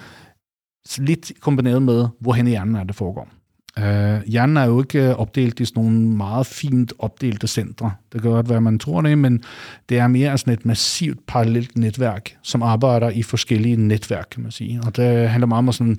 lidt 0.98 1.32
kombineret 1.40 1.82
med, 1.82 2.08
hvorhen 2.20 2.48
i 2.48 2.50
hjernen 2.50 2.76
er 2.76 2.84
det 2.84 2.96
foregår. 2.96 3.28
Uh, 3.78 4.24
hjernen 4.28 4.58
er 4.58 4.66
jo 4.66 4.82
ikke 4.82 5.10
øh, 5.10 5.16
opdelt 5.16 5.60
i 5.60 5.66
sådan 5.66 5.84
nogle 5.84 6.00
meget 6.00 6.46
fint 6.46 6.94
opdelte 7.00 7.48
centre. 7.48 7.92
Det 8.14 8.22
kan 8.22 8.32
godt 8.32 8.50
være, 8.50 8.62
man 8.62 8.80
tror 8.80 9.02
det, 9.02 9.18
men 9.18 9.44
det 9.90 9.98
er 10.00 10.08
mere 10.08 10.38
sådan 10.38 10.54
et 10.54 10.66
massivt 10.66 11.20
parallelt 11.28 11.78
netværk, 11.78 12.38
som 12.42 12.64
arbejder 12.64 13.10
i 13.10 13.24
forskellige 13.24 13.76
netværk, 13.76 14.28
kan 14.32 14.44
man 14.44 14.52
sige. 14.52 14.82
Og 14.86 14.96
det 14.96 15.30
handler 15.30 15.48
meget 15.48 15.68
om 15.68 15.72
sådan, 15.72 15.98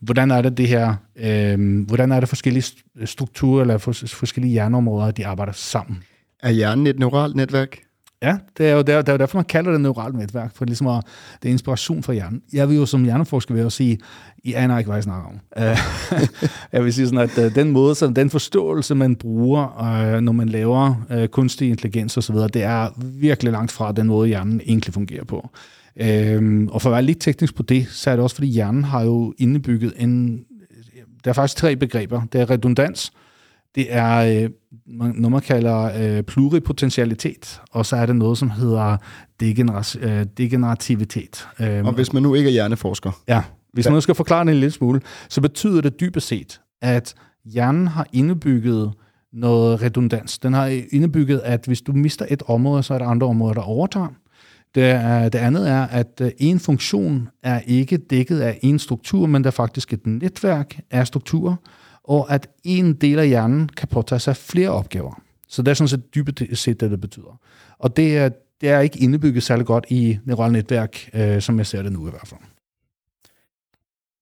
hvordan 0.00 0.30
er 0.30 0.42
det 0.42 0.56
det 0.56 0.68
her, 0.68 0.94
uh, 1.16 1.86
hvordan 1.86 2.12
er 2.12 2.20
det 2.20 2.28
forskellige 2.28 2.64
strukturer 3.04 3.60
eller 3.60 3.78
forskellige 4.06 4.52
hjerneområder, 4.52 5.10
de 5.10 5.26
arbejder 5.26 5.52
sammen. 5.52 6.02
Er 6.42 6.50
hjernen 6.50 6.86
et 6.86 6.98
neuralt 6.98 7.36
netværk? 7.36 7.78
Ja, 8.22 8.36
det 8.58 8.68
er 8.68 8.72
jo 8.72 8.82
der, 8.82 9.02
det 9.02 9.08
er 9.08 9.12
jo 9.12 9.18
derfor, 9.18 9.38
man 9.38 9.44
kalder 9.44 9.70
det 9.70 9.80
neuralt 9.80 10.14
netværk, 10.14 10.56
for 10.56 10.64
ligesom 10.64 10.86
at, 10.86 11.04
det 11.42 11.48
er 11.48 11.52
inspiration 11.52 12.02
for 12.02 12.12
hjernen. 12.12 12.42
Jeg 12.52 12.68
vil 12.68 12.76
jo 12.76 12.86
som 12.86 13.04
hjerneforsker 13.04 13.54
vil 13.54 13.70
sige, 13.70 13.98
I 14.44 14.52
aner 14.52 14.78
ikke, 14.78 14.88
hvad 14.88 14.96
jeg 14.96 15.04
snakker 15.04 15.28
om. 15.28 15.40
jeg 16.72 16.84
vil 16.84 16.92
sige 16.92 17.06
sådan, 17.06 17.20
at 17.20 17.38
øh, 17.38 17.54
den 17.54 17.70
måde, 17.70 17.94
så 17.94 18.06
den 18.06 18.30
forståelse, 18.30 18.94
man 18.94 19.16
bruger, 19.16 19.82
øh, 19.82 20.20
når 20.20 20.32
man 20.32 20.48
laver 20.48 21.06
øh, 21.10 21.28
kunstig 21.28 21.68
intelligens 21.68 22.16
osv., 22.16 22.36
det 22.36 22.62
er 22.62 22.88
virkelig 22.98 23.52
langt 23.52 23.72
fra 23.72 23.92
den 23.92 24.06
måde, 24.06 24.28
hjernen 24.28 24.60
egentlig 24.66 24.94
fungerer 24.94 25.24
på. 25.24 25.50
Øhm, 25.96 26.68
og 26.68 26.82
for 26.82 26.88
at 26.88 26.92
være 26.92 27.02
lidt 27.02 27.20
teknisk 27.20 27.54
på 27.54 27.62
det, 27.62 27.88
så 27.88 28.10
er 28.10 28.16
det 28.16 28.22
også, 28.22 28.36
fordi 28.36 28.48
hjernen 28.48 28.84
har 28.84 29.02
jo 29.02 29.34
indebygget 29.38 29.92
en... 29.96 30.44
Der 31.24 31.30
er 31.30 31.34
faktisk 31.34 31.56
tre 31.56 31.76
begreber. 31.76 32.22
Det 32.32 32.40
er 32.40 32.50
redundans, 32.50 33.12
det 33.78 33.86
er 33.90 34.42
øh, 34.42 34.50
noget, 34.86 35.32
man 35.32 35.40
kalder 35.40 35.90
øh, 36.16 36.22
pluripotentialitet, 36.22 37.60
og 37.70 37.86
så 37.86 37.96
er 37.96 38.06
det 38.06 38.16
noget, 38.16 38.38
som 38.38 38.50
hedder 38.50 38.96
degener- 39.42 39.98
øh, 40.00 40.26
degenerativitet. 40.36 41.48
Øh, 41.60 41.84
og 41.84 41.92
hvis 41.92 42.12
man 42.12 42.22
nu 42.22 42.34
ikke 42.34 42.48
er 42.48 42.52
hjerneforsker? 42.52 43.22
Ja, 43.28 43.42
hvis 43.72 43.86
man 43.86 43.94
nu 43.94 44.00
skal 44.00 44.14
forklare 44.14 44.44
det 44.44 44.50
en 44.50 44.56
lille 44.56 44.70
smule, 44.70 45.00
så 45.28 45.40
betyder 45.40 45.80
det 45.80 46.00
dybest 46.00 46.26
set, 46.26 46.60
at 46.82 47.14
hjernen 47.44 47.86
har 47.86 48.06
indebygget 48.12 48.92
noget 49.32 49.82
redundans. 49.82 50.38
Den 50.38 50.52
har 50.52 50.66
indebygget, 50.90 51.40
at 51.44 51.64
hvis 51.66 51.82
du 51.82 51.92
mister 51.92 52.26
et 52.30 52.42
område, 52.46 52.82
så 52.82 52.94
er 52.94 52.98
der 52.98 53.06
andre 53.06 53.26
områder, 53.26 53.54
der 53.54 53.60
overtager. 53.60 54.08
Det, 54.74 54.84
er, 54.84 55.28
det 55.28 55.38
andet 55.38 55.70
er, 55.70 55.86
at 55.86 56.20
øh, 56.20 56.30
en 56.38 56.60
funktion 56.60 57.28
er 57.42 57.60
ikke 57.66 57.96
dækket 57.96 58.40
af 58.40 58.58
en 58.62 58.78
struktur, 58.78 59.26
men 59.26 59.44
der 59.44 59.48
er 59.48 59.52
faktisk 59.52 59.92
et 59.92 60.06
netværk 60.06 60.80
af 60.90 61.06
strukturer, 61.06 61.56
og 62.08 62.32
at 62.32 62.48
en 62.64 62.94
del 62.94 63.18
af 63.18 63.28
hjernen 63.28 63.68
kan 63.68 63.88
påtage 63.88 64.18
sig 64.18 64.36
flere 64.36 64.70
opgaver. 64.70 65.22
Så 65.48 65.62
det 65.62 65.70
er 65.70 65.74
sådan 65.74 65.88
set 65.88 66.14
dybest 66.14 66.62
set 66.62 66.80
det, 66.80 66.90
det 66.90 67.00
betyder. 67.00 67.40
Og 67.78 67.96
det 67.96 68.18
er, 68.18 68.28
det 68.60 68.68
er 68.68 68.80
ikke 68.80 68.98
indebygget 68.98 69.42
særlig 69.42 69.66
godt 69.66 69.86
i 69.88 70.18
neurale 70.24 70.52
netværk, 70.52 71.10
øh, 71.14 71.42
som 71.42 71.58
jeg 71.58 71.66
ser 71.66 71.82
det 71.82 71.92
nu 71.92 72.06
i 72.06 72.10
hvert 72.10 72.28
fald. 72.28 72.40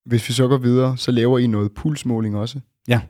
Hvis 0.04 0.28
vi 0.28 0.34
så 0.34 0.48
går 0.48 0.58
videre, 0.58 0.96
så 0.96 1.10
laver 1.10 1.38
I 1.38 1.46
noget 1.46 1.72
pulsmåling 1.72 2.36
også? 2.36 2.60
Ja. 2.88 3.00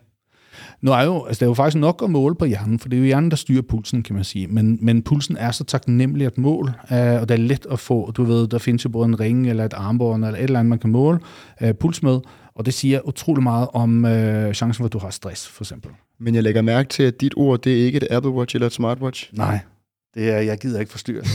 Nu 0.81 0.93
er 0.93 1.03
jo, 1.03 1.25
altså 1.25 1.41
det 1.41 1.47
er 1.47 1.51
jo 1.51 1.55
faktisk 1.55 1.81
nok 1.81 2.03
at 2.05 2.11
måle 2.11 2.35
på 2.35 2.45
hjernen, 2.45 2.79
for 2.79 2.89
det 2.89 2.97
er 2.97 3.01
jo 3.01 3.07
hjernen, 3.07 3.31
der 3.31 3.37
styrer 3.37 3.63
pulsen, 3.63 4.03
kan 4.03 4.15
man 4.15 4.25
sige. 4.25 4.47
Men, 4.47 4.79
men 4.83 5.03
pulsen 5.03 5.37
er 5.37 5.51
så 5.51 5.65
taknemmelig 5.65 6.27
at 6.27 6.39
måle, 6.39 6.75
øh, 6.93 7.21
og 7.21 7.29
det 7.29 7.31
er 7.31 7.37
let 7.37 7.67
at 7.71 7.79
få. 7.79 8.11
Du 8.11 8.25
ved, 8.25 8.49
der 8.49 8.59
findes 8.59 8.85
jo 8.85 8.89
både 8.89 9.07
en 9.07 9.21
ring 9.21 9.51
eller 9.51 9.65
et 9.65 9.73
armbånd 9.73 10.25
eller 10.25 10.39
et 10.39 10.45
eller 10.45 10.59
andet, 10.59 10.71
man 10.71 10.79
kan 10.79 10.91
måle 10.91 11.19
øh, 11.61 11.75
puls 11.75 12.03
med. 12.03 12.21
Og 12.55 12.67
det 12.67 12.75
siger 12.75 13.01
utrolig 13.09 13.43
meget 13.43 13.69
om 13.73 14.05
øh, 14.05 14.55
chancen 14.55 14.83
for, 14.83 14.87
at 14.87 14.93
du 14.93 14.99
har 14.99 15.11
stress, 15.11 15.49
for 15.49 15.65
eksempel. 15.65 15.91
Men 16.21 16.35
jeg 16.35 16.43
lægger 16.43 16.63
mærke 16.63 16.89
til, 16.89 17.03
at 17.03 17.21
dit 17.21 17.33
ord, 17.37 17.63
det 17.63 17.81
er 17.81 17.85
ikke 17.85 17.97
et 17.97 18.07
Apple 18.11 18.31
Watch 18.31 18.57
eller 18.57 18.67
et 18.67 18.73
smartwatch. 18.73 19.31
Nej, 19.33 19.59
det 20.17 20.31
er, 20.31 20.39
jeg 20.39 20.59
gider 20.59 20.81
ikke 20.81 20.91
forstyrre. 20.91 21.23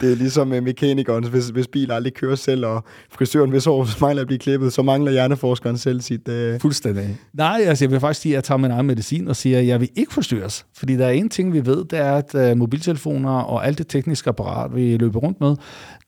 det 0.00 0.12
er 0.12 0.16
ligesom 0.16 0.48
med 0.48 0.60
mekanikeren, 0.60 1.24
hvis, 1.24 1.48
hvis 1.48 1.66
bilen 1.66 1.90
aldrig 1.90 2.14
kører 2.14 2.34
selv, 2.34 2.66
og 2.66 2.84
frisøren, 3.10 3.50
hvis 3.50 3.66
år 3.66 3.88
mangler 4.00 4.22
at 4.22 4.26
blive 4.26 4.38
klippet, 4.38 4.72
så 4.72 4.82
mangler 4.82 5.12
hjerneforskeren 5.12 5.78
selv 5.78 6.00
sit... 6.00 6.28
Uh... 6.28 6.60
Fuldstændig. 6.60 7.16
Nej, 7.32 7.62
altså 7.66 7.84
jeg 7.84 7.90
vil 7.90 8.00
faktisk 8.00 8.20
sige, 8.20 8.32
at 8.32 8.34
jeg 8.34 8.44
tager 8.44 8.58
min 8.58 8.70
egen 8.70 8.86
medicin 8.86 9.28
og 9.28 9.36
siger, 9.36 9.58
at 9.58 9.66
jeg 9.66 9.80
vil 9.80 9.88
ikke 9.96 10.14
forstyrres. 10.14 10.66
Fordi 10.76 10.96
der 10.96 11.06
er 11.06 11.10
en 11.10 11.28
ting, 11.28 11.52
vi 11.52 11.66
ved, 11.66 11.84
det 11.84 11.98
er, 11.98 12.14
at 12.14 12.50
uh, 12.50 12.58
mobiltelefoner 12.58 13.30
og 13.30 13.66
alt 13.66 13.78
det 13.78 13.88
tekniske 13.88 14.28
apparat, 14.28 14.76
vi 14.76 14.96
løber 14.96 15.20
rundt 15.20 15.40
med, 15.40 15.56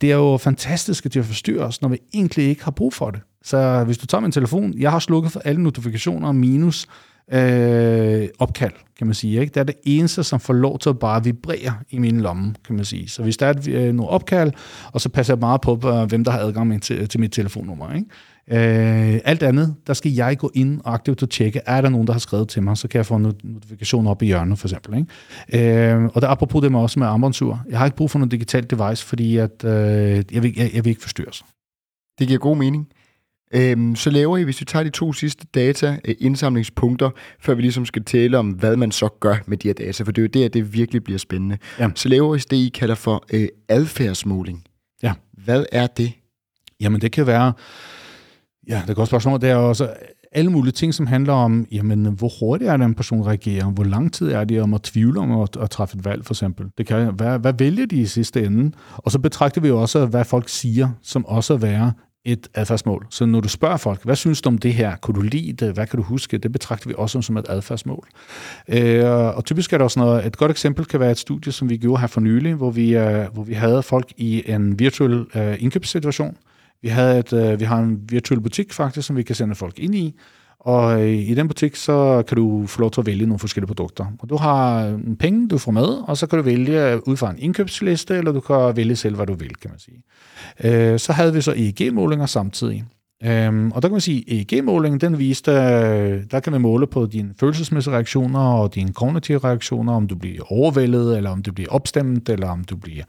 det 0.01 0.13
er 0.13 0.17
jo 0.17 0.37
fantastisk 0.37 1.13
til 1.13 1.19
at 1.19 1.25
forstyrre 1.25 1.65
os, 1.65 1.83
når 1.83 1.89
vi 1.89 1.99
egentlig 2.15 2.49
ikke 2.49 2.65
har 2.65 2.71
brug 2.71 2.95
for 2.95 3.11
det. 3.11 3.21
Så 3.45 3.85
hvis 3.85 3.99
du 3.99 4.07
tager 4.07 4.23
min 4.23 4.33
telefon, 4.33 4.75
jeg 4.79 4.91
har 4.91 4.99
slukket 4.99 5.33
for 5.33 5.41
alle 5.41 5.63
notifikationer 5.63 6.33
minus 6.33 6.87
øh, 7.33 8.29
opkald, 8.39 8.73
kan 8.99 9.07
man 9.07 9.15
sige. 9.15 9.41
Ikke? 9.41 9.55
Det 9.55 9.61
er 9.61 9.65
det 9.65 9.75
eneste, 9.85 10.25
som 10.25 10.41
får 10.41 10.55
lov 10.55 10.79
til 10.79 10.89
at 10.89 10.99
bare 10.99 11.25
vibrere 11.25 11.75
i 11.91 11.99
min 11.99 12.21
lomme, 12.21 12.55
kan 12.67 12.77
man 12.77 12.85
sige. 12.85 13.09
Så 13.09 13.23
hvis 13.23 13.37
der 13.37 13.47
er 13.47 13.51
et, 13.51 13.69
øh, 13.69 13.93
noget 13.95 14.11
opkald, 14.11 14.53
og 14.93 15.01
så 15.01 15.09
passer 15.09 15.35
jeg 15.35 15.41
meget 15.41 15.61
på, 15.61 15.81
øh, 15.85 16.05
hvem 16.05 16.25
der 16.25 16.31
har 16.31 16.39
adgang 16.39 16.69
med 16.69 16.81
til, 16.81 17.09
til 17.09 17.21
mit 17.21 17.33
telefonnummer. 17.33 17.95
Ikke? 17.95 18.07
Øh, 18.49 19.21
alt 19.25 19.43
andet, 19.43 19.75
der 19.87 19.95
skal 19.95 20.13
jeg 20.13 20.39
gå 20.39 20.51
ind 20.55 20.81
og 20.85 20.95
aktivt 20.95 21.23
og 21.23 21.31
tjekke, 21.31 21.61
er 21.67 21.81
der 21.81 21.89
nogen, 21.89 22.07
der 22.07 22.13
har 22.13 22.21
skrevet 22.21 22.49
til 22.49 22.63
mig, 22.63 22.77
så 22.77 22.89
kan 22.89 22.99
jeg 22.99 23.07
få 23.07 23.17
en 23.17 23.35
notifikation 23.45 24.07
op 24.07 24.23
i 24.23 24.27
hjørnet, 24.27 24.59
for 24.59 24.69
eksempel. 24.69 25.07
Ikke? 25.51 25.95
Øh, 25.95 26.05
og 26.15 26.23
der 26.23 26.29
apropos 26.29 26.63
det 26.63 26.73
med 26.73 26.81
også 26.81 26.99
med 26.99 27.07
armbåndsur. 27.07 27.65
Jeg 27.71 27.79
har 27.79 27.85
ikke 27.85 27.97
brug 27.97 28.11
for 28.11 28.19
noget 28.19 28.33
digitalt 28.33 28.71
device, 28.71 29.07
fordi 29.07 29.37
at, 29.37 29.65
øh, 29.65 29.71
jeg, 30.33 30.43
vil, 30.43 30.55
jeg, 30.57 30.71
jeg 30.75 30.85
vil 30.85 30.91
ikke 30.91 31.03
forstyrres. 31.03 31.45
Det 32.19 32.29
giver 32.29 32.39
god 32.39 32.57
mening. 32.57 32.89
Øhm, 33.57 33.97
så 33.97 34.11
laver 34.11 34.37
I, 34.37 34.43
hvis 34.43 34.61
vi 34.61 34.65
tager 34.65 34.83
de 34.83 34.91
to 34.91 35.13
sidste 35.13 35.47
data, 35.55 35.99
øh, 36.05 36.15
indsamlingspunkter, 36.19 37.11
før 37.41 37.55
vi 37.55 37.63
ligesom 37.63 37.87
skal 37.87 38.05
tale 38.05 38.39
om, 38.39 38.51
hvad 38.51 38.77
man 38.77 38.93
så 38.93 39.09
gør 39.21 39.37
med 39.47 39.57
de 39.57 39.69
her 39.69 39.75
data, 39.75 40.05
for 40.05 40.13
det 40.13 40.23
er 40.23 40.41
jo 40.41 40.43
der, 40.43 40.49
det 40.49 40.75
virkelig 40.75 41.05
bliver 41.05 41.19
spændende. 41.19 41.59
Ja. 41.79 41.89
Så 41.95 42.09
laver 42.09 42.35
I 42.35 42.39
det, 42.39 42.57
I 42.57 42.71
kalder 42.75 42.95
for 42.95 43.25
øh, 43.33 43.49
adfærdsmåling. 43.69 44.65
Ja. 45.03 45.13
Hvad 45.45 45.65
er 45.73 45.87
det? 45.87 46.13
Jamen, 46.81 47.01
det 47.01 47.13
kan 47.13 47.27
være... 47.27 47.53
Ja, 48.69 48.75
det 48.75 48.87
er 48.87 48.91
et 48.91 48.97
godt 48.97 49.09
spørgsmål. 49.09 49.41
Det 49.41 49.51
er 49.51 49.57
også 49.57 49.89
alle 50.33 50.51
mulige 50.51 50.73
ting, 50.73 50.95
som 50.95 51.07
handler 51.07 51.33
om, 51.33 51.67
jamen, 51.73 52.07
hvor 52.07 52.31
hurtigt 52.41 52.71
er 52.71 52.77
det, 52.77 52.85
en 52.85 52.95
person 52.95 53.27
reagerer? 53.27 53.71
Hvor 53.71 53.85
lang 53.85 54.13
tid 54.13 54.33
er 54.33 54.45
det 54.45 54.63
om 54.63 54.75
at 54.75 54.83
tvivle 54.83 55.21
om 55.21 55.41
at, 55.41 55.57
at 55.57 55.71
træffe 55.71 55.99
et 55.99 56.05
valg, 56.05 56.25
for 56.25 56.35
eksempel? 56.35 56.67
Det 56.79 56.87
kan, 56.87 57.15
hvad, 57.15 57.39
hvad 57.39 57.53
vælger 57.59 57.87
de 57.87 57.97
i 57.97 58.07
sidste 58.07 58.45
ende? 58.45 58.73
Og 58.97 59.11
så 59.11 59.19
betragter 59.19 59.61
vi 59.61 59.69
jo 59.69 59.81
også, 59.81 60.07
hvad 60.07 60.25
folk 60.25 60.49
siger, 60.49 60.89
som 61.03 61.27
også 61.27 61.57
være 61.57 61.93
et 62.25 62.49
adfærdsmål. 62.55 63.07
Så 63.11 63.27
når 63.27 63.41
du 63.41 63.49
spørger 63.49 63.77
folk, 63.77 64.05
hvad 64.05 64.17
synes 64.17 64.43
du 64.43 64.49
om 64.49 64.59
det 64.59 64.75
her? 64.75 64.97
Kunne 64.97 65.15
du 65.15 65.21
lide 65.21 65.53
det? 65.53 65.75
Hvad 65.75 65.87
kan 65.87 65.97
du 65.97 66.03
huske? 66.03 66.39
Det 66.39 66.53
betragter 66.53 66.89
vi 66.89 66.95
også 66.99 67.23
som 67.23 67.37
et 67.37 67.47
adfærdsmål. 67.49 68.09
Øh, 68.69 69.05
og 69.37 69.45
typisk 69.45 69.73
er 69.73 69.79
der 69.79 69.85
også 69.85 70.01
noget, 70.01 70.27
et 70.27 70.37
godt 70.37 70.51
eksempel 70.51 70.85
kan 70.85 71.01
være 71.01 71.11
et 71.11 71.19
studie, 71.19 71.53
som 71.53 71.71
vi 71.71 71.77
gjorde 71.77 72.01
her 72.01 72.07
for 72.07 72.21
nylig, 72.21 72.55
hvor 72.55 72.71
vi, 72.71 72.97
øh, 72.97 73.27
hvor 73.33 73.43
vi 73.43 73.53
havde 73.53 73.83
folk 73.83 74.13
i 74.17 74.43
en 74.47 74.79
virtuel 74.79 75.27
øh, 75.35 75.63
indkøbssituation. 75.63 76.37
Vi, 76.83 76.89
havde 76.89 77.19
et, 77.19 77.33
øh, 77.33 77.61
vi 77.61 77.65
har 77.65 77.79
en 77.79 78.01
virtuel 78.09 78.41
butik 78.41 78.73
faktisk, 78.73 79.07
som 79.07 79.17
vi 79.17 79.23
kan 79.23 79.35
sende 79.35 79.55
folk 79.55 79.79
ind 79.79 79.95
i, 79.95 80.15
og 80.65 81.03
øh, 81.03 81.13
i 81.13 81.35
den 81.35 81.49
butik, 81.49 81.77
så 81.77 82.23
kan 82.29 82.37
du 82.37 82.67
få 82.67 82.81
lov 82.81 82.91
til 82.91 83.01
at 83.01 83.07
vælge 83.07 83.27
nogle 83.27 83.39
forskellige 83.39 83.67
produkter. 83.67 84.07
Og 84.19 84.29
du 84.29 84.37
har 84.37 84.87
øh, 84.87 84.93
en 84.93 85.17
penge, 85.17 85.49
du 85.49 85.59
får 85.59 85.73
med, 85.73 85.87
og 86.09 86.17
så 86.17 86.27
kan 86.27 86.39
du 86.39 86.45
vælge 86.45 86.91
øh, 86.91 87.01
ud 87.07 87.17
fra 87.17 87.31
en 87.31 87.39
indkøbsliste, 87.39 88.17
eller 88.17 88.33
du 88.33 88.41
kan 88.41 88.77
vælge 88.77 88.97
selv, 88.97 89.17
hvad 89.17 89.27
du 89.27 89.35
vil, 89.35 89.57
kan 89.57 89.71
man 89.71 89.79
sige. 89.79 90.03
Så 90.99 91.13
havde 91.13 91.35
vi 91.35 91.41
så 91.41 91.53
EEG-målinger 91.57 92.27
samtidig. 92.27 92.85
Øhm, 93.23 93.73
og 93.73 93.83
der 93.83 93.89
kan 93.89 93.93
man 93.93 94.01
sige, 94.01 94.25
at 94.29 94.53
EEG-målingen, 94.53 95.01
den 95.01 95.19
viste, 95.19 95.51
øh, 95.51 96.23
der 96.31 96.41
kan 96.41 96.53
man 96.53 96.61
måle 96.61 96.87
på 96.87 97.07
dine 97.07 97.35
følelsesmæssige 97.41 97.95
reaktioner 97.95 98.41
og 98.41 98.75
dine 98.75 98.93
kognitive 98.93 99.39
reaktioner, 99.39 99.93
om 99.93 100.07
du 100.07 100.15
bliver 100.15 100.53
overvældet, 100.53 101.17
eller 101.17 101.31
om 101.31 101.43
du 101.43 101.53
bliver 101.53 101.71
opstemt, 101.71 102.29
eller 102.29 102.49
om 102.49 102.65
du 102.65 102.77
bliver 102.77 103.05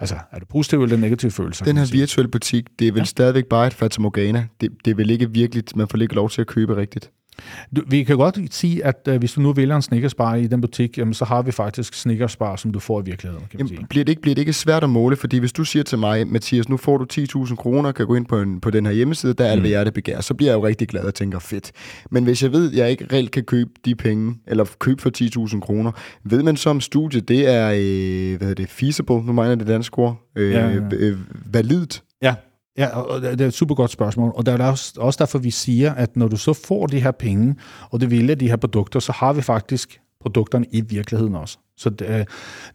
Altså, 0.00 0.14
er 0.32 0.38
det 0.38 0.48
positive 0.48 0.82
eller 0.82 0.96
negative 0.96 1.30
følelser? 1.30 1.64
Den 1.64 1.76
her 1.76 1.86
virtuelle 1.92 2.30
butik, 2.30 2.64
det 2.78 2.88
er 2.88 2.92
vel 2.92 3.00
ja. 3.00 3.04
stadigvæk 3.04 3.46
bare 3.46 3.66
et 3.66 3.74
fatamorgana. 3.74 4.46
Det, 4.60 4.70
det 4.84 4.90
er 4.90 4.94
vel 4.94 5.10
ikke 5.10 5.30
virkelig, 5.30 5.64
man 5.76 5.88
får 5.88 5.98
ikke 5.98 6.14
lov 6.14 6.30
til 6.30 6.40
at 6.40 6.46
købe 6.46 6.76
rigtigt. 6.76 7.10
Du, 7.76 7.82
vi 7.88 8.04
kan 8.04 8.16
godt 8.16 8.54
sige, 8.54 8.84
at 8.84 9.08
øh, 9.08 9.18
hvis 9.18 9.32
du 9.32 9.40
nu 9.40 9.52
vælger 9.52 9.76
en 9.76 9.82
snickersbar 9.82 10.34
i 10.34 10.46
den 10.46 10.60
butik, 10.60 10.98
jamen, 10.98 11.14
så 11.14 11.24
har 11.24 11.42
vi 11.42 11.52
faktisk 11.52 11.94
snickersbar, 11.94 12.56
som 12.56 12.72
du 12.72 12.78
får 12.78 13.00
i 13.00 13.04
virkeligheden. 13.04 13.46
Kan 13.50 13.58
jamen, 13.58 13.68
sige. 13.68 13.86
Bliver, 13.90 14.04
det 14.04 14.12
ikke, 14.12 14.22
bliver 14.22 14.34
det 14.34 14.42
ikke 14.42 14.52
svært 14.52 14.82
at 14.82 14.90
måle? 14.90 15.16
Fordi 15.16 15.38
hvis 15.38 15.52
du 15.52 15.64
siger 15.64 15.82
til 15.82 15.98
mig, 15.98 16.26
Mathias, 16.26 16.68
nu 16.68 16.76
får 16.76 16.98
du 16.98 17.06
10.000 17.12 17.54
kroner, 17.56 17.92
kan 17.92 18.06
gå 18.06 18.14
ind 18.14 18.26
på, 18.26 18.40
en, 18.40 18.60
på 18.60 18.70
den 18.70 18.86
her 18.86 18.92
hjemmeside, 18.92 19.34
der 19.34 19.44
er 19.44 19.50
alt, 19.50 19.60
hvad 19.60 19.70
jeg 19.70 19.86
det 19.86 19.94
begær, 19.94 20.20
så 20.20 20.34
bliver 20.34 20.52
jeg 20.52 20.58
jo 20.58 20.66
rigtig 20.66 20.88
glad 20.88 21.02
og 21.02 21.14
tænker, 21.14 21.38
fedt. 21.38 21.72
Men 22.10 22.24
hvis 22.24 22.42
jeg 22.42 22.52
ved, 22.52 22.72
at 22.72 22.78
jeg 22.78 22.90
ikke 22.90 23.06
reelt 23.12 23.30
kan 23.30 23.44
købe 23.44 23.70
de 23.84 23.94
penge, 23.94 24.34
eller 24.46 24.64
købe 24.78 25.02
for 25.02 25.10
10.000 25.54 25.60
kroner, 25.60 25.92
ved 26.24 26.42
man 26.42 26.56
så 26.56 26.70
om 26.70 26.80
studiet, 26.80 27.28
det 27.28 27.48
er, 27.48 27.66
øh, 27.66 28.36
hvad 28.36 28.48
hedder 28.48 28.54
det, 28.54 28.68
feasible, 28.68 29.16
nu 29.16 29.32
mener 29.32 29.54
det 29.54 29.66
danske 29.66 29.98
ord, 29.98 30.30
øh, 30.36 30.52
ja, 30.52 30.68
ja. 30.68 30.80
Øh, 30.92 31.18
validt? 31.52 32.02
Ja, 32.22 32.34
Ja, 32.78 32.98
og 32.98 33.22
det 33.22 33.40
er 33.40 33.46
et 33.46 33.54
super 33.54 33.74
godt 33.74 33.90
spørgsmål, 33.90 34.32
og 34.34 34.46
det 34.46 34.60
er 34.60 34.92
også 34.98 35.16
derfor, 35.18 35.38
vi 35.38 35.50
siger, 35.50 35.94
at 35.94 36.16
når 36.16 36.28
du 36.28 36.36
så 36.36 36.52
får 36.52 36.86
de 36.86 37.00
her 37.00 37.10
penge, 37.10 37.54
og 37.90 38.00
du 38.00 38.06
vælger 38.08 38.34
de 38.34 38.48
her 38.48 38.56
produkter, 38.56 39.00
så 39.00 39.12
har 39.12 39.32
vi 39.32 39.42
faktisk 39.42 40.00
produkterne 40.20 40.66
i 40.70 40.80
virkeligheden 40.80 41.34
også. 41.34 41.58
Så 41.76 41.90
det, 41.90 42.06
øh, 42.08 42.24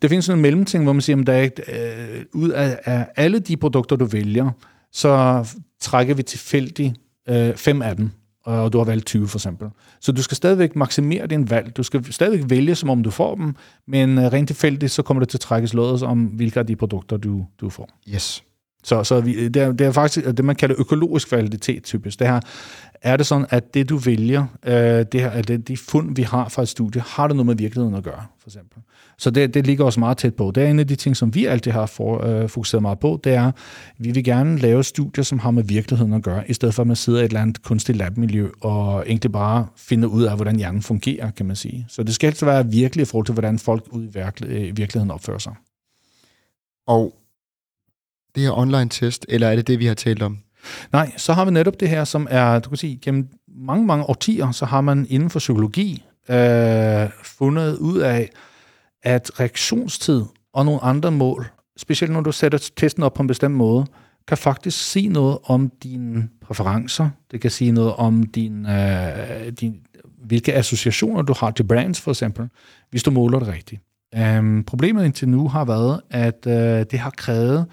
det 0.01 0.09
findes 0.09 0.25
sådan 0.25 0.37
en 0.37 0.41
mellemting, 0.41 0.83
hvor 0.83 0.93
man 0.93 1.01
siger, 1.01 1.19
at 1.19 1.27
der 1.27 1.33
er, 1.33 1.49
øh, 1.67 2.25
ud 2.33 2.49
af, 2.49 2.79
af 2.85 3.07
alle 3.15 3.39
de 3.39 3.57
produkter, 3.57 3.95
du 3.95 4.05
vælger, 4.05 4.49
så 4.91 5.45
trækker 5.81 6.13
vi 6.15 6.23
tilfældigt 6.23 6.93
øh, 7.29 7.55
fem 7.55 7.81
af 7.81 7.95
dem, 7.95 8.09
og 8.45 8.73
du 8.73 8.77
har 8.77 8.85
valgt 8.85 9.05
20 9.05 9.27
for 9.27 9.37
eksempel. 9.37 9.67
Så 10.01 10.11
du 10.11 10.23
skal 10.23 10.37
stadigvæk 10.37 10.75
maksimere 10.75 11.27
din 11.27 11.49
valg. 11.49 11.77
Du 11.77 11.83
skal 11.83 12.13
stadigvæk 12.13 12.49
vælge, 12.49 12.75
som 12.75 12.89
om 12.89 13.03
du 13.03 13.09
får 13.09 13.35
dem, 13.35 13.55
men 13.87 14.17
øh, 14.17 14.23
rent 14.23 14.47
tilfældigt, 14.47 14.91
så 14.91 15.01
kommer 15.03 15.21
det 15.21 15.29
til 15.29 15.37
at 15.37 15.41
trækkes 15.41 15.73
lådet 15.73 16.03
om, 16.03 16.23
hvilke 16.23 16.59
af 16.59 16.67
de 16.67 16.75
produkter, 16.75 17.17
du, 17.17 17.45
du 17.61 17.69
får. 17.69 17.89
Yes. 18.13 18.43
Så, 18.83 19.03
så 19.03 19.21
vi, 19.21 19.47
det, 19.47 19.61
er, 19.61 19.71
det 19.71 19.87
er 19.87 19.91
faktisk 19.91 20.25
det, 20.25 20.45
man 20.45 20.55
kalder 20.55 20.75
økologisk 20.79 21.31
validitet 21.31 21.83
typisk. 21.83 22.19
Det 22.19 22.27
her, 22.27 22.39
er 23.01 23.17
det 23.17 23.25
sådan, 23.25 23.45
at 23.49 23.73
det 23.73 23.89
du 23.89 23.97
vælger, 23.97 24.45
øh, 24.65 24.73
det 25.11 25.21
her, 25.21 25.29
at 25.29 25.47
det, 25.47 25.67
de 25.67 25.77
fund, 25.77 26.15
vi 26.15 26.21
har 26.21 26.49
fra 26.49 26.61
et 26.61 26.69
studie, 26.69 27.01
har 27.01 27.27
det 27.27 27.35
noget 27.35 27.45
med 27.45 27.55
virkeligheden 27.55 27.95
at 27.95 28.03
gøre, 28.03 28.25
for 28.39 28.49
eksempel. 28.49 28.77
Så 29.17 29.31
det, 29.31 29.53
det 29.53 29.67
ligger 29.67 29.85
også 29.85 29.99
meget 29.99 30.17
tæt 30.17 30.35
på. 30.35 30.51
Det 30.55 30.63
er 30.63 30.67
en 30.67 30.79
af 30.79 30.87
de 30.87 30.95
ting, 30.95 31.17
som 31.17 31.35
vi 31.35 31.45
altid 31.45 31.71
har 31.71 31.85
for, 31.85 32.25
øh, 32.25 32.49
fokuseret 32.49 32.81
meget 32.81 32.99
på, 32.99 33.19
det 33.23 33.33
er, 33.33 33.47
at 33.47 33.53
vi 33.97 34.11
vil 34.11 34.23
gerne 34.23 34.57
lave 34.57 34.83
studier, 34.83 35.23
som 35.23 35.39
har 35.39 35.51
med 35.51 35.63
virkeligheden 35.63 36.13
at 36.13 36.23
gøre, 36.23 36.49
i 36.49 36.53
stedet 36.53 36.75
for 36.75 36.83
at 36.83 36.87
man 36.87 36.95
sidder 36.95 37.19
i 37.19 37.25
et 37.25 37.29
eller 37.29 37.41
andet 37.41 37.63
kunstigt 37.63 37.97
labmiljø 37.97 38.49
og 38.61 39.03
egentlig 39.07 39.31
bare 39.31 39.67
finder 39.77 40.07
ud 40.07 40.23
af, 40.23 40.35
hvordan 40.35 40.55
hjernen 40.55 40.81
fungerer, 40.81 41.31
kan 41.31 41.45
man 41.45 41.55
sige. 41.55 41.85
Så 41.89 42.03
det 42.03 42.15
skal 42.15 42.27
altså 42.27 42.45
være 42.45 42.67
virkelig 42.67 43.03
i 43.03 43.05
forhold 43.05 43.25
til, 43.25 43.33
hvordan 43.33 43.59
folk 43.59 43.83
ud 43.91 44.03
i 44.03 44.07
øh, 44.45 44.77
virkeligheden 44.77 45.11
opfører 45.11 45.37
sig. 45.37 45.53
Og 46.87 47.20
det 48.35 48.43
her 48.43 48.57
online 48.57 48.89
test, 48.89 49.25
eller 49.29 49.47
er 49.47 49.55
det 49.55 49.67
det, 49.67 49.79
vi 49.79 49.85
har 49.85 49.93
talt 49.93 50.21
om? 50.21 50.37
Nej, 50.93 51.11
så 51.17 51.33
har 51.33 51.45
vi 51.45 51.51
netop 51.51 51.79
det 51.79 51.89
her, 51.89 52.03
som 52.03 52.27
er, 52.29 52.59
du 52.59 52.69
kan 52.69 52.77
sige, 52.77 52.99
gennem 53.01 53.27
mange, 53.47 53.85
mange 53.85 54.05
årtier, 54.05 54.51
så 54.51 54.65
har 54.65 54.81
man 54.81 55.05
inden 55.09 55.29
for 55.29 55.39
psykologi 55.39 56.03
øh, 56.29 57.09
fundet 57.23 57.77
ud 57.77 57.99
af, 57.99 58.29
at 59.03 59.39
reaktionstid 59.39 60.23
og 60.53 60.65
nogle 60.65 60.83
andre 60.83 61.11
mål, 61.11 61.47
specielt 61.77 62.13
når 62.13 62.21
du 62.21 62.31
sætter 62.31 62.69
testen 62.77 63.03
op 63.03 63.13
på 63.13 63.21
en 63.21 63.27
bestemt 63.27 63.55
måde, 63.55 63.85
kan 64.27 64.37
faktisk 64.37 64.91
sige 64.91 65.09
noget 65.09 65.37
om 65.43 65.71
dine 65.83 66.29
præferencer. 66.41 67.09
Det 67.31 67.41
kan 67.41 67.51
sige 67.51 67.71
noget 67.71 67.93
om 67.93 68.23
din, 68.23 68.65
øh, 68.65 69.51
din, 69.59 69.75
hvilke 70.25 70.53
associationer 70.53 71.21
du 71.21 71.33
har 71.39 71.51
til 71.51 71.63
brands, 71.63 72.01
for 72.01 72.11
eksempel, 72.11 72.49
hvis 72.89 73.03
du 73.03 73.11
måler 73.11 73.39
det 73.39 73.47
rigtigt. 73.47 73.81
Um, 74.39 74.63
problemet 74.67 75.05
indtil 75.05 75.29
nu 75.29 75.47
har 75.47 75.65
været, 75.65 76.01
at 76.09 76.47
øh, 76.47 76.85
det 76.91 76.99
har 76.99 77.09
krævet 77.09 77.65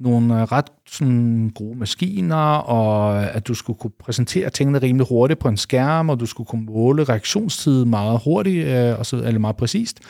nogle 0.00 0.40
øh, 0.40 0.42
ret 0.42 0.64
sådan, 0.86 1.50
gode 1.54 1.78
maskiner, 1.78 2.54
og 2.54 3.22
øh, 3.22 3.36
at 3.36 3.48
du 3.48 3.54
skulle 3.54 3.78
kunne 3.78 3.92
præsentere 4.00 4.50
tingene 4.50 4.78
rimelig 4.78 5.06
hurtigt 5.08 5.40
på 5.40 5.48
en 5.48 5.56
skærm, 5.56 6.08
og 6.08 6.20
du 6.20 6.26
skulle 6.26 6.46
kunne 6.46 6.64
måle 6.64 7.04
reaktionstid 7.04 7.84
meget 7.84 8.20
hurtigt, 8.24 8.66
øh, 8.66 8.98
og 8.98 9.06
så, 9.06 9.16
eller 9.16 9.38
meget 9.38 9.56
præcist. 9.56 10.00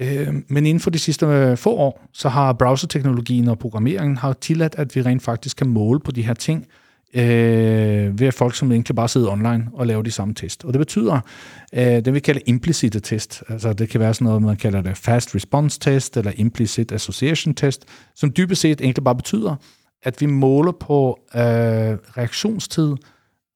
Øh, 0.00 0.34
men 0.48 0.66
inden 0.66 0.80
for 0.80 0.90
de 0.90 0.98
sidste 0.98 1.26
øh, 1.26 1.56
få 1.56 1.70
år, 1.70 2.02
så 2.12 2.28
har 2.28 2.52
browserteknologien 2.52 3.48
og 3.48 3.58
programmeringen 3.58 4.16
har 4.16 4.32
tilladt, 4.32 4.74
at 4.78 4.96
vi 4.96 5.02
rent 5.02 5.22
faktisk 5.22 5.56
kan 5.56 5.68
måle 5.68 6.00
på 6.00 6.12
de 6.12 6.22
her 6.22 6.34
ting, 6.34 6.66
øh, 7.14 8.20
ved 8.20 8.26
at 8.26 8.34
folk, 8.34 8.54
som 8.54 8.72
egentlig 8.72 8.96
bare 8.96 9.08
sidder 9.08 9.30
online 9.30 9.68
og 9.72 9.86
laver 9.86 10.02
de 10.02 10.10
samme 10.10 10.34
test. 10.34 10.64
Og 10.64 10.72
det 10.72 10.78
betyder, 10.78 11.20
øh, 11.72 11.82
det 11.82 12.14
vi 12.14 12.20
kalder 12.20 12.40
implicite 12.46 13.00
test, 13.00 13.42
altså 13.48 13.72
det 13.72 13.88
kan 13.88 14.00
være 14.00 14.14
sådan 14.14 14.24
noget, 14.24 14.42
man 14.42 14.56
kalder 14.56 14.80
det 14.80 14.96
fast 14.96 15.34
response 15.34 15.80
test, 15.80 16.16
eller 16.16 16.32
implicit 16.36 16.92
association 16.92 17.54
test, 17.54 17.84
som 18.14 18.32
dybest 18.36 18.60
set 18.60 18.80
egentlig 18.80 19.04
bare 19.04 19.16
betyder, 19.16 19.56
at 20.02 20.20
vi 20.20 20.26
måler 20.26 20.72
på 20.72 21.18
øh, 21.34 21.40
reaktionstid 21.40 22.94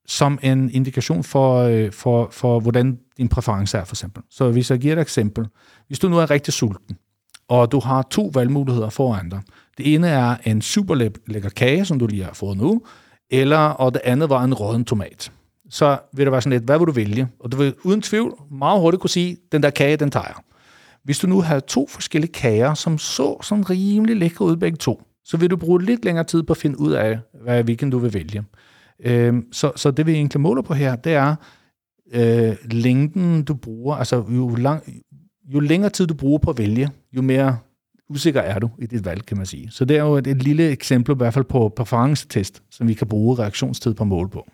som 0.06 0.38
en 0.42 0.70
indikation 0.70 1.24
for, 1.24 1.58
øh, 1.58 1.92
for, 1.92 2.28
for, 2.30 2.60
hvordan 2.60 2.98
din 3.16 3.28
præference 3.28 3.78
er, 3.78 3.84
for 3.84 3.94
eksempel. 3.94 4.22
Så 4.30 4.50
hvis 4.50 4.70
jeg 4.70 4.78
giver 4.78 4.96
et 4.96 5.00
eksempel. 5.00 5.46
Hvis 5.86 5.98
du 5.98 6.08
nu 6.08 6.18
er 6.18 6.30
rigtig 6.30 6.54
sulten, 6.54 6.96
og 7.48 7.72
du 7.72 7.80
har 7.80 8.02
to 8.02 8.30
valgmuligheder 8.34 8.90
foran 8.90 9.28
dig. 9.28 9.40
Det 9.78 9.94
ene 9.94 10.08
er 10.08 10.36
en 10.44 10.62
super 10.62 10.94
lækker 11.26 11.48
kage, 11.48 11.84
som 11.84 11.98
du 11.98 12.06
lige 12.06 12.24
har 12.24 12.34
fået 12.34 12.56
nu, 12.56 12.82
eller, 13.32 13.58
og 13.58 13.94
det 13.94 14.00
andet 14.04 14.30
var 14.30 14.44
en 14.44 14.54
råden 14.54 14.84
tomat. 14.84 15.32
Så 15.70 15.98
vil 16.12 16.26
det 16.26 16.32
være 16.32 16.42
sådan 16.42 16.52
lidt, 16.58 16.64
hvad 16.64 16.78
vil 16.78 16.86
du 16.86 16.92
vælge? 16.92 17.28
Og 17.40 17.52
du 17.52 17.56
vil 17.56 17.74
uden 17.84 18.02
tvivl 18.02 18.34
meget 18.50 18.80
hurtigt 18.80 19.00
kunne 19.00 19.10
sige, 19.10 19.36
den 19.52 19.62
der 19.62 19.70
kage, 19.70 19.96
den 19.96 20.10
tager 20.10 20.26
jeg. 20.26 20.34
Hvis 21.04 21.18
du 21.18 21.26
nu 21.26 21.40
havde 21.40 21.60
to 21.60 21.86
forskellige 21.86 22.32
kager, 22.32 22.74
som 22.74 22.98
så 22.98 23.42
sådan 23.42 23.70
rimelig 23.70 24.16
lækre 24.16 24.44
ud 24.44 24.56
begge 24.56 24.76
to, 24.76 25.02
så 25.24 25.36
vil 25.36 25.50
du 25.50 25.56
bruge 25.56 25.82
lidt 25.82 26.04
længere 26.04 26.24
tid 26.24 26.42
på 26.42 26.52
at 26.52 26.56
finde 26.56 26.80
ud 26.80 26.92
af, 26.92 27.18
hvad, 27.42 27.64
hvilken 27.64 27.90
du 27.90 27.98
vil 27.98 28.14
vælge. 28.14 28.44
Øh, 29.04 29.34
så, 29.52 29.72
så 29.76 29.90
det 29.90 30.06
vi 30.06 30.12
egentlig 30.12 30.40
måler 30.40 30.62
på 30.62 30.74
her, 30.74 30.96
det 30.96 31.14
er 31.14 31.34
øh, 32.14 32.56
længden, 32.70 33.42
du 33.42 33.54
bruger. 33.54 33.96
Altså 33.96 34.24
jo, 34.28 34.48
lang, 34.48 34.82
jo 35.54 35.60
længere 35.60 35.90
tid 35.90 36.06
du 36.06 36.14
bruger 36.14 36.38
på 36.38 36.50
at 36.50 36.58
vælge, 36.58 36.90
jo 37.12 37.22
mere 37.22 37.58
usikker 38.12 38.40
er 38.40 38.58
du 38.58 38.70
i 38.78 38.86
dit 38.86 39.04
valg, 39.04 39.26
kan 39.26 39.36
man 39.36 39.46
sige. 39.46 39.68
Så 39.70 39.84
det 39.84 39.96
er 39.96 40.02
jo 40.02 40.16
et, 40.16 40.26
et 40.26 40.42
lille 40.42 40.70
eksempel 40.70 41.14
i 41.14 41.16
hvert 41.16 41.34
fald 41.34 41.44
på 41.44 41.72
præferencetest, 41.76 42.62
som 42.70 42.88
vi 42.88 42.94
kan 42.94 43.06
bruge 43.06 43.38
reaktionstid 43.38 43.94
på 43.94 44.04
mål 44.04 44.28
på. 44.28 44.46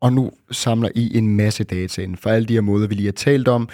Og 0.00 0.12
nu 0.12 0.30
samler 0.50 0.88
I 0.94 1.18
en 1.18 1.36
masse 1.36 1.64
data 1.64 2.02
ind 2.02 2.16
for 2.16 2.30
alle 2.30 2.48
de 2.48 2.54
her 2.54 2.60
måder, 2.60 2.88
vi 2.88 2.94
lige 2.94 3.06
har 3.06 3.12
talt 3.12 3.48
om, 3.48 3.68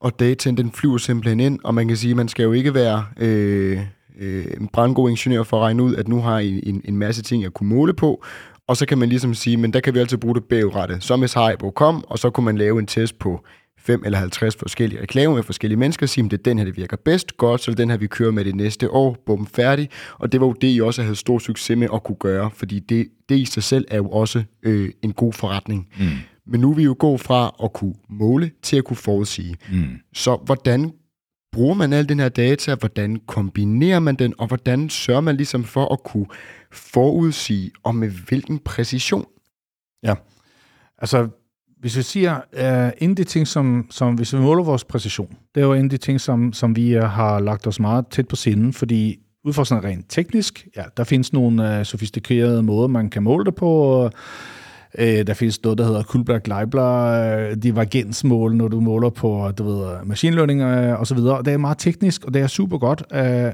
og 0.00 0.20
dataen 0.20 0.56
den 0.56 0.72
flyver 0.72 0.98
simpelthen 0.98 1.40
ind, 1.40 1.58
og 1.64 1.74
man 1.74 1.88
kan 1.88 1.96
sige, 1.96 2.10
at 2.10 2.16
man 2.16 2.28
skal 2.28 2.42
jo 2.42 2.52
ikke 2.52 2.74
være 2.74 3.04
øh, 3.16 3.80
øh, 4.18 4.46
en 4.60 4.68
brandgod 4.68 5.10
ingeniør 5.10 5.42
for 5.42 5.56
at 5.56 5.62
regne 5.62 5.82
ud, 5.82 5.94
at 5.96 6.08
nu 6.08 6.20
har 6.20 6.38
I 6.38 6.68
en, 6.68 6.82
en 6.84 6.96
masse 6.96 7.22
ting 7.22 7.44
at 7.44 7.54
kunne 7.54 7.68
måle 7.68 7.94
på, 7.94 8.24
og 8.66 8.76
så 8.76 8.86
kan 8.86 8.98
man 8.98 9.08
ligesom 9.08 9.34
sige, 9.34 9.56
men 9.56 9.72
der 9.72 9.80
kan 9.80 9.94
vi 9.94 9.98
altid 9.98 10.18
bruge 10.18 10.34
det 10.34 10.44
bagrettet. 10.44 11.04
Så 11.04 11.16
hvis 11.16 11.32
Haribo 11.32 11.70
kom, 11.70 12.04
og 12.08 12.18
så 12.18 12.30
kunne 12.30 12.44
man 12.44 12.58
lave 12.58 12.78
en 12.78 12.86
test 12.86 13.18
på 13.18 13.44
5 13.88 14.02
eller 14.04 14.18
50 14.18 14.56
forskellige 14.56 15.02
reklamer 15.02 15.34
med 15.34 15.42
forskellige 15.42 15.78
mennesker, 15.78 16.06
og 16.06 16.10
sige, 16.10 16.24
at 16.24 16.30
det 16.30 16.38
er 16.38 16.42
den 16.42 16.58
her, 16.58 16.64
det 16.64 16.76
virker 16.76 16.96
bedst, 16.96 17.36
godt, 17.36 17.60
så 17.60 17.70
det 17.70 17.76
er 17.76 17.82
den 17.82 17.90
her, 17.90 17.96
vi 17.96 18.06
kører 18.06 18.30
med 18.30 18.44
det 18.44 18.54
næste 18.54 18.90
år, 18.90 19.16
bum, 19.26 19.46
færdig. 19.46 19.88
Og 20.18 20.32
det 20.32 20.40
var 20.40 20.46
jo 20.46 20.52
det, 20.52 20.74
I 20.74 20.80
også 20.80 21.02
havde 21.02 21.16
stor 21.16 21.38
succes 21.38 21.78
med 21.78 21.88
at 21.94 22.02
kunne 22.02 22.16
gøre, 22.16 22.50
fordi 22.54 22.78
det, 22.78 23.08
det 23.28 23.38
i 23.38 23.44
sig 23.44 23.62
selv 23.62 23.84
er 23.88 23.96
jo 23.96 24.08
også 24.08 24.44
øh, 24.62 24.90
en 25.02 25.12
god 25.12 25.32
forretning. 25.32 25.88
Mm. 25.98 26.06
Men 26.46 26.60
nu 26.60 26.70
er 26.70 26.74
vi 26.74 26.82
jo 26.82 26.96
gået 26.98 27.20
fra 27.20 27.54
at 27.64 27.72
kunne 27.72 27.94
måle 28.08 28.50
til 28.62 28.76
at 28.76 28.84
kunne 28.84 28.96
forudsige. 28.96 29.56
Mm. 29.72 29.84
Så 30.14 30.36
hvordan 30.44 30.92
bruger 31.52 31.74
man 31.74 31.92
al 31.92 32.08
den 32.08 32.20
her 32.20 32.28
data, 32.28 32.74
hvordan 32.74 33.20
kombinerer 33.26 34.00
man 34.00 34.14
den, 34.14 34.34
og 34.38 34.46
hvordan 34.46 34.90
sørger 34.90 35.20
man 35.20 35.36
ligesom 35.36 35.64
for 35.64 35.92
at 35.92 36.02
kunne 36.02 36.26
forudsige, 36.72 37.70
og 37.82 37.94
med 37.94 38.08
hvilken 38.08 38.58
præcision? 38.58 39.26
Ja, 40.02 40.14
altså 40.98 41.28
hvis 41.80 41.96
vi 41.96 42.02
siger, 42.02 42.36
uh, 42.52 43.02
en 43.02 43.10
af 43.10 43.16
de 43.16 43.24
ting, 43.24 43.46
som, 43.46 43.86
som 43.90 44.14
hvis 44.14 44.34
vi 44.34 44.38
måler 44.38 44.64
vores 44.64 44.84
præcision, 44.84 45.36
det 45.54 45.60
er 45.60 45.66
jo 45.66 45.72
en 45.72 45.84
af 45.84 45.90
de 45.90 45.96
ting, 45.96 46.20
som, 46.20 46.52
som 46.52 46.76
vi 46.76 46.96
øh, 46.96 47.02
har 47.02 47.40
lagt 47.40 47.66
os 47.66 47.80
meget 47.80 48.06
tæt 48.10 48.28
på 48.28 48.36
sinden, 48.36 48.72
fordi 48.72 49.18
ud 49.44 49.52
fra 49.52 49.64
sådan 49.64 49.84
rent 49.84 50.06
teknisk, 50.08 50.66
ja, 50.76 50.82
der 50.96 51.04
findes 51.04 51.32
nogle 51.32 51.78
uh, 51.78 51.84
sofistikerede 51.84 52.62
måder, 52.62 52.88
man 52.88 53.10
kan 53.10 53.22
måle 53.22 53.44
det 53.44 53.54
på, 53.54 54.04
uh, 54.04 54.10
Øh, 54.98 55.26
der 55.26 55.34
findes 55.34 55.62
noget, 55.62 55.78
der 55.78 55.84
hedder 55.84 56.02
Kullback-Leibler 56.02 57.54
divergensmål, 57.54 58.56
når 58.56 58.68
du 58.68 58.80
måler 58.80 59.10
på 59.10 59.52
du 59.58 59.64
ved, 59.64 60.04
machine 60.04 60.36
learning 60.36 60.64
og 60.96 61.06
så 61.06 61.14
videre. 61.14 61.42
Det 61.42 61.52
er 61.52 61.56
meget 61.56 61.78
teknisk, 61.78 62.24
og 62.24 62.34
det 62.34 62.42
er 62.42 62.46
super 62.46 62.78
godt. 62.78 63.02
Øh, 63.12 63.52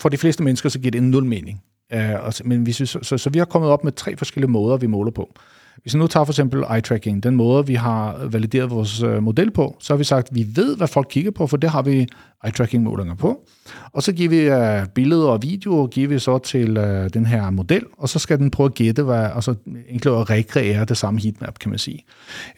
for 0.00 0.08
de 0.08 0.16
fleste 0.16 0.42
mennesker, 0.42 0.68
så 0.68 0.78
giver 0.78 0.90
det 0.90 0.98
en 0.98 1.10
nul 1.10 1.24
mening. 1.24 1.62
Øh, 1.92 2.32
men 2.44 2.66
vi 2.66 2.72
så, 2.72 2.98
så, 3.02 3.18
så 3.18 3.30
vi 3.30 3.38
har 3.38 3.44
kommet 3.44 3.70
op 3.70 3.84
med 3.84 3.92
tre 3.92 4.16
forskellige 4.16 4.50
måder, 4.50 4.76
vi 4.76 4.86
måler 4.86 5.10
på. 5.10 5.34
Hvis 5.82 5.94
vi 5.94 5.98
nu 5.98 6.06
tager 6.06 6.24
for 6.24 6.32
eksempel 6.32 6.62
eye-tracking, 6.62 7.20
den 7.20 7.36
måde, 7.36 7.66
vi 7.66 7.74
har 7.74 8.26
valideret 8.30 8.70
vores 8.70 9.02
øh, 9.02 9.22
model 9.22 9.50
på, 9.50 9.76
så 9.80 9.92
har 9.92 9.98
vi 9.98 10.04
sagt, 10.04 10.28
at 10.30 10.34
vi 10.36 10.46
ved, 10.54 10.76
hvad 10.76 10.88
folk 10.88 11.06
kigger 11.10 11.30
på, 11.30 11.46
for 11.46 11.56
det 11.56 11.70
har 11.70 11.82
vi 11.82 12.06
eye-tracking-målinger 12.46 13.14
på. 13.14 13.44
Og 13.92 14.02
så 14.02 14.12
giver 14.12 14.28
vi 14.28 14.50
uh, 14.50 14.88
billeder 14.94 15.28
og 15.28 15.42
videoer, 15.42 15.86
giver 15.86 16.08
vi 16.08 16.18
så 16.18 16.38
til 16.38 16.78
uh, 16.78 17.06
den 17.14 17.26
her 17.26 17.50
model, 17.50 17.82
og 17.98 18.08
så 18.08 18.18
skal 18.18 18.38
den 18.38 18.50
prøve 18.50 18.66
at 18.66 18.74
gætte, 18.74 19.02
hvad, 19.02 19.30
og 19.30 19.44
så 19.44 19.54
egentlig 19.88 20.20
at 20.20 20.30
rekreere 20.30 20.84
det 20.84 20.96
samme 20.96 21.20
heatmap, 21.20 21.58
kan 21.58 21.70
man 21.70 21.78
sige. 21.78 22.04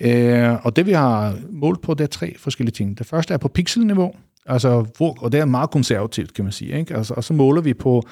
Uh, 0.01 0.67
og 0.67 0.77
det 0.77 0.87
vi 0.87 0.93
har 0.93 1.35
målt 1.51 1.83
på, 1.83 1.95
det 1.95 2.05
er 2.05 2.09
tre 2.09 2.35
forskellige 2.39 2.73
ting. 2.73 2.99
Det 2.99 3.07
første 3.07 3.35
er 3.35 3.39
på 3.39 3.49
pixelniveau, 3.49 4.13
altså, 4.47 4.87
hvor, 4.97 5.17
og 5.21 5.33
det 5.33 5.41
er 5.41 5.45
meget 5.45 5.71
konservativt, 5.71 6.35
kan 6.35 6.45
man 6.45 6.53
sige. 6.53 6.79
Ikke? 6.79 6.97
Altså, 6.97 7.15
og 7.15 7.25
så 7.25 7.35
måler 7.35 7.63
vi 7.63 7.75
på 7.75 8.03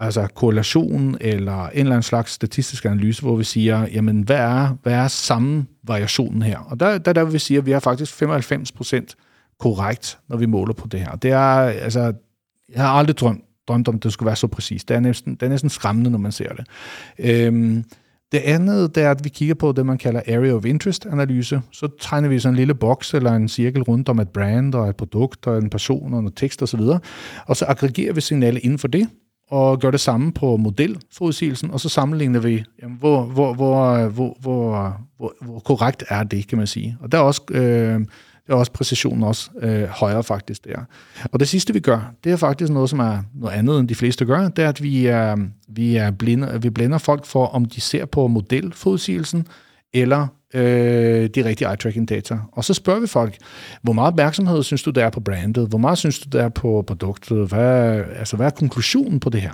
altså 0.00 0.26
korrelation 0.34 1.16
eller 1.20 1.66
en 1.66 1.78
eller 1.78 1.92
anden 1.92 2.02
slags 2.02 2.32
statistisk 2.32 2.84
analyse, 2.84 3.22
hvor 3.22 3.36
vi 3.36 3.44
siger, 3.44 3.86
jamen 3.92 4.22
hvad 4.22 4.36
er, 4.36 4.76
hvad 4.82 4.92
er 4.92 5.08
samme 5.08 5.66
variationen 5.82 6.42
her? 6.42 6.58
Og 6.58 6.80
der, 6.80 6.98
der, 6.98 7.12
der 7.12 7.24
vil 7.24 7.32
vi 7.32 7.38
sige, 7.38 7.58
at 7.58 7.66
vi 7.66 7.70
har 7.70 7.80
faktisk 7.80 8.22
95% 8.22 9.14
korrekt, 9.60 10.18
når 10.28 10.36
vi 10.36 10.46
måler 10.46 10.74
på 10.74 10.88
det 10.88 11.00
her. 11.00 11.16
Det 11.16 11.30
er, 11.30 11.56
altså, 11.60 12.12
jeg 12.74 12.82
har 12.82 12.88
aldrig 12.88 13.18
drømt, 13.18 13.44
drømt 13.68 13.88
om, 13.88 13.98
det 13.98 14.12
skulle 14.12 14.26
være 14.26 14.36
så 14.36 14.46
præcist. 14.46 14.88
Det 14.88 14.96
er 14.96 15.00
næsten, 15.00 15.34
det 15.34 15.42
er 15.42 15.48
næsten 15.48 15.70
skræmmende, 15.70 16.10
når 16.10 16.18
man 16.18 16.32
ser 16.32 16.48
det. 16.54 16.66
Øhm, 17.18 17.84
det 18.32 18.38
andet, 18.38 18.94
det 18.94 19.02
er, 19.02 19.10
at 19.10 19.24
vi 19.24 19.28
kigger 19.28 19.54
på 19.54 19.72
det, 19.72 19.86
man 19.86 19.98
kalder 19.98 20.20
Area 20.26 20.52
of 20.52 20.64
Interest-analyse. 20.64 21.60
Så 21.72 21.88
tegner 22.00 22.28
vi 22.28 22.38
sådan 22.38 22.54
en 22.54 22.56
lille 22.56 22.74
boks 22.74 23.14
eller 23.14 23.32
en 23.32 23.48
cirkel 23.48 23.82
rundt 23.82 24.08
om 24.08 24.18
et 24.18 24.28
brand 24.28 24.74
og 24.74 24.88
et 24.88 24.96
produkt 24.96 25.46
og 25.46 25.58
en 25.58 25.70
person 25.70 26.14
og 26.14 26.22
noget 26.22 26.36
tekst 26.36 26.62
osv. 26.62 26.80
Og, 26.80 27.00
og 27.46 27.56
så 27.56 27.64
aggregerer 27.68 28.12
vi 28.12 28.20
signalet 28.20 28.64
inden 28.64 28.78
for 28.78 28.88
det, 28.88 29.08
og 29.50 29.80
gør 29.80 29.90
det 29.90 30.00
samme 30.00 30.32
på 30.32 30.56
modelforudsigelsen, 30.56 31.70
og 31.70 31.80
så 31.80 31.88
sammenligner 31.88 32.40
vi, 32.40 32.64
jamen, 32.82 32.96
hvor, 32.98 33.22
hvor, 33.22 33.54
hvor, 33.54 34.08
hvor, 34.08 34.36
hvor, 34.40 35.00
hvor, 35.16 35.34
hvor 35.40 35.58
korrekt 35.58 36.04
er 36.08 36.22
det, 36.22 36.48
kan 36.48 36.58
man 36.58 36.66
sige. 36.66 36.96
Og 37.00 37.12
der 37.12 37.18
er 37.18 37.22
også, 37.22 37.42
øh, 37.50 38.00
der 38.46 38.54
er 38.54 38.54
også 38.54 38.72
præcisionen 38.72 39.22
også 39.22 39.50
øh, 39.62 39.84
højere 39.84 40.22
faktisk 40.22 40.64
der. 40.64 40.84
Og 41.32 41.40
det 41.40 41.48
sidste, 41.48 41.72
vi 41.72 41.80
gør, 41.80 42.12
det 42.24 42.32
er 42.32 42.36
faktisk 42.36 42.72
noget, 42.72 42.90
som 42.90 42.98
er 42.98 43.18
noget 43.34 43.54
andet, 43.54 43.80
end 43.80 43.88
de 43.88 43.94
fleste 43.94 44.24
gør, 44.24 44.48
det 44.48 44.64
er, 44.64 44.68
at 44.68 44.82
vi, 44.82 45.06
er, 45.06 45.36
vi, 45.68 45.96
er 45.96 46.10
blinde, 46.10 46.62
vi 46.62 46.70
blænder 46.70 46.98
folk 46.98 47.24
for, 47.24 47.46
om 47.46 47.64
de 47.64 47.80
ser 47.80 48.04
på 48.04 48.26
modelforudsigelsen, 48.26 49.46
eller 49.92 50.26
øh, 50.54 51.30
de 51.34 51.44
rigtige 51.44 51.68
eye-tracking 51.68 52.04
data. 52.04 52.38
Og 52.52 52.64
så 52.64 52.74
spørger 52.74 53.00
vi 53.00 53.06
folk, 53.06 53.36
hvor 53.82 53.92
meget 53.92 54.12
opmærksomhed 54.12 54.62
synes 54.62 54.82
du, 54.82 54.90
der 54.90 55.04
er 55.04 55.10
på 55.10 55.20
brandet? 55.20 55.68
Hvor 55.68 55.78
meget 55.78 55.98
synes 55.98 56.18
du, 56.18 56.28
der 56.38 56.44
er 56.44 56.48
på 56.48 56.84
produktet? 56.86 57.48
Hvad, 57.48 58.04
altså, 58.16 58.36
hvad 58.36 58.46
er 58.46 58.50
konklusionen 58.50 59.20
på 59.20 59.30
det 59.30 59.40
her? 59.40 59.52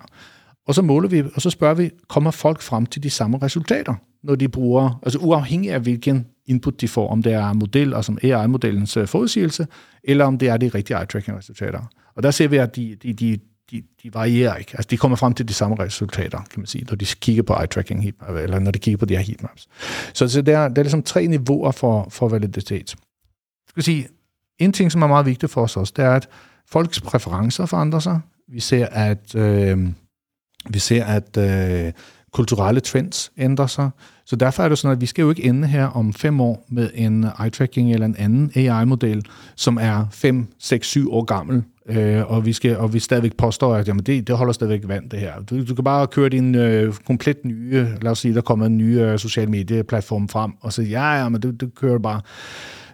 Og 0.66 0.74
så 0.74 0.82
måler 0.82 1.09
vi, 1.09 1.22
og 1.34 1.42
så 1.42 1.51
spørger 1.51 1.74
vi, 1.74 1.90
kommer 2.09 2.30
folk 2.30 2.62
frem 2.62 2.86
til 2.86 3.03
de 3.03 3.11
samme 3.11 3.38
resultater, 3.42 3.94
når 4.22 4.34
de 4.34 4.49
bruger, 4.49 5.01
altså 5.03 5.18
uafhængig 5.18 5.72
af 5.72 5.80
hvilken 5.80 6.26
input 6.47 6.80
de 6.80 6.88
får, 6.88 7.09
om 7.09 7.22
det 7.22 7.32
er 7.32 7.53
model, 7.53 7.94
altså 7.94 8.16
AI-modellens 8.22 8.97
øh, 8.97 9.07
forudsigelse, 9.07 9.66
eller 10.05 10.24
om 10.24 10.38
det 10.38 10.49
er 10.49 10.57
de 10.57 10.68
rigtige 10.68 10.97
eye-tracking-resultater. 10.97 11.80
Og 12.16 12.22
der 12.22 12.30
ser 12.30 12.49
vi, 12.49 12.57
at 12.57 12.76
de, 12.76 12.97
de, 13.03 13.12
de, 13.12 13.38
de, 13.71 13.83
de 14.03 14.14
varierer 14.14 14.57
ikke. 14.57 14.73
Altså, 14.75 14.89
de 14.91 14.97
kommer 14.97 15.17
frem 15.17 15.35
til 15.35 15.49
de 15.49 15.55
samme 15.55 15.77
resultater, 15.79 16.39
kan 16.39 16.61
man 16.61 16.67
sige, 16.67 16.85
når 16.85 16.97
de 16.97 17.07
kigger 17.21 17.43
på 17.43 17.53
eye-tracking 17.53 18.03
heatmap, 18.03 18.37
eller 18.37 18.59
når 18.59 18.71
de 18.71 18.79
kigger 18.79 18.99
på 18.99 19.05
de 19.05 19.17
her 19.17 19.23
heatmaps. 19.23 19.69
Så, 20.12 20.29
så 20.29 20.43
der, 20.43 20.69
der 20.69 20.79
er 20.79 20.83
ligesom 20.83 21.03
tre 21.03 21.27
niveauer 21.27 21.71
for, 21.71 22.09
for 22.11 22.29
validitet. 22.29 22.95
Jeg 22.95 23.71
skal 23.71 23.83
sige, 23.83 24.09
en 24.59 24.73
ting, 24.73 24.93
som 24.93 25.03
er 25.03 25.07
meget 25.07 25.27
vigtigt 25.27 25.53
for 25.53 25.62
os 25.62 25.77
også, 25.77 25.93
det 25.97 26.05
er, 26.05 26.11
at 26.11 26.29
folks 26.67 27.01
præferencer 27.01 27.67
forandrer 27.67 28.01
sig. 28.01 28.21
Vi 28.49 28.61
ser, 28.61 28.87
at, 28.87 29.35
øh, 29.35 29.89
vi 30.71 30.79
ser, 30.79 31.05
at 31.05 31.37
øh, 31.37 31.93
kulturelle 32.37 32.80
trends 32.80 33.32
ændrer 33.39 33.66
sig. 33.66 33.91
Så 34.24 34.37
derfor 34.37 34.62
er 34.62 34.68
det 34.68 34.78
sådan, 34.78 34.93
at 34.97 35.01
vi 35.01 35.07
skal 35.07 35.22
jo 35.22 35.30
ikke 35.30 35.45
ende 35.45 35.68
her 35.68 35.87
om 35.87 36.12
fem 36.12 36.41
år 36.41 36.66
med 36.68 36.91
en 36.95 37.24
eye-tracking 37.24 37.93
eller 37.93 38.07
en 38.07 38.16
anden 38.18 38.51
AI-model, 38.55 39.26
som 39.57 39.78
er 39.80 40.07
5, 40.12 40.47
6, 40.59 40.87
7 40.87 41.12
år 41.12 41.24
gammel, 41.24 41.62
øh, 41.89 42.32
og 42.32 42.47
vi 42.47 42.53
skal 42.53 42.76
og 42.76 42.95
vi 42.95 42.99
stadigvæk 42.99 43.37
påstår, 43.37 43.74
at 43.74 43.89
jamen, 43.89 44.03
det, 44.03 44.26
det 44.26 44.37
holder 44.37 44.53
stadigvæk 44.53 44.89
vand, 44.89 45.11
det 45.11 45.18
her. 45.18 45.41
Du, 45.41 45.64
du 45.64 45.74
kan 45.74 45.84
bare 45.84 46.07
køre 46.07 46.28
din 46.28 46.55
øh, 46.55 46.95
komplet 47.07 47.45
nye, 47.45 47.87
lad 48.03 48.11
os 48.11 48.18
sige, 48.18 48.34
der 48.34 48.41
kommer 48.41 48.66
en 48.66 48.78
ny 48.78 48.99
øh, 49.01 49.18
social 49.18 49.51
medieplatform 49.51 50.28
frem, 50.28 50.53
og 50.61 50.72
så 50.72 50.82
ja, 50.82 51.22
ja, 51.22 51.28
men 51.28 51.43
det, 51.43 51.61
det 51.61 51.74
kører 51.74 51.99
bare. 51.99 52.20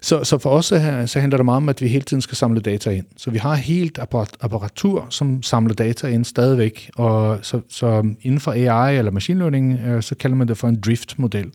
Så, 0.02 0.24
så 0.24 0.38
for 0.38 0.50
os 0.50 0.66
så, 0.66 1.02
så 1.06 1.20
handler 1.20 1.36
det 1.36 1.44
meget 1.44 1.56
om, 1.56 1.68
at 1.68 1.82
vi 1.82 1.88
hele 1.88 2.04
tiden 2.04 2.20
skal 2.20 2.36
samle 2.36 2.60
data 2.60 2.90
ind. 2.90 3.06
Så 3.16 3.30
vi 3.30 3.38
har 3.38 3.54
helt 3.54 3.98
apparatur, 4.40 5.06
som 5.10 5.42
samler 5.42 5.74
data 5.74 6.06
ind 6.06 6.24
stadigvæk. 6.24 6.90
Og 6.96 7.38
så, 7.42 7.60
så 7.68 8.14
inden 8.22 8.40
for 8.40 8.52
AI 8.52 8.98
eller 8.98 9.10
machine 9.10 9.38
learning, 9.38 9.80
øh, 9.80 10.02
så 10.02 10.14
kalder 10.14 10.36
man 10.36 10.48
det 10.48 10.58
for 10.58 10.68
en 10.68 10.80
drift-model. 10.80 11.46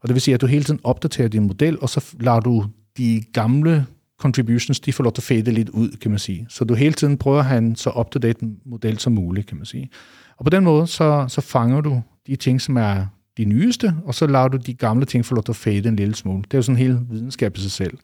Og 0.00 0.08
det 0.08 0.14
vil 0.14 0.22
sige, 0.22 0.34
at 0.34 0.40
du 0.40 0.46
hele 0.46 0.64
tiden 0.64 0.80
opdaterer 0.84 1.28
din 1.28 1.42
model, 1.46 1.78
og 1.80 1.88
så 1.88 2.04
lader 2.20 2.40
du 2.40 2.64
de 2.98 3.22
gamle 3.32 3.86
contributions, 4.20 4.80
de 4.80 4.92
får 4.92 5.04
lov 5.04 5.12
til 5.12 5.20
at 5.20 5.24
fade 5.24 5.52
lidt 5.52 5.68
ud, 5.68 5.90
kan 5.90 6.10
man 6.10 6.20
sige. 6.20 6.46
Så 6.48 6.64
du 6.64 6.74
hele 6.74 6.92
tiden 6.92 7.18
prøver 7.18 7.38
at 7.38 7.44
have 7.44 7.58
en 7.58 7.76
så 7.76 7.90
up-to-date 7.90 8.46
model 8.66 8.98
som 8.98 9.12
muligt, 9.12 9.46
kan 9.46 9.56
man 9.56 9.66
sige. 9.66 9.90
Og 10.36 10.44
på 10.44 10.50
den 10.50 10.64
måde, 10.64 10.86
så, 10.86 11.24
så 11.28 11.40
fanger 11.40 11.80
du 11.80 12.02
de 12.26 12.36
ting, 12.36 12.60
som 12.60 12.76
er 12.76 13.06
de 13.36 13.44
nyeste, 13.44 13.94
og 14.04 14.14
så 14.14 14.26
lader 14.26 14.48
du 14.48 14.56
de 14.56 14.74
gamle 14.74 15.04
ting 15.04 15.26
få 15.26 15.34
lov 15.34 15.42
til 15.42 15.52
at 15.52 15.56
fade 15.56 15.88
en 15.88 15.96
lille 15.96 16.14
smule. 16.14 16.42
Det 16.42 16.54
er 16.54 16.58
jo 16.58 16.62
sådan 16.62 16.76
en 16.76 16.86
hel 16.86 16.98
videnskab 17.10 17.56
i 17.56 17.60
sig 17.60 17.70
selv. 17.70 17.98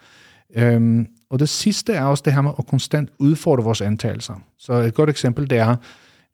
Øhm, 0.57 1.07
og 1.31 1.39
det 1.39 1.49
sidste 1.49 1.93
er 1.93 2.03
også 2.03 2.23
det 2.25 2.33
her 2.33 2.41
med 2.41 2.51
at 2.59 2.67
konstant 2.67 3.09
udfordre 3.19 3.65
vores 3.65 3.81
antagelser. 3.81 4.35
Så 4.59 4.73
et 4.73 4.95
godt 4.95 5.11
eksempel, 5.11 5.51
det 5.51 5.59
er, 5.59 5.77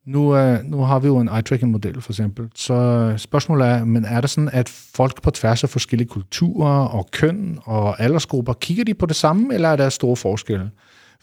nu, 0.06 0.36
øh, 0.36 0.64
nu 0.64 0.78
har 0.78 0.98
vi 0.98 1.06
jo 1.06 1.18
en 1.18 1.28
eye-tracking-model 1.28 2.00
for 2.00 2.12
eksempel, 2.12 2.48
så 2.54 3.14
spørgsmålet 3.16 3.68
er, 3.68 3.84
men 3.84 4.04
er 4.04 4.20
det 4.20 4.30
sådan, 4.30 4.50
at 4.52 4.68
folk 4.68 5.22
på 5.22 5.30
tværs 5.30 5.64
af 5.64 5.70
forskellige 5.70 6.08
kulturer 6.08 6.86
og 6.86 7.08
køn 7.10 7.58
og 7.64 8.00
aldersgrupper, 8.00 8.52
kigger 8.52 8.84
de 8.84 8.94
på 8.94 9.06
det 9.06 9.16
samme, 9.16 9.54
eller 9.54 9.68
er 9.68 9.76
der 9.76 9.88
store 9.88 10.16
forskelle? 10.16 10.70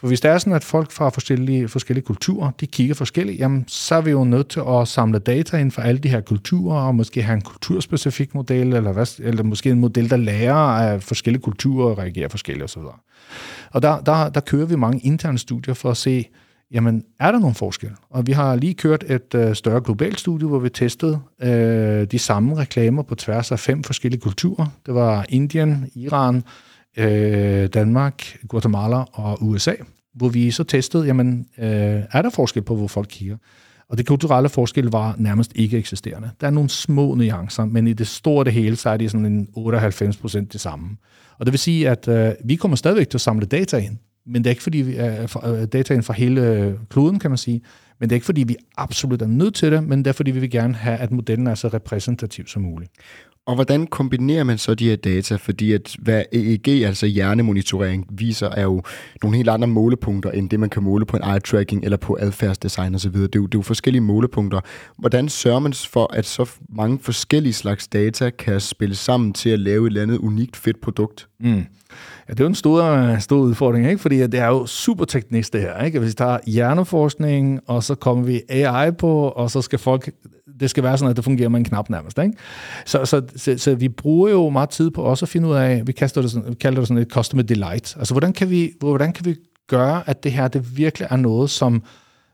For 0.01 0.07
hvis 0.07 0.21
det 0.21 0.31
er 0.31 0.37
sådan, 0.37 0.53
at 0.53 0.63
folk 0.63 0.91
fra 0.91 1.09
forskellige, 1.09 1.67
forskellige 1.67 2.05
kulturer, 2.05 2.51
de 2.59 2.67
kigger 2.67 2.95
forskelligt, 2.95 3.39
jamen, 3.39 3.65
så 3.67 3.95
er 3.95 4.01
vi 4.01 4.11
jo 4.11 4.23
nødt 4.23 4.47
til 4.47 4.61
at 4.67 4.87
samle 4.87 5.19
data 5.19 5.57
ind 5.57 5.71
for 5.71 5.81
alle 5.81 5.99
de 5.99 6.09
her 6.09 6.21
kulturer, 6.21 6.81
og 6.81 6.95
måske 6.95 7.23
have 7.23 7.35
en 7.35 7.41
kulturspecifik 7.41 8.35
model, 8.35 8.73
eller, 8.73 8.91
hvad, 8.91 9.19
eller 9.19 9.43
måske 9.43 9.69
en 9.69 9.79
model, 9.79 10.09
der 10.09 10.17
lærer 10.17 10.55
af 10.55 11.03
forskellige 11.03 11.41
kulturer 11.41 11.89
og 11.89 11.97
reagerer 11.97 12.29
forskelligt 12.29 12.63
osv. 12.63 12.81
Og 13.71 13.81
der, 13.81 13.99
der, 13.99 14.29
der 14.29 14.39
kører 14.39 14.65
vi 14.65 14.75
mange 14.75 14.99
interne 14.99 15.37
studier 15.37 15.73
for 15.73 15.91
at 15.91 15.97
se, 15.97 16.25
jamen, 16.71 17.03
er 17.19 17.31
der 17.31 17.39
nogen 17.39 17.55
forskel? 17.55 17.91
Og 18.09 18.27
vi 18.27 18.31
har 18.31 18.55
lige 18.55 18.73
kørt 18.73 19.03
et 19.07 19.35
øh, 19.35 19.55
større 19.55 19.81
globalt 19.81 20.19
studie, 20.19 20.47
hvor 20.47 20.59
vi 20.59 20.69
testede 20.69 21.19
øh, 21.43 22.07
de 22.11 22.19
samme 22.19 22.55
reklamer 22.55 23.03
på 23.03 23.15
tværs 23.15 23.51
af 23.51 23.59
fem 23.59 23.83
forskellige 23.83 24.21
kulturer. 24.21 24.67
Det 24.85 24.93
var 24.93 25.25
Indien, 25.29 25.91
Iran, 25.95 26.43
øh, 26.97 27.67
Danmark, 27.67 28.37
Guatemala 28.47 29.03
og 29.13 29.37
USA, 29.43 29.73
hvor 30.13 30.29
vi 30.29 30.51
så 30.51 30.63
testede, 30.63 31.05
jamen, 31.05 31.45
øh, 31.57 31.67
er 32.11 32.21
der 32.21 32.29
forskel 32.29 32.61
på, 32.61 32.75
hvor 32.75 32.87
folk 32.87 33.07
kigger? 33.09 33.37
Og 33.89 33.97
det 33.97 34.07
kulturelle 34.07 34.49
forskel 34.49 34.85
var 34.85 35.15
nærmest 35.17 35.51
ikke 35.55 35.77
eksisterende. 35.77 36.29
Der 36.41 36.47
er 36.47 36.51
nogle 36.51 36.69
små 36.69 37.15
nuancer, 37.15 37.65
men 37.65 37.87
i 37.87 37.93
det 37.93 38.07
store 38.07 38.45
det 38.45 38.53
hele, 38.53 38.75
så 38.75 38.89
er 38.89 38.97
det 38.97 39.11
sådan 39.11 39.25
en 39.25 39.47
98 39.53 40.17
procent 40.17 40.53
det 40.53 40.61
samme. 40.61 40.97
Og 41.39 41.45
det 41.45 41.51
vil 41.51 41.59
sige, 41.59 41.89
at 41.89 42.07
øh, 42.07 42.33
vi 42.45 42.55
kommer 42.55 42.77
stadigvæk 42.77 43.09
til 43.09 43.17
at 43.17 43.21
samle 43.21 43.45
data 43.45 43.77
ind, 43.77 43.97
men 44.25 44.43
det 44.43 44.47
er 44.47 44.51
ikke 44.51 44.63
fordi, 44.63 44.77
vi 44.77 44.91
øh, 44.91 45.03
er 45.03 45.61
øh, 45.61 45.67
data 45.67 45.93
ind 45.93 46.03
fra 46.03 46.13
hele 46.13 46.47
øh, 46.47 46.73
kloden, 46.89 47.19
kan 47.19 47.31
man 47.31 47.37
sige, 47.37 47.61
men 47.99 48.09
det 48.09 48.13
er 48.13 48.17
ikke 48.17 48.25
fordi, 48.25 48.43
vi 48.43 48.55
absolut 48.77 49.21
er 49.21 49.27
nødt 49.27 49.55
til 49.55 49.71
det, 49.71 49.83
men 49.83 49.99
det 49.99 50.07
er 50.07 50.13
fordi, 50.13 50.31
vi 50.31 50.39
vil 50.39 50.51
gerne 50.51 50.75
have, 50.75 50.97
at 50.97 51.11
modellen 51.11 51.47
er 51.47 51.55
så 51.55 51.67
repræsentativ 51.67 52.47
som 52.47 52.61
muligt. 52.61 52.91
Og 53.47 53.55
hvordan 53.55 53.87
kombinerer 53.87 54.43
man 54.43 54.57
så 54.57 54.73
de 54.75 54.89
her 54.89 54.95
data? 54.95 55.35
Fordi 55.35 55.71
at 55.71 55.95
hvad 55.99 56.23
EEG, 56.31 56.67
altså 56.67 57.05
hjernemonitorering, 57.05 58.05
viser, 58.11 58.49
er 58.49 58.63
jo 58.63 58.81
nogle 59.23 59.37
helt 59.37 59.49
andre 59.49 59.67
målepunkter, 59.67 60.31
end 60.31 60.49
det 60.49 60.59
man 60.59 60.69
kan 60.69 60.83
måle 60.83 61.05
på 61.05 61.17
en 61.17 61.23
eye 61.23 61.39
tracking 61.39 61.83
eller 61.83 61.97
på 61.97 62.17
adfærdsdesign 62.19 62.95
osv. 62.95 63.13
Det, 63.13 63.21
er 63.21 63.29
jo, 63.35 63.45
det 63.45 63.55
er 63.55 63.59
jo 63.59 63.61
forskellige 63.61 64.01
målepunkter. 64.01 64.59
Hvordan 64.97 65.29
sørger 65.29 65.59
man 65.59 65.73
for, 65.73 66.13
at 66.13 66.25
så 66.25 66.49
mange 66.69 66.99
forskellige 66.99 67.53
slags 67.53 67.87
data 67.87 68.29
kan 68.29 68.59
spille 68.59 68.95
sammen 68.95 69.33
til 69.33 69.49
at 69.49 69.59
lave 69.59 69.85
et 69.85 69.89
eller 69.89 70.01
andet 70.01 70.17
unikt 70.17 70.55
fedt 70.55 70.81
produkt? 70.81 71.27
Mm. 71.39 71.65
Ja, 72.29 72.33
det 72.33 72.39
er 72.39 72.43
jo 72.43 72.49
en 72.49 72.55
stor, 72.55 73.19
stor 73.19 73.37
udfordring, 73.37 73.89
ikke? 73.89 74.01
fordi 74.01 74.17
det 74.17 74.39
er 74.39 74.47
jo 74.47 74.65
super 74.65 75.05
teknisk 75.05 75.53
det 75.53 75.61
her. 75.61 75.83
Ikke? 75.83 75.99
Hvis 75.99 76.09
vi 76.09 76.13
tager 76.13 76.37
hjerneforskning, 76.47 77.59
og 77.67 77.83
så 77.83 77.95
kommer 77.95 78.23
vi 78.23 78.41
AI 78.49 78.91
på, 78.91 79.27
og 79.27 79.51
så 79.51 79.61
skal 79.61 79.79
folk 79.79 80.09
det 80.61 80.69
skal 80.69 80.83
være 80.83 80.97
sådan, 80.97 81.09
at 81.09 81.15
det 81.15 81.23
fungerer 81.23 81.49
med 81.49 81.59
en 81.59 81.65
knap 81.65 81.89
nærmest. 81.89 82.17
Ikke? 82.17 82.33
Så, 82.85 83.05
så, 83.05 83.21
så, 83.35 83.57
så 83.57 83.75
vi 83.75 83.89
bruger 83.89 84.29
jo 84.29 84.49
meget 84.49 84.69
tid 84.69 84.91
på 84.91 85.01
også 85.01 85.25
at 85.25 85.29
finde 85.29 85.47
ud 85.47 85.55
af, 85.55 85.87
vi 85.87 85.91
kaster 85.91 86.21
det 86.21 86.31
sådan, 86.31 86.49
vi 86.49 86.55
kalder 86.55 86.79
det 86.79 86.87
sådan 86.87 87.01
et 87.01 87.09
customer 87.09 87.43
delight. 87.43 87.95
Altså, 87.97 88.13
hvordan 88.13 88.33
kan 88.33 88.49
vi, 88.49 88.71
hvordan 88.79 89.13
kan 89.13 89.25
vi 89.25 89.35
gøre, 89.67 90.09
at 90.09 90.23
det 90.23 90.31
her 90.31 90.47
det 90.47 90.77
virkelig 90.77 91.07
er 91.11 91.15
noget, 91.15 91.49
som, 91.49 91.83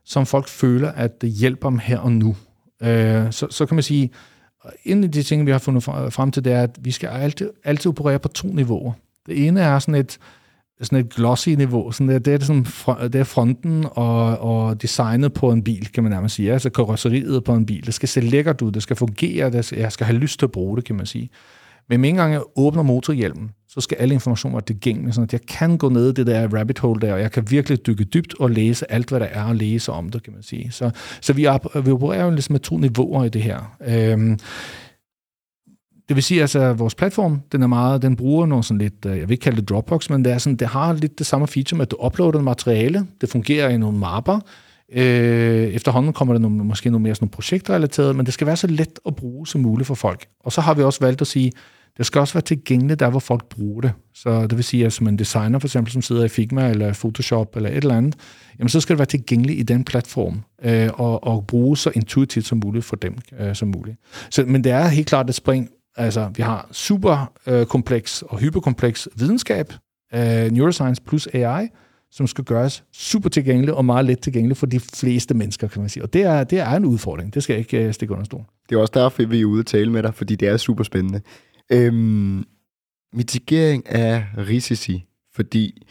som 0.06 0.26
folk 0.26 0.48
føler, 0.48 0.92
at 0.92 1.22
det 1.22 1.30
hjælper 1.30 1.70
dem 1.70 1.80
her 1.80 2.00
og 2.00 2.12
nu? 2.12 2.36
Øh, 2.82 3.32
så, 3.32 3.48
så 3.50 3.66
kan 3.66 3.76
man 3.76 3.84
sige, 3.84 4.12
en 4.84 5.04
af 5.04 5.12
de 5.12 5.24
ting, 5.24 5.46
vi 5.46 5.52
har 5.52 5.60
fundet 5.60 5.84
frem 5.84 6.32
til, 6.32 6.46
det 6.46 6.54
er, 6.54 6.62
at 6.62 6.78
vi 6.82 6.92
skal 6.92 7.08
altid, 7.08 7.50
altid 7.64 7.90
operere 7.90 8.20
på 8.20 8.28
to 8.28 8.48
niveauer. 8.48 8.94
Det 9.26 9.48
ene 9.48 9.62
er 9.62 9.80
sådan 9.80 9.96
et, 9.96 10.18
sådan 10.86 11.00
et 11.00 11.14
glossy 11.14 11.50
niveau. 11.50 11.92
Sådan 11.92 12.10
det, 12.10 12.26
det, 12.26 12.34
er 12.34 12.38
ligesom 12.38 12.66
sådan, 12.66 13.14
det 13.14 13.20
er 13.20 13.24
fronten 13.24 13.86
og, 13.92 14.40
og 14.40 14.82
designet 14.82 15.34
på 15.34 15.52
en 15.52 15.64
bil, 15.64 15.92
kan 15.92 16.04
man 16.04 16.12
nærmest 16.12 16.36
sige. 16.36 16.54
Altså 16.54 16.70
karosseriet 16.70 17.44
på 17.44 17.54
en 17.54 17.66
bil. 17.66 17.86
Det 17.86 17.94
skal 17.94 18.10
se 18.10 18.20
lækkert 18.20 18.62
ud, 18.62 18.72
det 18.72 18.84
skal 18.84 18.96
fungere, 18.96 19.52
det 19.52 19.66
skal, 19.66 19.80
jeg 19.80 19.92
skal 19.92 20.06
have 20.06 20.18
lyst 20.18 20.40
til 20.40 20.46
at 20.46 20.52
bruge 20.52 20.78
det, 20.78 20.86
kan 20.86 20.96
man 20.96 21.06
sige. 21.06 21.30
Men 21.90 22.02
med 22.02 22.10
en 22.10 22.16
gang 22.16 22.34
jeg 22.34 22.42
åbner 22.56 22.84
motorhjelmen, 22.84 23.52
så 23.70 23.82
skal 23.82 23.98
alle 24.00 24.14
informationer 24.14 24.56
være 24.56 24.66
tilgængelige, 24.66 25.14
så 25.14 25.28
jeg 25.32 25.42
kan 25.48 25.78
gå 25.78 25.90
ned 25.90 26.10
i 26.10 26.14
det 26.14 26.28
der 26.28 26.48
rabbit 26.48 26.80
hole 26.80 27.02
der, 27.02 27.14
og 27.14 27.20
jeg 27.20 27.32
kan 27.32 27.52
virkelig 27.52 27.88
dykke 27.88 28.04
dybt 28.04 28.34
og 28.40 28.52
læse 28.52 28.92
alt, 28.92 29.10
hvad 29.10 29.20
der 29.20 29.26
er 29.26 29.44
at 29.44 29.56
læse 29.56 29.92
om 29.92 30.10
det, 30.10 30.24
kan 30.24 30.34
man 30.34 30.44
sige. 30.44 30.72
Så, 30.72 30.92
så 31.22 31.34
vi, 31.34 31.46
op, 31.46 31.86
vi 31.86 31.92
opererer 31.92 32.24
jo 32.24 32.30
ligesom 32.30 32.54
med 32.54 32.60
to 32.60 32.78
niveauer 32.78 33.24
i 33.24 33.30
det 33.30 33.42
her. 33.44 33.78
Øhm, 33.88 34.40
det 36.08 36.16
vil 36.16 36.24
sige, 36.24 36.42
altså, 36.42 36.60
at 36.60 36.80
vores 36.80 36.96
platform, 36.96 37.42
den 37.52 37.64
er 37.64 37.68
meget, 37.68 38.02
den 38.02 38.16
bruger 38.16 38.46
noget 38.46 38.66
sådan 38.66 38.78
lidt, 38.78 39.06
øh, 39.06 39.18
jeg 39.18 39.28
vil 39.28 39.32
ikke 39.32 39.44
kalde 39.44 39.62
det 39.62 39.70
Dropbox, 39.70 40.10
men 40.10 40.26
det, 40.26 40.34
er 40.34 40.38
sådan, 40.38 40.56
det 40.56 40.68
har 40.68 40.94
lidt 40.94 41.20
det 41.20 41.26
samme 41.26 41.48
feature 41.48 41.78
med, 41.78 41.86
at 41.86 41.92
du 41.92 41.98
uploader 42.06 42.42
materiale, 42.42 43.08
det 43.22 43.30
fungerer 43.30 43.70
i 43.70 43.78
nogle 43.78 43.98
mapper, 43.98 44.40
Øh, 44.94 45.68
efterhånden 45.68 46.14
kommer 46.14 46.34
der 46.34 46.42
nogle, 46.42 46.58
måske 46.58 46.90
nogle 46.90 47.04
mere 47.04 47.16
sådan 47.16 47.24
nogle 47.24 47.32
projektrelateret, 47.32 48.16
men 48.16 48.26
det 48.26 48.34
skal 48.34 48.48
være 48.48 48.58
så 48.58 48.68
let 48.68 49.00
at 49.06 49.16
bruge 49.16 49.48
som 49.48 49.62
muligt 49.62 49.88
for 49.88 49.96
folk. 49.96 50.26
Og 50.40 50.52
så 50.52 50.62
har 50.62 50.74
vi 50.74 50.84
også 50.84 51.00
valgt 51.02 51.22
at 51.22 51.28
sige, 51.28 51.52
det 51.98 52.06
skal 52.06 52.20
også 52.20 52.34
være 52.34 52.42
tilgængeligt 52.42 53.00
der, 53.00 53.10
hvor 53.10 53.20
folk 53.20 53.46
bruger 53.50 53.82
det. 53.82 53.92
Så 54.14 54.42
det 54.42 54.58
vil 54.58 54.64
sige, 54.64 54.86
at 54.86 54.94
som 54.94 55.08
en 55.08 55.20
designer 55.20 55.60
for 55.60 55.68
eksempel, 55.68 55.94
som 55.94 56.02
sidder 56.02 56.24
i 56.24 56.28
Figma 56.28 56.70
eller 56.70 56.94
Photoshop 56.94 57.56
eller 57.56 57.70
et 57.70 57.76
eller 57.76 57.98
andet, 57.98 58.16
jamen 58.60 58.70
så 58.70 58.80
skal 58.80 58.94
det 58.94 59.00
være 59.00 59.06
tilgængeligt 59.06 59.60
i 59.60 59.64
den 59.64 59.84
platform 59.84 60.44
øh, 60.64 60.90
og, 60.94 61.24
og 61.24 61.48
bruge 61.48 61.78
så 61.78 61.92
intuitivt 61.96 62.46
som 62.46 62.62
muligt 62.66 62.86
for 62.86 62.96
dem 62.96 63.18
øh, 63.40 63.56
som 63.56 63.68
muligt. 63.68 63.98
Så, 64.30 64.44
men 64.48 64.64
det 64.64 64.72
er 64.72 64.88
helt 64.88 65.08
klart 65.08 65.30
et 65.30 65.36
spring 65.36 65.70
Altså, 65.98 66.32
vi 66.36 66.44
har 66.44 66.68
super 66.72 67.34
øh, 67.48 67.66
kompleks 67.66 68.22
og 68.22 68.40
hyperkompleks 68.40 69.08
videnskab, 69.16 69.74
øh, 70.14 70.52
neuroscience 70.52 71.02
plus 71.02 71.28
AI, 71.34 71.68
som 72.12 72.28
skal 72.28 72.44
gøres 72.44 72.84
super 72.94 73.30
tilgængeligt 73.30 73.76
og 73.76 73.86
meget 73.86 74.06
let 74.06 74.20
tilgængeligt 74.20 74.60
for 74.60 74.66
de 74.66 74.80
fleste 74.80 75.34
mennesker, 75.34 75.68
kan 75.68 75.82
man 75.82 75.90
sige. 75.90 76.04
Og 76.04 76.14
det 76.14 76.24
er, 76.24 76.44
det 76.44 76.60
er 76.60 76.72
en 76.72 76.86
udfordring. 76.86 77.34
Det 77.34 77.44
skal 77.44 77.54
jeg 77.54 77.60
ikke 77.60 77.88
øh, 77.88 77.94
stikke 77.94 78.14
under 78.14 78.26
stol. 78.26 78.44
Det 78.70 78.76
er 78.76 78.80
også 78.80 78.94
derfor, 78.96 79.26
vi 79.26 79.42
er 79.42 79.46
ude 79.46 79.60
at 79.60 79.66
tale 79.66 79.92
med 79.92 80.04
dig, 80.04 80.14
fordi 80.14 80.36
det 80.36 80.48
er 80.48 80.58
super 80.58 80.84
spændende. 80.84 81.22
Øhm, 81.72 82.46
mitigering 83.14 83.90
af 83.90 84.26
risici, 84.38 85.06
fordi 85.36 85.88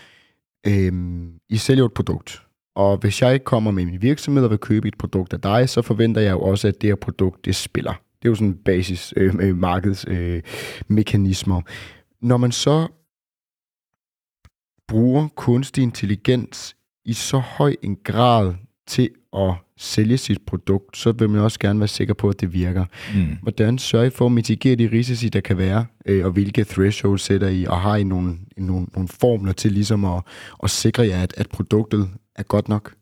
øhm, 0.66 1.32
I 1.48 1.56
sælger 1.56 1.84
et 1.84 1.92
produkt, 1.92 2.42
og 2.76 2.96
hvis 2.96 3.22
jeg 3.22 3.44
kommer 3.44 3.70
med 3.70 3.84
min 3.84 4.02
virksomhed 4.02 4.44
og 4.44 4.50
vil 4.50 4.58
købe 4.58 4.88
et 4.88 4.98
produkt 4.98 5.32
af 5.32 5.40
dig, 5.40 5.68
så 5.68 5.82
forventer 5.82 6.20
jeg 6.20 6.32
jo 6.32 6.40
også, 6.40 6.68
at 6.68 6.80
det 6.80 6.90
her 6.90 6.94
produkt, 6.94 7.44
det 7.44 7.54
spiller. 7.54 8.05
Det 8.26 8.30
er 8.30 8.32
jo 8.32 8.34
sådan 8.34 8.54
basis 8.54 9.14
øh, 9.16 9.34
øh, 9.40 9.58
markedsmekanismer. 9.58 11.56
Øh, 11.56 11.62
Når 12.20 12.36
man 12.36 12.52
så 12.52 12.88
bruger 14.88 15.28
kunstig 15.36 15.82
intelligens 15.82 16.76
i 17.04 17.12
så 17.12 17.38
høj 17.38 17.76
en 17.82 17.96
grad 18.04 18.54
til 18.86 19.10
at 19.36 19.54
sælge 19.76 20.18
sit 20.18 20.38
produkt, 20.46 20.96
så 20.96 21.12
vil 21.12 21.30
man 21.30 21.40
også 21.40 21.58
gerne 21.58 21.80
være 21.80 21.88
sikker 21.88 22.14
på, 22.14 22.28
at 22.28 22.40
det 22.40 22.52
virker. 22.52 22.84
Mm. 23.14 23.36
Hvordan 23.42 23.78
sørger 23.78 24.06
I 24.06 24.10
for 24.10 24.26
at 24.26 24.32
mitigere 24.32 24.76
de 24.76 24.90
risici, 24.92 25.28
der 25.28 25.40
kan 25.40 25.58
være, 25.58 25.86
øh, 26.06 26.24
og 26.24 26.30
hvilke 26.30 26.64
thresholds 26.64 27.22
sætter 27.22 27.48
I, 27.48 27.64
og 27.64 27.80
har 27.80 27.96
I 27.96 28.04
nogle, 28.04 28.38
nogle, 28.56 28.86
nogle 28.94 29.08
formler 29.08 29.52
til 29.52 29.72
ligesom 29.72 30.04
at, 30.04 30.22
at 30.62 30.70
sikre 30.70 31.06
jer, 31.06 31.22
at, 31.22 31.34
at 31.36 31.48
produktet 31.48 32.10
er 32.36 32.42
godt 32.42 32.68
nok? 32.68 32.94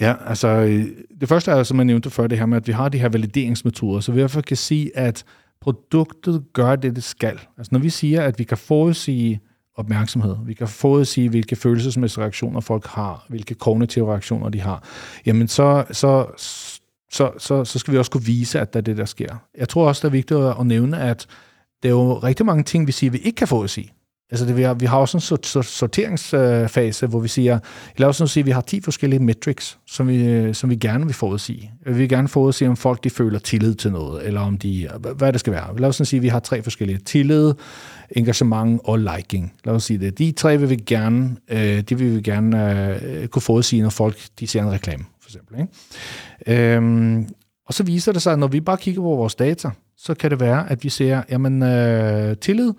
Ja, 0.00 0.14
altså 0.26 0.48
øh, 0.48 0.86
det 1.20 1.28
første 1.28 1.50
er, 1.50 1.62
som 1.62 1.76
jeg 1.76 1.84
nævnte 1.84 2.10
før, 2.10 2.26
det 2.26 2.38
her 2.38 2.46
med, 2.46 2.56
at 2.56 2.66
vi 2.66 2.72
har 2.72 2.88
de 2.88 2.98
her 2.98 3.08
valideringsmetoder, 3.08 4.00
så 4.00 4.12
vi 4.12 4.18
i 4.18 4.22
hvert 4.22 4.30
fald 4.30 4.44
kan 4.44 4.56
sige, 4.56 4.96
at 4.96 5.24
produktet 5.60 6.42
gør 6.52 6.76
det, 6.76 6.96
det 6.96 7.04
skal. 7.04 7.38
Altså 7.58 7.68
når 7.72 7.78
vi 7.78 7.90
siger, 7.90 8.22
at 8.22 8.38
vi 8.38 8.44
kan 8.44 8.58
forudsige 8.58 9.40
opmærksomhed, 9.76 10.36
vi 10.46 10.54
kan 10.54 10.68
forudsige, 10.68 11.28
hvilke 11.28 11.56
følelsesmæssige 11.56 12.22
reaktioner 12.22 12.60
folk 12.60 12.86
har, 12.86 13.26
hvilke 13.28 13.54
kognitive 13.54 14.10
reaktioner 14.10 14.48
de 14.48 14.60
har, 14.60 14.82
jamen 15.26 15.48
så, 15.48 15.84
så, 15.90 16.26
så, 17.10 17.30
så, 17.38 17.64
så 17.64 17.78
skal 17.78 17.92
vi 17.92 17.98
også 17.98 18.10
kunne 18.10 18.24
vise, 18.24 18.60
at 18.60 18.72
det 18.72 18.78
er 18.78 18.82
det, 18.82 18.96
der 18.96 19.04
sker. 19.04 19.36
Jeg 19.58 19.68
tror 19.68 19.88
også, 19.88 20.00
det 20.00 20.08
er 20.08 20.12
vigtigt 20.12 20.40
at 20.40 20.66
nævne, 20.66 21.00
at 21.00 21.26
det 21.82 21.88
er 21.88 21.92
jo 21.92 22.18
rigtig 22.18 22.46
mange 22.46 22.62
ting, 22.62 22.86
vi 22.86 22.92
siger, 22.92 23.10
vi 23.10 23.18
ikke 23.18 23.36
kan 23.36 23.48
forudsige. 23.48 23.92
Altså 24.32 24.46
det, 24.46 24.56
vi, 24.56 24.62
har, 24.62 24.74
vi 24.74 24.86
har 24.86 24.98
også 24.98 25.16
en 25.16 25.62
sorteringsfase, 25.62 27.06
hvor 27.06 27.20
vi 27.20 27.28
siger, 27.28 27.58
lad 27.96 28.08
os 28.08 28.20
nu 28.20 28.26
sige, 28.26 28.42
at 28.42 28.46
vi 28.46 28.50
har 28.50 28.60
10 28.60 28.80
forskellige 28.80 29.20
metrics, 29.20 29.78
som 29.86 30.08
vi, 30.08 30.24
øh, 30.24 30.54
som 30.54 30.70
vi 30.70 30.76
gerne 30.76 31.04
vil 31.04 31.14
forudsige. 31.14 31.72
Vi 31.86 31.92
vil 31.92 32.08
gerne 32.08 32.28
forudsige, 32.28 32.68
om 32.68 32.76
folk 32.76 33.04
de 33.04 33.10
føler 33.10 33.38
tillid 33.38 33.74
til 33.74 33.92
noget, 33.92 34.26
eller 34.26 34.40
om 34.40 34.58
de, 34.58 34.88
hvad 35.16 35.32
det 35.32 35.40
skal 35.40 35.52
være. 35.52 35.78
Lad 35.78 35.88
os 35.88 35.98
nu 36.00 36.04
sige, 36.04 36.18
at 36.18 36.22
vi 36.22 36.28
har 36.28 36.40
tre 36.40 36.62
forskellige 36.62 36.98
tillid, 36.98 37.52
engagement 38.10 38.80
og 38.84 38.98
liking. 38.98 39.52
Lad 39.64 39.74
os 39.74 39.84
sige 39.84 39.98
det. 39.98 40.18
De 40.18 40.32
tre 40.32 40.58
vil 40.58 40.70
vi 40.70 40.76
gerne, 40.76 41.36
øh, 41.48 41.80
de 41.80 41.98
vil 41.98 42.16
vi 42.16 42.20
gerne 42.20 43.00
øh, 43.04 43.28
kunne 43.28 43.42
forudsige, 43.42 43.82
når 43.82 43.90
folk 43.90 44.16
de 44.40 44.46
ser 44.46 44.62
en 44.62 44.70
reklame, 44.70 45.04
for 45.22 45.28
eksempel. 45.28 45.60
Ikke? 45.60 46.76
Øhm, 46.76 47.28
og 47.66 47.74
så 47.74 47.82
viser 47.82 48.12
det 48.12 48.22
sig, 48.22 48.32
at 48.32 48.38
når 48.38 48.46
vi 48.46 48.60
bare 48.60 48.76
kigger 48.76 49.02
på 49.02 49.08
vores 49.08 49.34
data, 49.34 49.70
så 49.96 50.14
kan 50.14 50.30
det 50.30 50.40
være, 50.40 50.70
at 50.70 50.84
vi 50.84 50.88
ser, 50.88 51.22
jamen 51.30 51.62
øh, 51.62 52.36
tillid, 52.36 52.72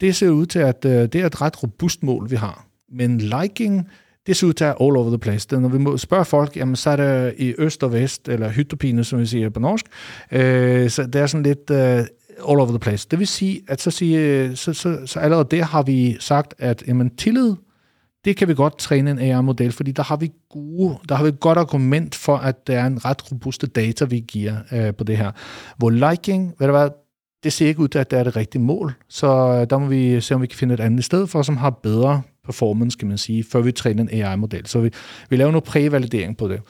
det 0.00 0.16
ser 0.16 0.30
ud 0.30 0.46
til, 0.46 0.58
at 0.58 0.84
øh, 0.84 0.92
det 0.92 1.14
er 1.14 1.26
et 1.26 1.40
ret 1.40 1.62
robust 1.62 2.02
mål, 2.02 2.30
vi 2.30 2.36
har. 2.36 2.66
Men 2.92 3.18
liking, 3.18 3.88
det 4.26 4.36
ser 4.36 4.46
ud 4.46 4.52
til 4.52 4.64
at 4.64 4.76
all 4.80 4.96
over 4.96 5.08
the 5.08 5.18
place. 5.18 5.48
Det, 5.50 5.62
når 5.62 5.68
vi 5.68 5.78
må 5.78 5.96
spørge 5.96 6.24
folk, 6.24 6.56
jamen, 6.56 6.76
så 6.76 6.90
er 6.90 6.96
det 6.96 7.34
i 7.38 7.54
øst 7.58 7.82
og 7.82 7.92
vest, 7.92 8.28
eller 8.28 8.48
hytterpine, 8.48 9.04
som 9.04 9.18
vi 9.18 9.26
siger 9.26 9.50
på 9.50 9.60
norsk, 9.60 9.86
øh, 10.32 10.90
så 10.90 11.06
det 11.06 11.14
er 11.14 11.26
sådan 11.26 11.42
lidt 11.42 11.70
øh, 11.70 11.98
all 12.48 12.60
over 12.60 12.66
the 12.66 12.78
place. 12.78 13.08
Det 13.10 13.18
vil 13.18 13.26
sige, 13.26 13.62
at 13.68 13.80
så, 13.80 13.90
sige, 13.90 14.56
så, 14.56 14.72
så, 14.72 15.06
så 15.06 15.20
allerede 15.20 15.48
der 15.50 15.64
har 15.64 15.82
vi 15.82 16.16
sagt, 16.20 16.54
at 16.58 16.84
jamen, 16.86 17.16
tillid, 17.16 17.54
det 18.24 18.36
kan 18.36 18.48
vi 18.48 18.54
godt 18.54 18.78
træne 18.78 19.10
en 19.10 19.32
AR-model, 19.32 19.72
fordi 19.72 19.92
der 19.92 20.02
har 20.02 20.16
vi 20.16 20.30
gode, 20.50 20.98
der 21.08 21.14
har 21.14 21.24
vi 21.24 21.28
et 21.28 21.40
godt 21.40 21.58
argument 21.58 22.14
for, 22.14 22.36
at 22.36 22.66
der 22.66 22.78
er 22.78 22.86
en 22.86 23.04
ret 23.04 23.32
robuste 23.32 23.66
data, 23.66 24.04
vi 24.04 24.24
giver 24.28 24.56
øh, 24.72 24.94
på 24.94 25.04
det 25.04 25.16
her. 25.16 25.32
Hvor 25.76 25.90
liking, 25.90 26.54
ved 26.58 26.66
du 26.66 26.72
hvad, 26.72 26.88
det 27.44 27.52
ser 27.52 27.66
ikke 27.66 27.80
ud 27.80 27.88
til, 27.88 27.98
at 27.98 28.10
det 28.10 28.18
er 28.18 28.24
det 28.24 28.36
rigtige 28.36 28.62
mål, 28.62 28.94
så 29.08 29.26
øh, 29.26 29.66
der 29.70 29.78
må 29.78 29.86
vi 29.86 30.20
se, 30.20 30.34
om 30.34 30.42
vi 30.42 30.46
kan 30.46 30.58
finde 30.58 30.74
et 30.74 30.80
andet 30.80 31.04
sted 31.04 31.26
for, 31.26 31.42
som 31.42 31.56
har 31.56 31.70
bedre 31.70 32.22
performance, 32.44 32.98
kan 32.98 33.08
man 33.08 33.18
sige, 33.18 33.44
før 33.52 33.60
vi 33.60 33.72
træner 33.72 34.02
en 34.02 34.22
AI-model. 34.22 34.66
Så 34.66 34.80
vi, 34.80 34.90
vi 35.30 35.36
laver 35.36 35.50
noget 35.50 35.64
prævalidering 35.64 36.36
på 36.36 36.48
det. 36.48 36.60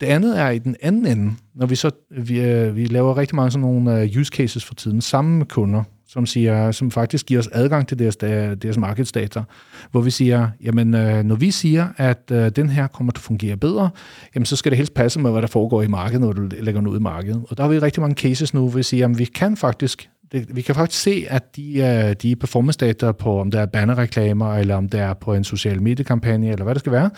Det 0.00 0.06
andet 0.06 0.40
er 0.40 0.50
i 0.50 0.58
den 0.58 0.76
anden 0.82 1.06
ende, 1.06 1.32
når 1.54 1.66
vi 1.66 1.74
så 1.74 1.90
vi, 2.10 2.40
øh, 2.40 2.76
vi 2.76 2.86
laver 2.86 3.16
rigtig 3.16 3.36
mange 3.36 3.50
sådan 3.50 3.60
nogle 3.60 4.00
øh, 4.00 4.20
use 4.20 4.30
cases 4.34 4.64
for 4.64 4.74
tiden 4.74 5.00
sammen 5.00 5.38
med 5.38 5.46
kunder, 5.46 5.82
som, 6.08 6.26
siger, 6.26 6.72
som 6.72 6.90
faktisk 6.90 7.26
giver 7.26 7.40
os 7.40 7.48
adgang 7.52 7.88
til 7.88 7.98
deres, 7.98 8.16
deres 8.16 8.78
markedsdata, 8.78 9.42
hvor 9.90 10.00
vi 10.00 10.10
siger, 10.10 10.48
jamen 10.62 10.86
når 11.26 11.34
vi 11.34 11.50
siger, 11.50 11.88
at 11.96 12.28
den 12.28 12.68
her 12.68 12.86
kommer 12.86 13.12
til 13.12 13.18
at 13.18 13.22
fungere 13.22 13.56
bedre, 13.56 13.90
jamen 14.34 14.46
så 14.46 14.56
skal 14.56 14.70
det 14.70 14.76
helst 14.76 14.94
passe 14.94 15.20
med, 15.20 15.30
hvad 15.30 15.42
der 15.42 15.48
foregår 15.48 15.82
i 15.82 15.86
markedet, 15.86 16.20
når 16.20 16.32
du 16.32 16.48
lægger 16.60 16.80
noget 16.80 16.94
ud 16.94 17.00
i 17.00 17.02
markedet. 17.02 17.44
Og 17.48 17.56
der 17.56 17.62
har 17.62 17.70
vi 17.70 17.78
rigtig 17.78 18.00
mange 18.00 18.14
cases 18.14 18.54
nu, 18.54 18.60
hvor 18.60 18.76
vi 18.76 18.82
siger, 18.82 19.08
at 19.08 19.18
vi 19.18 19.24
kan 19.24 19.56
faktisk 19.56 20.10
det, 20.34 20.56
vi 20.56 20.62
kan 20.62 20.74
faktisk 20.74 21.02
se, 21.02 21.26
at 21.28 21.56
de, 21.56 21.78
øh, 21.78 22.14
de 22.22 22.36
performance-data 22.36 23.12
på, 23.12 23.40
om 23.40 23.50
der 23.50 23.60
er 23.60 23.66
bannerreklamer, 23.66 24.54
eller 24.54 24.76
om 24.76 24.88
det 24.88 25.00
er 25.00 25.14
på 25.14 25.34
en 25.34 25.44
social 25.44 25.82
mediekampagne, 25.82 26.50
eller 26.50 26.64
hvad 26.64 26.74
det 26.74 26.80
skal 26.80 26.92
være, 26.92 27.10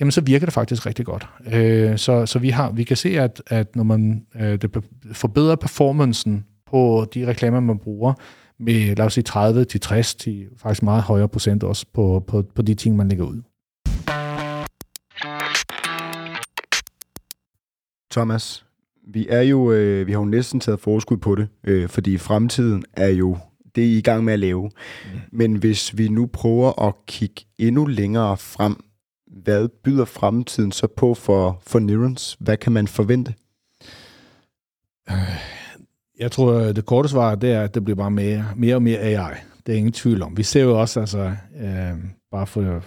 jamen 0.00 0.12
så 0.12 0.20
virker 0.20 0.46
det 0.46 0.52
faktisk 0.52 0.86
rigtig 0.86 1.06
godt. 1.06 1.28
Øh, 1.52 1.98
så 1.98 2.26
så 2.26 2.38
vi, 2.38 2.50
har, 2.50 2.70
vi 2.70 2.84
kan 2.84 2.96
se, 2.96 3.20
at, 3.20 3.42
at 3.46 3.76
når 3.76 3.84
man 3.84 4.26
øh, 4.34 4.58
det 4.62 4.84
forbedrer 5.12 5.56
performancen 5.56 6.44
på 6.70 7.06
de 7.14 7.26
reklamer, 7.26 7.60
man 7.60 7.78
bruger, 7.78 8.14
med 8.58 8.96
lad 8.96 9.06
os 9.06 9.12
sige 9.12 9.24
30 9.24 9.64
til 9.64 9.80
60 9.80 10.14
til 10.14 10.46
faktisk 10.56 10.82
meget 10.82 11.02
højere 11.02 11.28
procent 11.28 11.62
også 11.62 11.86
på, 11.94 12.24
på, 12.26 12.44
på 12.54 12.62
de 12.62 12.74
ting, 12.74 12.96
man 12.96 13.08
lægger 13.08 13.24
ud. 13.24 13.42
Thomas, 18.12 18.64
vi 19.08 19.26
er 19.28 19.42
jo, 19.42 19.72
øh, 19.72 20.06
vi 20.06 20.12
har 20.12 20.18
jo 20.18 20.24
næsten 20.24 20.60
taget 20.60 20.80
forskud 20.80 21.16
på 21.16 21.34
det, 21.34 21.48
øh, 21.64 21.88
fordi 21.88 22.18
fremtiden 22.18 22.84
er 22.92 23.08
jo 23.08 23.38
det, 23.74 23.82
I 23.82 23.94
er 23.94 23.98
i 23.98 24.00
gang 24.00 24.24
med 24.24 24.32
at 24.32 24.38
lave. 24.38 24.62
Mm. 24.62 25.20
Men 25.32 25.56
hvis 25.56 25.98
vi 25.98 26.08
nu 26.08 26.26
prøver 26.26 26.88
at 26.88 26.94
kigge 27.06 27.44
endnu 27.58 27.84
længere 27.84 28.36
frem, 28.36 28.84
hvad 29.26 29.68
byder 29.84 30.04
fremtiden 30.04 30.72
så 30.72 30.86
på 30.86 31.14
for, 31.14 31.62
for 31.66 31.78
Neurons? 31.78 32.36
Hvad 32.40 32.56
kan 32.56 32.72
man 32.72 32.88
forvente? 32.88 33.34
Jeg 36.18 36.32
tror, 36.32 36.52
det 36.52 36.86
korte 36.86 37.08
svar 37.08 37.34
det 37.34 37.52
er, 37.52 37.62
at 37.62 37.74
det 37.74 37.84
bliver 37.84 37.96
bare 37.96 38.10
mere, 38.10 38.44
mere 38.56 38.74
og 38.74 38.82
mere 38.82 38.98
AI. 38.98 39.34
Det 39.66 39.72
er 39.72 39.76
ingen 39.78 39.92
tvivl 39.92 40.22
om. 40.22 40.36
Vi 40.36 40.42
ser 40.42 40.62
jo 40.62 40.80
også, 40.80 41.00
altså, 41.00 41.34
øh, 41.60 41.98
bare 42.30 42.46
for, 42.46 42.82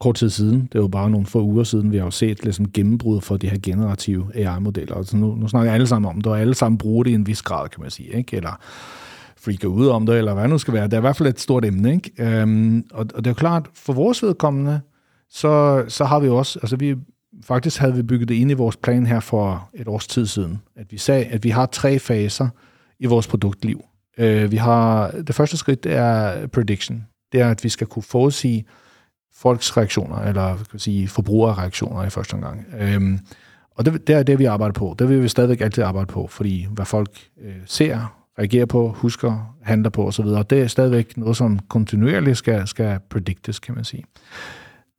kort 0.00 0.14
tid 0.14 0.30
siden, 0.30 0.68
det 0.72 0.80
var 0.80 0.88
bare 0.88 1.10
nogle 1.10 1.26
få 1.26 1.42
uger 1.42 1.64
siden, 1.64 1.92
vi 1.92 1.96
har 1.96 2.04
jo 2.04 2.10
set 2.10 2.42
ligesom 2.42 2.70
gennembrud 2.72 3.20
for 3.20 3.36
de 3.36 3.48
her 3.48 3.58
generative 3.62 4.26
AI-modeller. 4.34 4.94
Altså 4.94 5.16
nu, 5.16 5.34
nu 5.34 5.48
snakker 5.48 5.72
alle 5.72 5.86
sammen 5.86 6.08
om 6.08 6.20
det, 6.20 6.26
og 6.26 6.40
alle 6.40 6.54
sammen 6.54 6.78
bruger 6.78 7.04
det 7.04 7.10
i 7.10 7.14
en 7.14 7.26
vis 7.26 7.42
grad, 7.42 7.68
kan 7.68 7.82
man 7.82 7.90
sige. 7.90 8.08
Ikke? 8.08 8.36
Eller 8.36 8.60
freaker 9.36 9.68
ud 9.68 9.88
om 9.88 10.06
det, 10.06 10.18
eller 10.18 10.34
hvad 10.34 10.48
nu 10.48 10.58
skal 10.58 10.74
være. 10.74 10.84
Det 10.84 10.92
er 10.92 10.96
i 10.96 11.00
hvert 11.00 11.16
fald 11.16 11.28
et 11.28 11.40
stort 11.40 11.64
emne. 11.64 11.92
Ikke? 11.92 12.12
Øhm, 12.18 12.84
og, 12.92 13.06
og 13.14 13.24
det 13.24 13.26
er 13.26 13.30
jo 13.30 13.34
klart, 13.34 13.66
for 13.74 13.92
vores 13.92 14.22
vedkommende, 14.22 14.80
så, 15.30 15.84
så 15.88 16.04
har 16.04 16.20
vi 16.20 16.28
også, 16.28 16.58
altså 16.62 16.76
vi, 16.76 16.96
faktisk 17.44 17.80
havde 17.80 17.94
vi 17.94 18.02
bygget 18.02 18.28
det 18.28 18.34
ind 18.34 18.50
i 18.50 18.54
vores 18.54 18.76
plan 18.76 19.06
her 19.06 19.20
for 19.20 19.70
et 19.74 19.88
års 19.88 20.06
tid 20.06 20.26
siden, 20.26 20.62
at 20.76 20.86
vi 20.90 20.98
sagde, 20.98 21.24
at 21.24 21.44
vi 21.44 21.50
har 21.50 21.66
tre 21.66 21.98
faser 21.98 22.48
i 23.00 23.06
vores 23.06 23.26
produktliv. 23.26 23.84
Øh, 24.18 24.50
vi 24.50 24.56
har, 24.56 25.10
det 25.10 25.34
første 25.34 25.56
skridt 25.56 25.84
det 25.84 25.92
er 25.92 26.46
prediction. 26.46 27.06
Det 27.32 27.40
er, 27.40 27.50
at 27.50 27.64
vi 27.64 27.68
skal 27.68 27.86
kunne 27.86 28.02
forudsige 28.02 28.64
folks 29.40 29.76
reaktioner, 29.76 30.18
eller 30.18 30.56
kan 30.70 30.78
sige, 30.78 31.08
forbrugerreaktioner 31.08 32.04
i 32.04 32.10
første 32.10 32.34
omgang. 32.34 32.64
Øhm, 32.78 33.18
og 33.76 33.84
det, 33.84 34.06
det 34.06 34.14
er 34.14 34.22
det, 34.22 34.38
vi 34.38 34.44
arbejder 34.44 34.72
på. 34.72 34.94
Det 34.98 35.08
vil 35.08 35.22
vi 35.22 35.28
stadigvæk 35.28 35.60
altid 35.60 35.82
arbejde 35.82 36.06
på, 36.06 36.26
fordi 36.26 36.66
hvad 36.70 36.86
folk 36.86 37.10
øh, 37.42 37.54
ser, 37.66 38.16
reagerer 38.38 38.66
på, 38.66 38.88
husker, 38.88 39.56
handler 39.62 39.90
på 39.90 40.06
osv., 40.06 40.26
det 40.26 40.52
er 40.52 40.66
stadigvæk 40.66 41.16
noget, 41.16 41.36
som 41.36 41.58
kontinuerligt 41.68 42.38
skal, 42.38 42.66
skal 42.66 42.98
predictes, 43.10 43.58
kan 43.58 43.74
man 43.74 43.84
sige. 43.84 44.04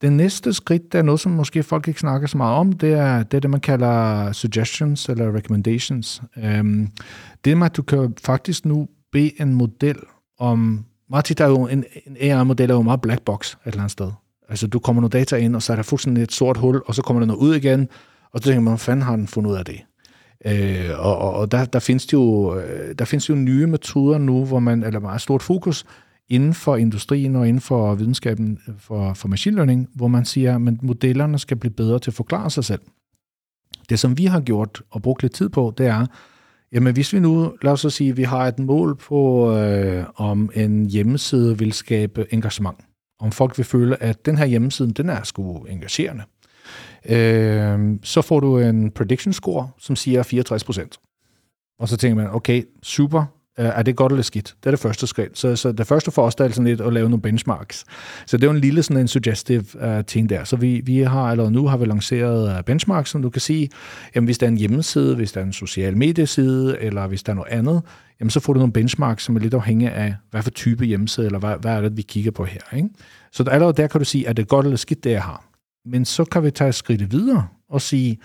Det 0.01 0.13
næste 0.13 0.53
skridt, 0.53 0.93
der 0.93 0.99
er 0.99 1.03
noget, 1.03 1.19
som 1.19 1.31
måske 1.31 1.63
folk 1.63 1.87
ikke 1.87 1.99
snakker 1.99 2.27
så 2.27 2.37
meget 2.37 2.55
om, 2.55 2.73
det 2.73 2.93
er 2.93 3.23
det, 3.23 3.37
er 3.37 3.41
det 3.41 3.49
man 3.49 3.59
kalder 3.59 4.31
suggestions 4.31 5.09
eller 5.09 5.35
recommendations. 5.35 6.21
Øhm, 6.37 6.87
det 7.45 7.57
med, 7.57 7.65
at 7.65 7.77
du 7.77 7.81
kan 7.81 8.13
faktisk 8.23 8.65
nu 8.65 8.87
bede 9.11 9.41
en 9.41 9.53
model 9.53 9.97
om... 10.39 10.85
Meget 11.09 11.25
tit 11.25 11.39
er 11.39 11.47
jo 11.47 11.67
en, 11.67 11.83
en 12.07 12.17
AI-model 12.19 12.69
er 12.69 12.75
jo 12.75 12.81
meget 12.81 13.01
black 13.01 13.21
box 13.21 13.53
et 13.53 13.57
eller 13.65 13.79
andet 13.79 13.91
sted. 13.91 14.11
Altså, 14.51 14.67
du 14.67 14.79
kommer 14.79 15.01
noget 15.01 15.13
data 15.13 15.35
ind, 15.35 15.55
og 15.55 15.61
så 15.61 15.71
er 15.73 15.75
der 15.75 15.83
fuldstændig 15.83 16.23
et 16.23 16.31
sort 16.31 16.57
hul, 16.57 16.81
og 16.85 16.95
så 16.95 17.01
kommer 17.01 17.19
der 17.19 17.27
noget 17.27 17.39
ud 17.39 17.55
igen, 17.55 17.87
og 18.31 18.39
så 18.39 18.43
tænker 18.43 18.61
man, 18.61 18.71
hvad 18.71 18.77
fanden 18.77 19.05
har 19.05 19.15
den 19.15 19.27
fundet 19.27 19.51
ud 19.51 19.55
af 19.55 19.65
det? 19.65 19.81
Øh, 20.45 20.99
og 20.99 21.33
og, 21.33 21.51
der, 21.51 21.65
der, 21.65 21.79
findes 21.79 22.13
jo, 22.13 22.55
øh, 22.59 22.95
der 22.99 23.05
findes 23.05 23.29
jo 23.29 23.35
nye 23.35 23.67
metoder 23.67 24.17
nu, 24.17 24.45
hvor 24.45 24.59
man, 24.59 24.83
eller 24.83 24.99
meget 24.99 25.21
stort 25.21 25.43
fokus, 25.43 25.85
inden 26.29 26.53
for 26.53 26.75
industrien 26.75 27.35
og 27.35 27.47
inden 27.47 27.61
for 27.61 27.95
videnskaben 27.95 28.59
øh, 28.67 28.73
for, 28.79 29.13
for 29.13 29.27
machine 29.27 29.55
learning, 29.55 29.89
hvor 29.95 30.07
man 30.07 30.25
siger, 30.25 30.55
at 30.55 30.83
modellerne 30.83 31.39
skal 31.39 31.57
blive 31.57 31.73
bedre 31.73 31.99
til 31.99 32.11
at 32.11 32.15
forklare 32.15 32.49
sig 32.49 32.63
selv. 32.63 32.81
Det, 33.89 33.99
som 33.99 34.17
vi 34.17 34.25
har 34.25 34.39
gjort 34.39 34.81
og 34.89 35.01
brugt 35.01 35.21
lidt 35.21 35.33
tid 35.33 35.49
på, 35.49 35.73
det 35.77 35.87
er, 35.87 36.05
jamen 36.71 36.93
hvis 36.93 37.13
vi 37.13 37.19
nu, 37.19 37.53
lad 37.61 37.71
os 37.71 37.79
så 37.79 37.89
sige, 37.89 38.15
vi 38.15 38.23
har 38.23 38.47
et 38.47 38.59
mål 38.59 38.95
på, 38.95 39.51
øh, 39.57 40.05
om 40.15 40.49
en 40.55 40.85
hjemmeside 40.85 41.57
vil 41.57 41.73
skabe 41.73 42.25
engagement, 42.33 42.77
om 43.21 43.31
folk 43.31 43.57
vil 43.57 43.65
føle, 43.65 44.03
at 44.03 44.25
den 44.25 44.37
her 44.37 44.45
hjemmeside, 44.45 44.91
den 44.91 45.09
er 45.09 45.23
sgu 45.23 45.65
engagerende, 45.65 46.23
øh, 47.05 47.99
så 48.03 48.21
får 48.21 48.39
du 48.39 48.59
en 48.59 48.91
prediction 48.91 49.33
score, 49.33 49.69
som 49.77 49.95
siger 49.95 50.23
64 50.23 50.63
procent. 50.63 50.99
Og 51.79 51.87
så 51.87 51.97
tænker 51.97 52.15
man, 52.15 52.35
okay, 52.35 52.63
super, 52.83 53.25
Øh, 53.59 53.65
er 53.65 53.83
det 53.83 53.95
godt 53.95 54.11
eller 54.11 54.23
skidt? 54.23 54.55
Det 54.59 54.65
er 54.65 54.71
det 54.71 54.79
første 54.79 55.07
skridt. 55.07 55.37
Så, 55.37 55.55
så 55.55 55.71
det 55.71 55.87
første 55.87 56.11
for 56.11 56.21
os, 56.21 56.35
der 56.35 56.45
er 56.45 56.49
sådan 56.49 56.67
lidt 56.67 56.81
at 56.81 56.93
lave 56.93 57.09
nogle 57.09 57.21
benchmarks. 57.21 57.85
Så 58.25 58.37
det 58.37 58.43
er 58.43 58.47
jo 58.47 58.53
en 58.53 58.61
lille 58.61 58.83
sådan 58.83 59.01
en 59.01 59.07
suggestive 59.07 59.65
uh, 59.73 60.05
ting 60.07 60.29
der. 60.29 60.43
Så 60.43 60.55
vi, 60.55 60.81
vi 60.85 60.99
har 60.99 61.21
allerede 61.21 61.51
nu 61.51 61.67
har 61.67 61.77
vi 61.77 61.85
lanceret 61.85 62.57
uh, 62.57 62.65
benchmarks, 62.65 63.09
som 63.09 63.21
du 63.21 63.29
kan 63.29 63.41
sige, 63.41 63.69
jamen 64.15 64.25
hvis 64.25 64.37
der 64.37 64.45
er 64.45 64.51
en 64.51 64.57
hjemmeside, 64.57 65.15
hvis 65.15 65.31
der 65.31 65.41
er 65.41 65.45
en 65.45 65.53
social 65.53 65.97
medieside, 65.97 66.77
eller 66.79 67.07
hvis 67.07 67.23
der 67.23 67.31
er 67.31 67.35
noget 67.35 67.51
andet, 67.51 67.81
jamen 68.19 68.29
så 68.29 68.39
får 68.39 68.53
du 68.53 68.59
nogle 68.59 68.73
benchmarks, 68.73 69.23
som 69.23 69.35
er 69.35 69.39
lidt 69.39 69.53
afhængige 69.53 69.91
af, 69.91 70.15
hvad 70.31 70.43
for 70.43 70.51
type 70.51 70.85
hjemmeside, 70.85 71.25
eller 71.25 71.39
hvad, 71.39 71.55
hvad 71.61 71.71
er 71.71 71.81
det, 71.81 71.97
vi 71.97 72.01
kigger 72.01 72.31
på 72.31 72.45
her. 72.45 72.75
Ikke? 72.75 72.89
Så 73.31 73.43
allerede 73.43 73.73
der 73.73 73.87
kan 73.87 73.99
du 73.99 74.05
sige, 74.05 74.25
er 74.25 74.33
det 74.33 74.47
godt 74.47 74.65
eller 74.65 74.77
skidt, 74.77 75.03
det 75.03 75.11
jeg 75.11 75.23
har. 75.23 75.45
Men 75.85 76.05
så 76.05 76.25
kan 76.25 76.43
vi 76.43 76.51
tage 76.51 76.73
skridt 76.73 77.11
videre 77.11 77.47
og 77.69 77.81
sige, 77.81 78.17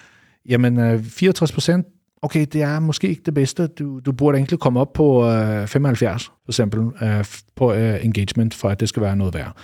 jamen 0.49 1.05
64 1.05 1.53
procent, 1.53 1.87
okay, 2.23 2.47
det 2.53 2.62
er 2.62 2.81
måske 2.81 3.09
ikke 3.09 3.23
det 3.27 3.35
bedste. 3.35 3.67
Du, 3.67 4.01
du 4.01 4.12
burde 4.12 4.39
egentlig 4.39 4.59
komme 4.59 4.81
op 4.81 4.93
på 4.93 5.27
øh, 5.31 5.67
75, 5.67 6.25
for 6.25 6.33
eksempel, 6.49 6.81
øh, 7.03 7.25
på 7.57 7.73
øh, 7.73 8.05
engagement, 8.05 8.55
for 8.55 8.69
at 8.69 8.81
det 8.81 8.89
skal 8.89 9.03
være 9.03 9.17
noget 9.17 9.35
værd. 9.35 9.57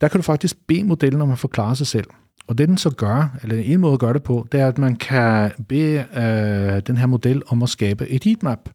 Der 0.00 0.08
kan 0.08 0.18
du 0.18 0.22
faktisk 0.22 0.56
bede 0.68 0.84
modellen 0.84 1.20
om 1.20 1.30
at 1.30 1.38
forklare 1.38 1.76
sig 1.76 1.86
selv. 1.86 2.06
Og 2.46 2.58
det 2.58 2.68
den 2.68 2.78
så 2.78 2.90
gør, 2.90 3.38
eller 3.42 3.56
en 3.56 3.80
måde 3.80 3.92
at 3.92 3.98
gøre 3.98 4.12
det 4.12 4.22
på, 4.22 4.46
det 4.52 4.60
er, 4.60 4.68
at 4.68 4.78
man 4.78 4.96
kan 4.96 5.52
bede 5.68 6.04
øh, 6.16 6.82
den 6.86 6.96
her 6.96 7.06
model 7.06 7.42
om 7.46 7.62
at 7.62 7.68
skabe 7.68 8.08
et 8.08 8.24
heatmap, 8.24 8.68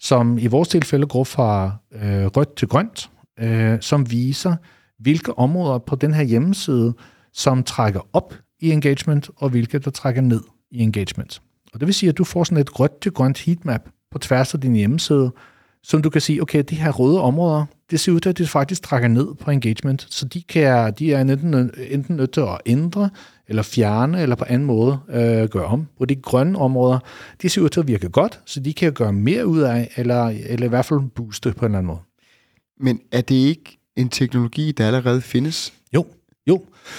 som 0.00 0.38
i 0.38 0.46
vores 0.46 0.68
tilfælde 0.68 1.06
går 1.06 1.24
fra 1.24 1.76
øh, 1.92 2.26
rødt 2.26 2.56
til 2.56 2.68
grønt, 2.68 3.10
øh, 3.40 3.78
som 3.80 4.10
viser, 4.10 4.56
hvilke 4.98 5.38
områder 5.38 5.78
på 5.78 5.96
den 5.96 6.14
her 6.14 6.22
hjemmeside, 6.22 6.94
som 7.32 7.62
trækker 7.62 8.00
op 8.12 8.34
i 8.60 8.70
engagement, 8.70 9.30
og 9.36 9.50
hvilke 9.50 9.78
der 9.78 9.90
trækker 9.90 10.22
ned 10.22 10.40
i 10.70 10.78
engagement. 10.82 11.42
Og 11.72 11.80
det 11.80 11.86
vil 11.86 11.94
sige, 11.94 12.10
at 12.10 12.18
du 12.18 12.24
får 12.24 12.44
sådan 12.44 12.58
et 12.58 12.80
rødt 12.80 13.00
til 13.00 13.12
grønt 13.12 13.38
heatmap 13.38 13.80
på 14.10 14.18
tværs 14.18 14.54
af 14.54 14.60
din 14.60 14.74
hjemmeside, 14.74 15.32
som 15.82 16.02
du 16.02 16.10
kan 16.10 16.20
sige, 16.20 16.42
okay, 16.42 16.64
de 16.70 16.74
her 16.74 16.90
røde 16.92 17.20
områder, 17.20 17.64
det 17.90 18.00
ser 18.00 18.12
ud 18.12 18.20
til, 18.20 18.28
at 18.28 18.38
det 18.38 18.48
faktisk 18.48 18.82
trækker 18.82 19.08
ned 19.08 19.34
på 19.34 19.50
engagement, 19.50 20.06
så 20.10 20.24
de, 20.26 20.42
kan, 20.42 20.94
de 20.98 21.12
er 21.12 21.20
enten, 21.20 21.70
enten 21.90 22.16
nødt 22.16 22.32
til 22.32 22.40
at 22.40 22.58
ændre, 22.66 23.10
eller 23.48 23.62
fjerne, 23.62 24.22
eller 24.22 24.36
på 24.36 24.44
anden 24.48 24.66
måde 24.66 24.98
øh, 25.08 25.48
gøre 25.48 25.64
om. 25.64 25.86
Og 26.00 26.08
de 26.08 26.16
grønne 26.16 26.58
områder, 26.58 26.98
de 27.42 27.48
ser 27.48 27.62
ud 27.62 27.68
til 27.68 27.80
at 27.80 27.88
virke 27.88 28.08
godt, 28.08 28.40
så 28.46 28.60
de 28.60 28.72
kan 28.72 28.92
gøre 28.92 29.12
mere 29.12 29.46
ud 29.46 29.60
af, 29.60 29.90
eller, 29.96 30.26
eller 30.46 30.66
i 30.66 30.68
hvert 30.68 30.84
fald 30.84 31.00
booste 31.14 31.52
på 31.52 31.66
en 31.66 31.70
eller 31.70 31.78
anden 31.78 31.86
måde. 31.86 32.00
Men 32.80 33.00
er 33.12 33.20
det 33.20 33.34
ikke 33.34 33.78
en 33.96 34.08
teknologi, 34.08 34.72
der 34.72 34.86
allerede 34.86 35.20
findes? 35.20 35.72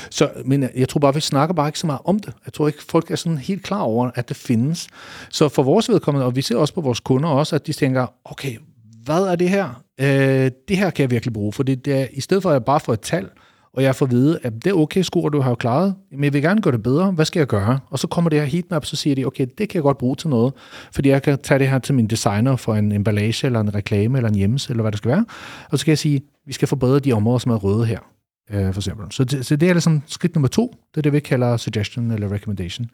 Så, 0.10 0.30
men 0.46 0.70
jeg 0.76 0.90
tror 0.90 1.00
bare, 1.00 1.14
vi 1.14 1.20
snakker 1.20 1.56
bare 1.56 1.68
ikke 1.68 1.80
så 1.80 1.88
meget 1.88 2.02
om 2.06 2.20
det. 2.20 2.34
Jeg 2.46 2.54
tror 2.54 2.68
ikke, 2.68 2.84
folk 2.84 3.12
er 3.12 3.16
sådan 3.16 3.38
helt 3.38 3.64
klar 3.64 3.82
over, 3.82 4.12
at 4.16 4.30
det 4.30 4.38
findes. 4.38 4.88
Så 5.30 5.50
for 5.50 5.64
vores 5.64 5.90
vedkommende, 5.90 6.26
og 6.26 6.36
vi 6.36 6.42
ser 6.42 6.58
også 6.58 6.74
på 6.74 6.82
vores 6.82 7.00
kunder 7.00 7.30
også, 7.30 7.56
at 7.56 7.68
de 7.68 7.74
tænker, 7.74 8.08
okay, 8.26 8.58
hvad 9.04 9.22
er 9.22 9.36
det 9.36 9.50
her? 9.50 9.84
Øh, 10.02 10.52
det 10.68 10.78
her 10.78 10.90
kan 10.90 11.02
jeg 11.02 11.12
virkelig 11.12 11.34
bruge, 11.34 11.54
for 11.54 11.64
det, 11.64 11.86
det 11.86 12.02
er, 12.02 12.08
i 12.14 12.22
stedet 12.22 12.44
for 12.44 12.50
at 12.50 12.54
jeg 12.54 12.64
bare 12.64 12.80
får 12.80 12.94
et 12.94 13.02
tal, 13.02 13.30
og 13.74 13.84
jeg 13.84 13.96
får 13.96 14.06
at 14.06 14.12
vide, 14.12 14.40
at 14.44 14.54
det 14.54 14.68
er 14.68 14.74
okay, 14.74 15.02
score, 15.02 15.30
du 15.30 15.42
har 15.42 15.50
jo 15.50 15.56
klaret, 15.56 15.96
men 16.12 16.24
jeg 16.24 16.34
vil 16.34 16.42
gerne 16.42 16.62
gøre 16.62 16.72
det 16.72 16.84
bedre, 16.84 17.12
hvad 17.12 17.26
skal 17.26 17.40
jeg 17.40 17.48
gøre? 17.48 17.80
Og 17.90 18.00
så 18.00 18.08
kommer 18.08 18.30
det 18.30 18.40
her 18.40 18.46
heatmap, 18.46 18.86
så 18.86 18.96
siger 18.96 19.16
de, 19.16 19.26
okay, 19.26 19.48
det 19.58 19.70
kan 19.70 19.76
jeg 19.76 19.84
godt 19.84 19.98
bruge 19.98 20.16
til 20.16 20.30
noget, 20.30 20.54
fordi 20.92 21.10
jeg 21.10 21.22
kan 21.24 21.38
tage 21.44 21.60
det 21.60 21.70
her 21.70 21.80
til 21.80 21.96
min 21.96 22.08
designer 22.08 22.56
for 22.56 22.76
en 22.76 22.92
emballage, 22.92 23.46
eller 23.46 23.60
en 23.60 23.76
reklame, 23.76 24.18
eller 24.18 24.30
en 24.30 24.36
hjemmeside, 24.36 24.74
eller 24.74 24.82
hvad 24.82 24.92
det 24.92 24.98
skal 24.98 25.12
være, 25.12 25.26
og 25.72 25.80
så 25.80 25.86
kan 25.86 25.92
jeg 25.92 25.98
sige, 25.98 26.22
vi 26.46 26.54
skal 26.54 26.68
forbedre 26.68 27.00
de 27.00 27.14
områder, 27.14 27.38
som 27.38 27.52
er 27.52 27.56
røde 27.56 27.86
her 27.86 28.13
øh, 28.52 28.74
for 28.74 28.82
eksempel. 28.82 29.12
Så 29.12 29.24
det, 29.24 29.46
så 29.46 29.56
det 29.56 29.70
er 29.70 29.74
ligesom 29.74 30.02
skridt 30.08 30.36
nummer 30.36 30.48
to, 30.48 30.76
det 30.92 30.98
er 30.98 31.02
det, 31.02 31.14
vi 31.14 31.20
kalder 31.20 31.58
suggestion 31.58 32.12
eller 32.12 32.32
recommendation. 32.32 32.90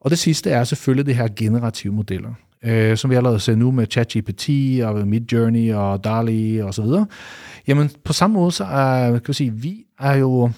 Og 0.00 0.10
det 0.10 0.18
sidste 0.18 0.50
er 0.50 0.64
selvfølgelig 0.64 1.06
det 1.06 1.16
her 1.16 1.28
generative 1.36 1.92
modeller, 1.92 2.34
øh, 2.62 2.96
som 2.96 3.10
vi 3.10 3.14
allerede 3.14 3.40
ser 3.40 3.54
nu 3.54 3.70
med 3.70 3.86
ChatGPT 3.90 4.48
og 4.82 5.08
Midjourney 5.08 5.72
og 5.72 6.04
DALI 6.04 6.58
og 6.58 6.74
så 6.74 6.82
videre. 6.82 7.06
Jamen 7.66 7.90
på 8.04 8.12
samme 8.12 8.34
måde, 8.34 8.52
så 8.52 8.64
er, 8.64 9.10
kan 9.10 9.28
vi 9.28 9.32
sige, 9.32 9.52
vi 9.52 9.84
er 10.00 10.14
jo, 10.14 10.50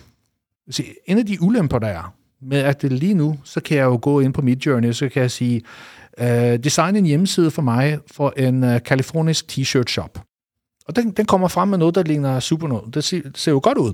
se, 0.71 0.85
en 1.07 1.19
af 1.19 1.27
de 1.27 1.43
ulemper, 1.43 1.79
der 1.79 1.89
er, 1.89 2.15
med 2.43 2.59
at 2.59 2.83
det 2.83 2.93
lige 2.93 3.15
nu, 3.15 3.39
så 3.45 3.61
kan 3.61 3.77
jeg 3.77 3.85
jo 3.85 3.99
gå 4.03 4.21
ind 4.21 4.35
på 4.35 4.43
Midjourney, 4.43 4.93
så 4.93 5.09
kan 5.09 5.23
jeg 5.23 5.31
sige, 5.31 5.63
øh, 6.19 6.59
design 6.65 6.97
en 6.97 7.07
hjemmeside 7.07 7.51
for 7.51 7.63
mig 7.63 7.99
for 8.11 8.35
en 8.37 8.65
uh, 8.65 8.79
kalifornisk 8.85 9.45
t-shirt 9.53 9.89
shop. 9.89 10.19
Og 10.89 10.97
den, 10.97 11.11
den 11.11 11.27
kommer 11.27 11.49
frem 11.49 11.69
med 11.69 11.79
noget, 11.79 11.95
der 11.95 12.03
ligner 12.03 12.41
super 12.41 12.69
noget. 12.69 12.95
Det 12.95 13.05
ser, 13.05 13.21
ser 13.35 13.53
jo 13.53 13.61
godt 13.63 13.79
ud. 13.79 13.93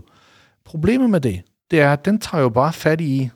Problemet 0.64 1.10
med 1.10 1.20
det, 1.20 1.42
det 1.70 1.80
er, 1.80 1.92
at 1.92 2.04
den 2.04 2.18
tager 2.18 2.42
jo 2.42 2.48
bare 2.48 2.72
fat 2.72 3.00
i, 3.00 3.30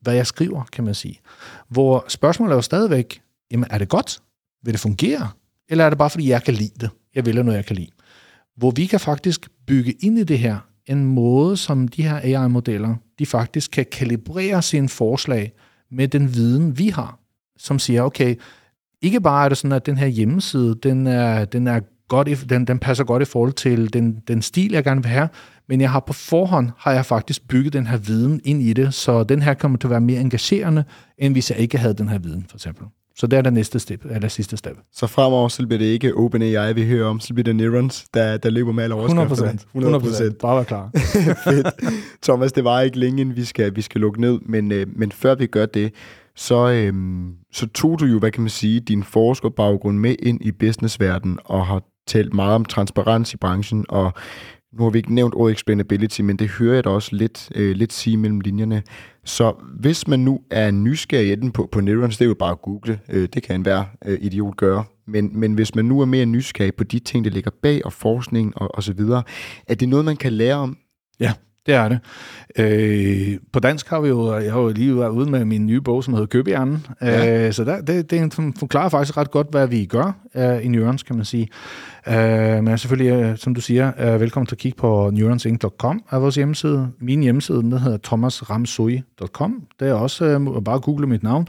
hvad 0.00 0.14
jeg 0.14 0.26
skriver, 0.26 0.64
kan 0.72 0.84
man 0.84 0.94
sige. 0.94 1.20
Hvor 1.68 2.04
spørgsmålet 2.08 2.52
er 2.52 2.56
jo 2.56 2.62
stadigvæk, 2.62 3.22
jamen 3.50 3.66
er 3.70 3.78
det 3.78 3.88
godt? 3.88 4.22
Vil 4.62 4.72
det 4.72 4.80
fungere? 4.80 5.28
Eller 5.68 5.84
er 5.84 5.90
det 5.90 5.98
bare, 5.98 6.10
fordi 6.10 6.28
jeg 6.28 6.42
kan 6.42 6.54
lide 6.54 6.74
det? 6.80 6.90
Jeg 7.14 7.26
vælger 7.26 7.42
noget, 7.42 7.56
jeg 7.56 7.66
kan 7.66 7.76
lide. 7.76 7.90
Hvor 8.56 8.70
vi 8.70 8.86
kan 8.86 9.00
faktisk 9.00 9.48
bygge 9.66 9.92
ind 9.92 10.18
i 10.18 10.24
det 10.24 10.38
her 10.38 10.58
en 10.86 11.04
måde, 11.04 11.56
som 11.56 11.88
de 11.88 12.02
her 12.02 12.20
AI-modeller, 12.22 12.94
de 13.18 13.26
faktisk 13.26 13.70
kan 13.70 13.86
kalibrere 13.92 14.62
sine 14.62 14.88
forslag 14.88 15.52
med 15.90 16.08
den 16.08 16.34
viden, 16.34 16.78
vi 16.78 16.88
har, 16.88 17.18
som 17.58 17.78
siger, 17.78 18.02
okay, 18.02 18.34
ikke 19.02 19.20
bare 19.20 19.44
er 19.44 19.48
det 19.48 19.58
sådan, 19.58 19.72
at 19.72 19.86
den 19.86 19.96
her 19.96 20.06
hjemmeside, 20.06 20.74
den 20.82 21.06
er, 21.06 21.44
den 21.44 21.66
er 21.66 21.80
godt 22.08 22.28
i, 22.28 22.34
den, 22.34 22.66
den 22.66 22.78
passer 22.78 23.04
godt 23.04 23.22
i 23.22 23.26
forhold 23.26 23.52
til 23.52 23.92
den, 23.92 24.22
den 24.28 24.42
stil, 24.42 24.72
jeg 24.72 24.84
gerne 24.84 25.02
vil 25.02 25.10
have, 25.10 25.28
men 25.68 25.80
jeg 25.80 25.90
har 25.90 26.00
på 26.00 26.12
forhånd, 26.12 26.70
har 26.78 26.92
jeg 26.92 27.06
faktisk 27.06 27.48
bygget 27.48 27.72
den 27.72 27.86
her 27.86 27.96
viden 27.96 28.40
ind 28.44 28.62
i 28.62 28.72
det, 28.72 28.94
så 28.94 29.24
den 29.24 29.42
her 29.42 29.54
kommer 29.54 29.78
til 29.78 29.86
at 29.86 29.90
være 29.90 30.00
mere 30.00 30.20
engagerende, 30.20 30.84
end 31.18 31.34
hvis 31.34 31.50
jeg 31.50 31.58
ikke 31.58 31.78
havde 31.78 31.94
den 31.94 32.08
her 32.08 32.18
viden, 32.18 32.46
for 32.48 32.56
eksempel. 32.56 32.86
Så 33.16 33.26
det 33.26 33.36
er 33.36 33.42
det 33.42 33.52
næste 33.52 33.78
step, 33.78 34.04
eller 34.10 34.28
sidste 34.28 34.56
step. 34.56 34.76
Så 34.92 35.06
fremover, 35.06 35.48
så 35.48 35.66
bliver 35.66 35.78
det 35.78 35.84
ikke 35.86 36.14
OpenAI, 36.14 36.72
vi 36.72 36.86
hører 36.86 37.08
om, 37.08 37.20
så 37.20 37.34
bliver 37.34 37.44
det 37.44 37.56
Neurons, 37.56 38.04
der, 38.14 38.36
der 38.36 38.50
løber 38.50 38.72
med 38.72 38.84
alle 38.84 38.94
100 38.94 39.28
overskrifterne. 39.28 39.58
procent. 39.58 40.20
100 40.20 40.34
Bare 40.40 40.56
vær 40.56 40.64
klar. 40.64 40.90
Fedt. 41.44 41.66
Thomas, 42.22 42.52
det 42.52 42.64
var 42.64 42.80
ikke 42.80 42.98
længe, 42.98 43.34
vi 43.34 43.44
skal, 43.44 43.76
vi 43.76 43.82
skal 43.82 44.00
lukke 44.00 44.20
ned, 44.20 44.38
men, 44.46 44.72
øh, 44.72 44.86
men 44.96 45.12
før 45.12 45.34
vi 45.34 45.46
gør 45.46 45.66
det, 45.66 45.92
så, 46.36 46.68
øh, 46.70 46.94
så 47.52 47.66
tog 47.66 48.00
du 48.00 48.04
jo, 48.04 48.18
hvad 48.18 48.30
kan 48.30 48.42
man 48.42 48.50
sige, 48.50 48.80
din 48.80 49.02
forskerbaggrund 49.02 49.98
med 49.98 50.16
ind 50.22 50.44
i 50.44 50.52
businessverdenen 50.52 51.38
og 51.44 51.66
har 51.66 51.82
talt 52.06 52.34
meget 52.34 52.54
om 52.54 52.64
transparens 52.64 53.34
i 53.34 53.36
branchen, 53.36 53.84
og 53.88 54.12
nu 54.72 54.82
har 54.82 54.90
vi 54.90 54.98
ikke 54.98 55.14
nævnt 55.14 55.34
ordet 55.34 55.52
explainability, 55.52 56.20
men 56.20 56.36
det 56.36 56.48
hører 56.48 56.74
jeg 56.74 56.84
da 56.84 56.88
også 56.88 57.16
lidt, 57.16 57.50
øh, 57.54 57.76
lidt 57.76 57.92
sige 57.92 58.16
mellem 58.16 58.40
linjerne. 58.40 58.82
Så 59.24 59.54
hvis 59.80 60.08
man 60.08 60.20
nu 60.20 60.40
er 60.50 60.70
nysgerrig 60.70 61.32
enten 61.32 61.52
på, 61.52 61.68
på 61.72 61.80
Neurons, 61.80 62.18
det 62.18 62.24
er 62.24 62.28
jo 62.28 62.34
bare 62.34 62.50
at 62.50 62.62
google, 62.62 63.00
øh, 63.08 63.28
det 63.34 63.42
kan 63.42 63.54
enhver 63.54 63.84
øh, 64.04 64.18
idiot 64.20 64.56
gøre, 64.56 64.84
men, 65.06 65.40
men 65.40 65.52
hvis 65.52 65.74
man 65.74 65.84
nu 65.84 66.00
er 66.00 66.04
mere 66.04 66.26
nysgerrig 66.26 66.74
på 66.74 66.84
de 66.84 66.98
ting, 66.98 67.24
der 67.24 67.30
ligger 67.30 67.50
bag 67.62 67.86
og 67.86 67.92
forskning 67.92 68.52
og, 68.56 68.74
og 68.74 68.82
så 68.82 68.92
videre, 68.92 69.22
er 69.66 69.74
det 69.74 69.88
noget, 69.88 70.04
man 70.04 70.16
kan 70.16 70.32
lære 70.32 70.56
om? 70.56 70.76
Ja, 71.20 71.32
det 71.66 71.74
er 71.74 71.88
det. 71.88 72.00
Øh, 72.58 73.38
på 73.52 73.60
dansk 73.60 73.88
har 73.88 74.00
vi 74.00 74.08
jo, 74.08 74.38
jeg 74.38 74.52
har 74.52 74.60
jo 74.60 74.68
lige 74.68 74.96
været 74.96 75.10
ude 75.10 75.30
med 75.30 75.44
min 75.44 75.66
nye 75.66 75.80
bog, 75.80 76.04
som 76.04 76.14
hedder 76.14 76.26
Købehjernen. 76.26 76.86
Ja. 77.02 77.46
Øh, 77.46 77.52
så 77.52 77.64
der, 77.64 77.80
det, 77.80 78.10
det 78.10 78.34
forklarer 78.58 78.88
faktisk 78.88 79.16
ret 79.16 79.30
godt, 79.30 79.46
hvad 79.50 79.66
vi 79.68 79.84
gør 79.84 80.12
uh, 80.34 80.64
i 80.64 80.68
Neurons, 80.68 81.02
kan 81.02 81.16
man 81.16 81.24
sige. 81.24 81.48
Uh, 82.06 82.64
men 82.64 82.78
selvfølgelig, 82.78 83.30
uh, 83.30 83.36
som 83.36 83.54
du 83.54 83.60
siger, 83.60 84.14
uh, 84.14 84.20
velkommen 84.20 84.46
til 84.46 84.54
at 84.54 84.58
kigge 84.58 84.76
på 84.76 85.10
neuronsinc.com 85.12 86.02
af 86.10 86.22
vores 86.22 86.34
hjemmeside. 86.34 86.88
Min 87.00 87.22
hjemmeside, 87.22 87.62
den 87.62 87.72
hedder 87.72 87.98
thomasramsui.com. 88.04 89.62
Det 89.80 89.88
er 89.88 89.94
også 89.94 90.38
uh, 90.38 90.64
bare 90.64 90.80
google 90.80 91.06
mit 91.06 91.22
navn. 91.22 91.48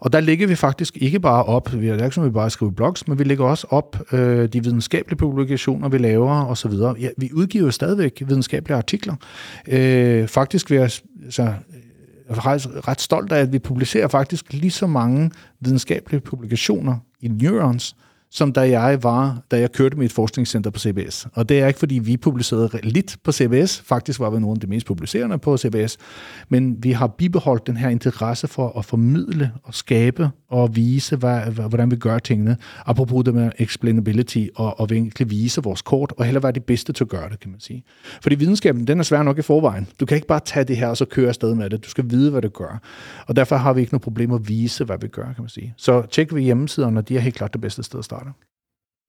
Og 0.00 0.12
der 0.12 0.20
ligger 0.20 0.46
vi 0.46 0.54
faktisk 0.54 0.96
ikke 0.96 1.20
bare 1.20 1.44
op, 1.44 1.80
vi 1.80 1.88
er 1.88 2.04
ikke 2.04 2.14
som 2.14 2.24
vi 2.24 2.30
bare 2.30 2.50
skriver 2.50 2.72
blogs, 2.72 3.08
men 3.08 3.18
vi 3.18 3.24
lægger 3.24 3.44
også 3.44 3.66
op 3.70 3.96
uh, 4.12 4.18
de 4.18 4.62
videnskabelige 4.62 5.18
publikationer, 5.18 5.88
vi 5.88 5.98
laver 5.98 6.44
osv. 6.44 6.72
Ja, 7.00 7.08
vi 7.18 7.30
udgiver 7.32 7.70
stadigvæk 7.70 8.22
videnskabelige 8.26 8.76
artikler. 8.76 9.14
Uh, 9.68 10.28
faktisk 10.28 10.70
vil 10.70 10.78
jeg 10.78 10.90
så 11.30 11.52
jeg 12.28 12.36
er 12.36 12.88
ret 12.88 13.00
stolt 13.00 13.32
af, 13.32 13.40
at 13.40 13.52
vi 13.52 13.58
publicerer 13.58 14.08
faktisk 14.08 14.52
lige 14.52 14.70
så 14.70 14.86
mange 14.86 15.30
videnskabelige 15.60 16.20
publikationer 16.20 16.96
i 17.20 17.28
Neurons, 17.28 17.96
som 18.34 18.52
da 18.52 18.60
jeg 18.80 19.02
var, 19.02 19.42
da 19.50 19.60
jeg 19.60 19.72
kørte 19.72 19.96
mit 19.96 20.12
forskningscenter 20.12 20.70
på 20.70 20.78
CBS. 20.78 21.26
Og 21.32 21.48
det 21.48 21.60
er 21.60 21.66
ikke, 21.66 21.78
fordi 21.78 21.98
vi 21.98 22.16
publicerede 22.16 22.78
lidt 22.82 23.16
på 23.24 23.32
CBS. 23.32 23.82
Faktisk 23.86 24.20
var 24.20 24.30
vi 24.30 24.40
nogle 24.40 24.56
af 24.56 24.60
de 24.60 24.66
mest 24.66 24.86
publicerende 24.86 25.38
på 25.38 25.56
CBS. 25.56 25.96
Men 26.48 26.76
vi 26.84 26.92
har 26.92 27.06
bibeholdt 27.06 27.66
den 27.66 27.76
her 27.76 27.88
interesse 27.88 28.48
for 28.48 28.78
at 28.78 28.84
formidle 28.84 29.52
og 29.62 29.74
skabe 29.74 30.30
og 30.48 30.76
vise, 30.76 31.16
hvad, 31.16 31.40
hvordan 31.40 31.90
vi 31.90 31.96
gør 31.96 32.18
tingene. 32.18 32.56
Apropos 32.86 33.24
det 33.24 33.34
med 33.34 33.50
explainability 33.58 34.46
og, 34.56 34.80
og 34.80 34.90
virkelig 34.90 35.30
vise 35.30 35.62
vores 35.62 35.82
kort, 35.82 36.12
og 36.18 36.24
heller 36.24 36.40
være 36.40 36.52
de 36.52 36.60
bedste 36.60 36.92
til 36.92 37.04
at 37.04 37.08
gøre 37.08 37.28
det, 37.30 37.40
kan 37.40 37.50
man 37.50 37.60
sige. 37.60 37.84
Fordi 38.22 38.34
videnskaben, 38.34 38.86
den 38.86 38.98
er 38.98 39.02
svær 39.02 39.22
nok 39.22 39.38
i 39.38 39.42
forvejen. 39.42 39.88
Du 40.00 40.06
kan 40.06 40.14
ikke 40.14 40.26
bare 40.26 40.40
tage 40.44 40.64
det 40.64 40.76
her 40.76 40.88
og 40.88 40.96
så 40.96 41.04
køre 41.04 41.28
afsted 41.28 41.54
med 41.54 41.70
det. 41.70 41.84
Du 41.84 41.90
skal 41.90 42.10
vide, 42.10 42.30
hvad 42.30 42.42
det 42.42 42.52
gør. 42.52 42.80
Og 43.26 43.36
derfor 43.36 43.56
har 43.56 43.72
vi 43.72 43.80
ikke 43.80 43.92
noget 43.92 44.02
problem 44.02 44.32
at 44.32 44.48
vise, 44.48 44.84
hvad 44.84 44.98
vi 45.00 45.08
gør, 45.08 45.24
kan 45.24 45.34
man 45.38 45.48
sige. 45.48 45.74
Så 45.76 46.02
tjek 46.10 46.34
vi 46.34 46.42
hjemmesiderne, 46.42 47.00
og 47.00 47.08
de 47.08 47.16
er 47.16 47.20
helt 47.20 47.36
klart 47.36 47.52
det 47.52 47.60
bedste 47.60 47.82
sted 47.82 47.98
at 47.98 48.04
starte. 48.04 48.23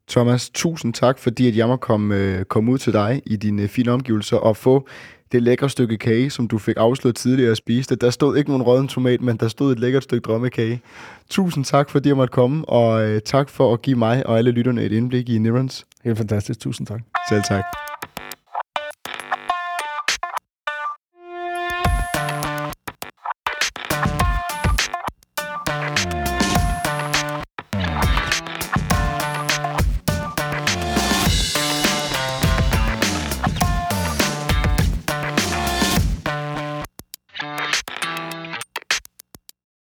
Thomas, 0.09 0.49
tusind 0.49 0.93
tak, 0.93 1.19
fordi 1.19 1.47
at 1.47 1.57
jeg 1.57 1.67
må 1.67 1.75
komme, 1.75 2.15
øh, 2.15 2.45
komme 2.45 2.71
ud 2.71 2.77
til 2.77 2.93
dig 2.93 3.21
i 3.25 3.35
dine 3.35 3.61
øh, 3.61 3.69
fine 3.69 3.91
omgivelser 3.91 4.37
og 4.37 4.57
få 4.57 4.87
det 5.31 5.43
lækre 5.43 5.69
stykke 5.69 5.97
kage, 5.97 6.29
som 6.29 6.47
du 6.47 6.57
fik 6.57 6.75
afslået 6.77 7.15
tidligere 7.15 7.51
at 7.51 7.57
spise. 7.57 7.95
Der 7.95 8.09
stod 8.09 8.37
ikke 8.37 8.49
nogen 8.49 8.63
rødden 8.63 8.87
tomat, 8.87 9.21
men 9.21 9.37
der 9.37 9.47
stod 9.47 9.71
et 9.71 9.79
lækkert 9.79 10.03
stykke 10.03 10.25
drømmekage. 10.25 10.81
Tusind 11.29 11.65
tak, 11.65 11.89
fordi 11.89 12.09
jeg 12.09 12.17
måtte 12.17 12.31
komme, 12.31 12.69
og 12.69 13.07
øh, 13.07 13.21
tak 13.21 13.49
for 13.49 13.73
at 13.73 13.81
give 13.81 13.97
mig 13.97 14.27
og 14.27 14.37
alle 14.37 14.51
lytterne 14.51 14.83
et 14.83 14.91
indblik 14.91 15.29
i 15.29 15.37
Neurons. 15.37 15.85
Helt 16.03 16.17
fantastisk. 16.17 16.59
Tusind 16.59 16.87
tak. 16.87 17.01
Selv 17.29 17.43
tak. 17.43 17.63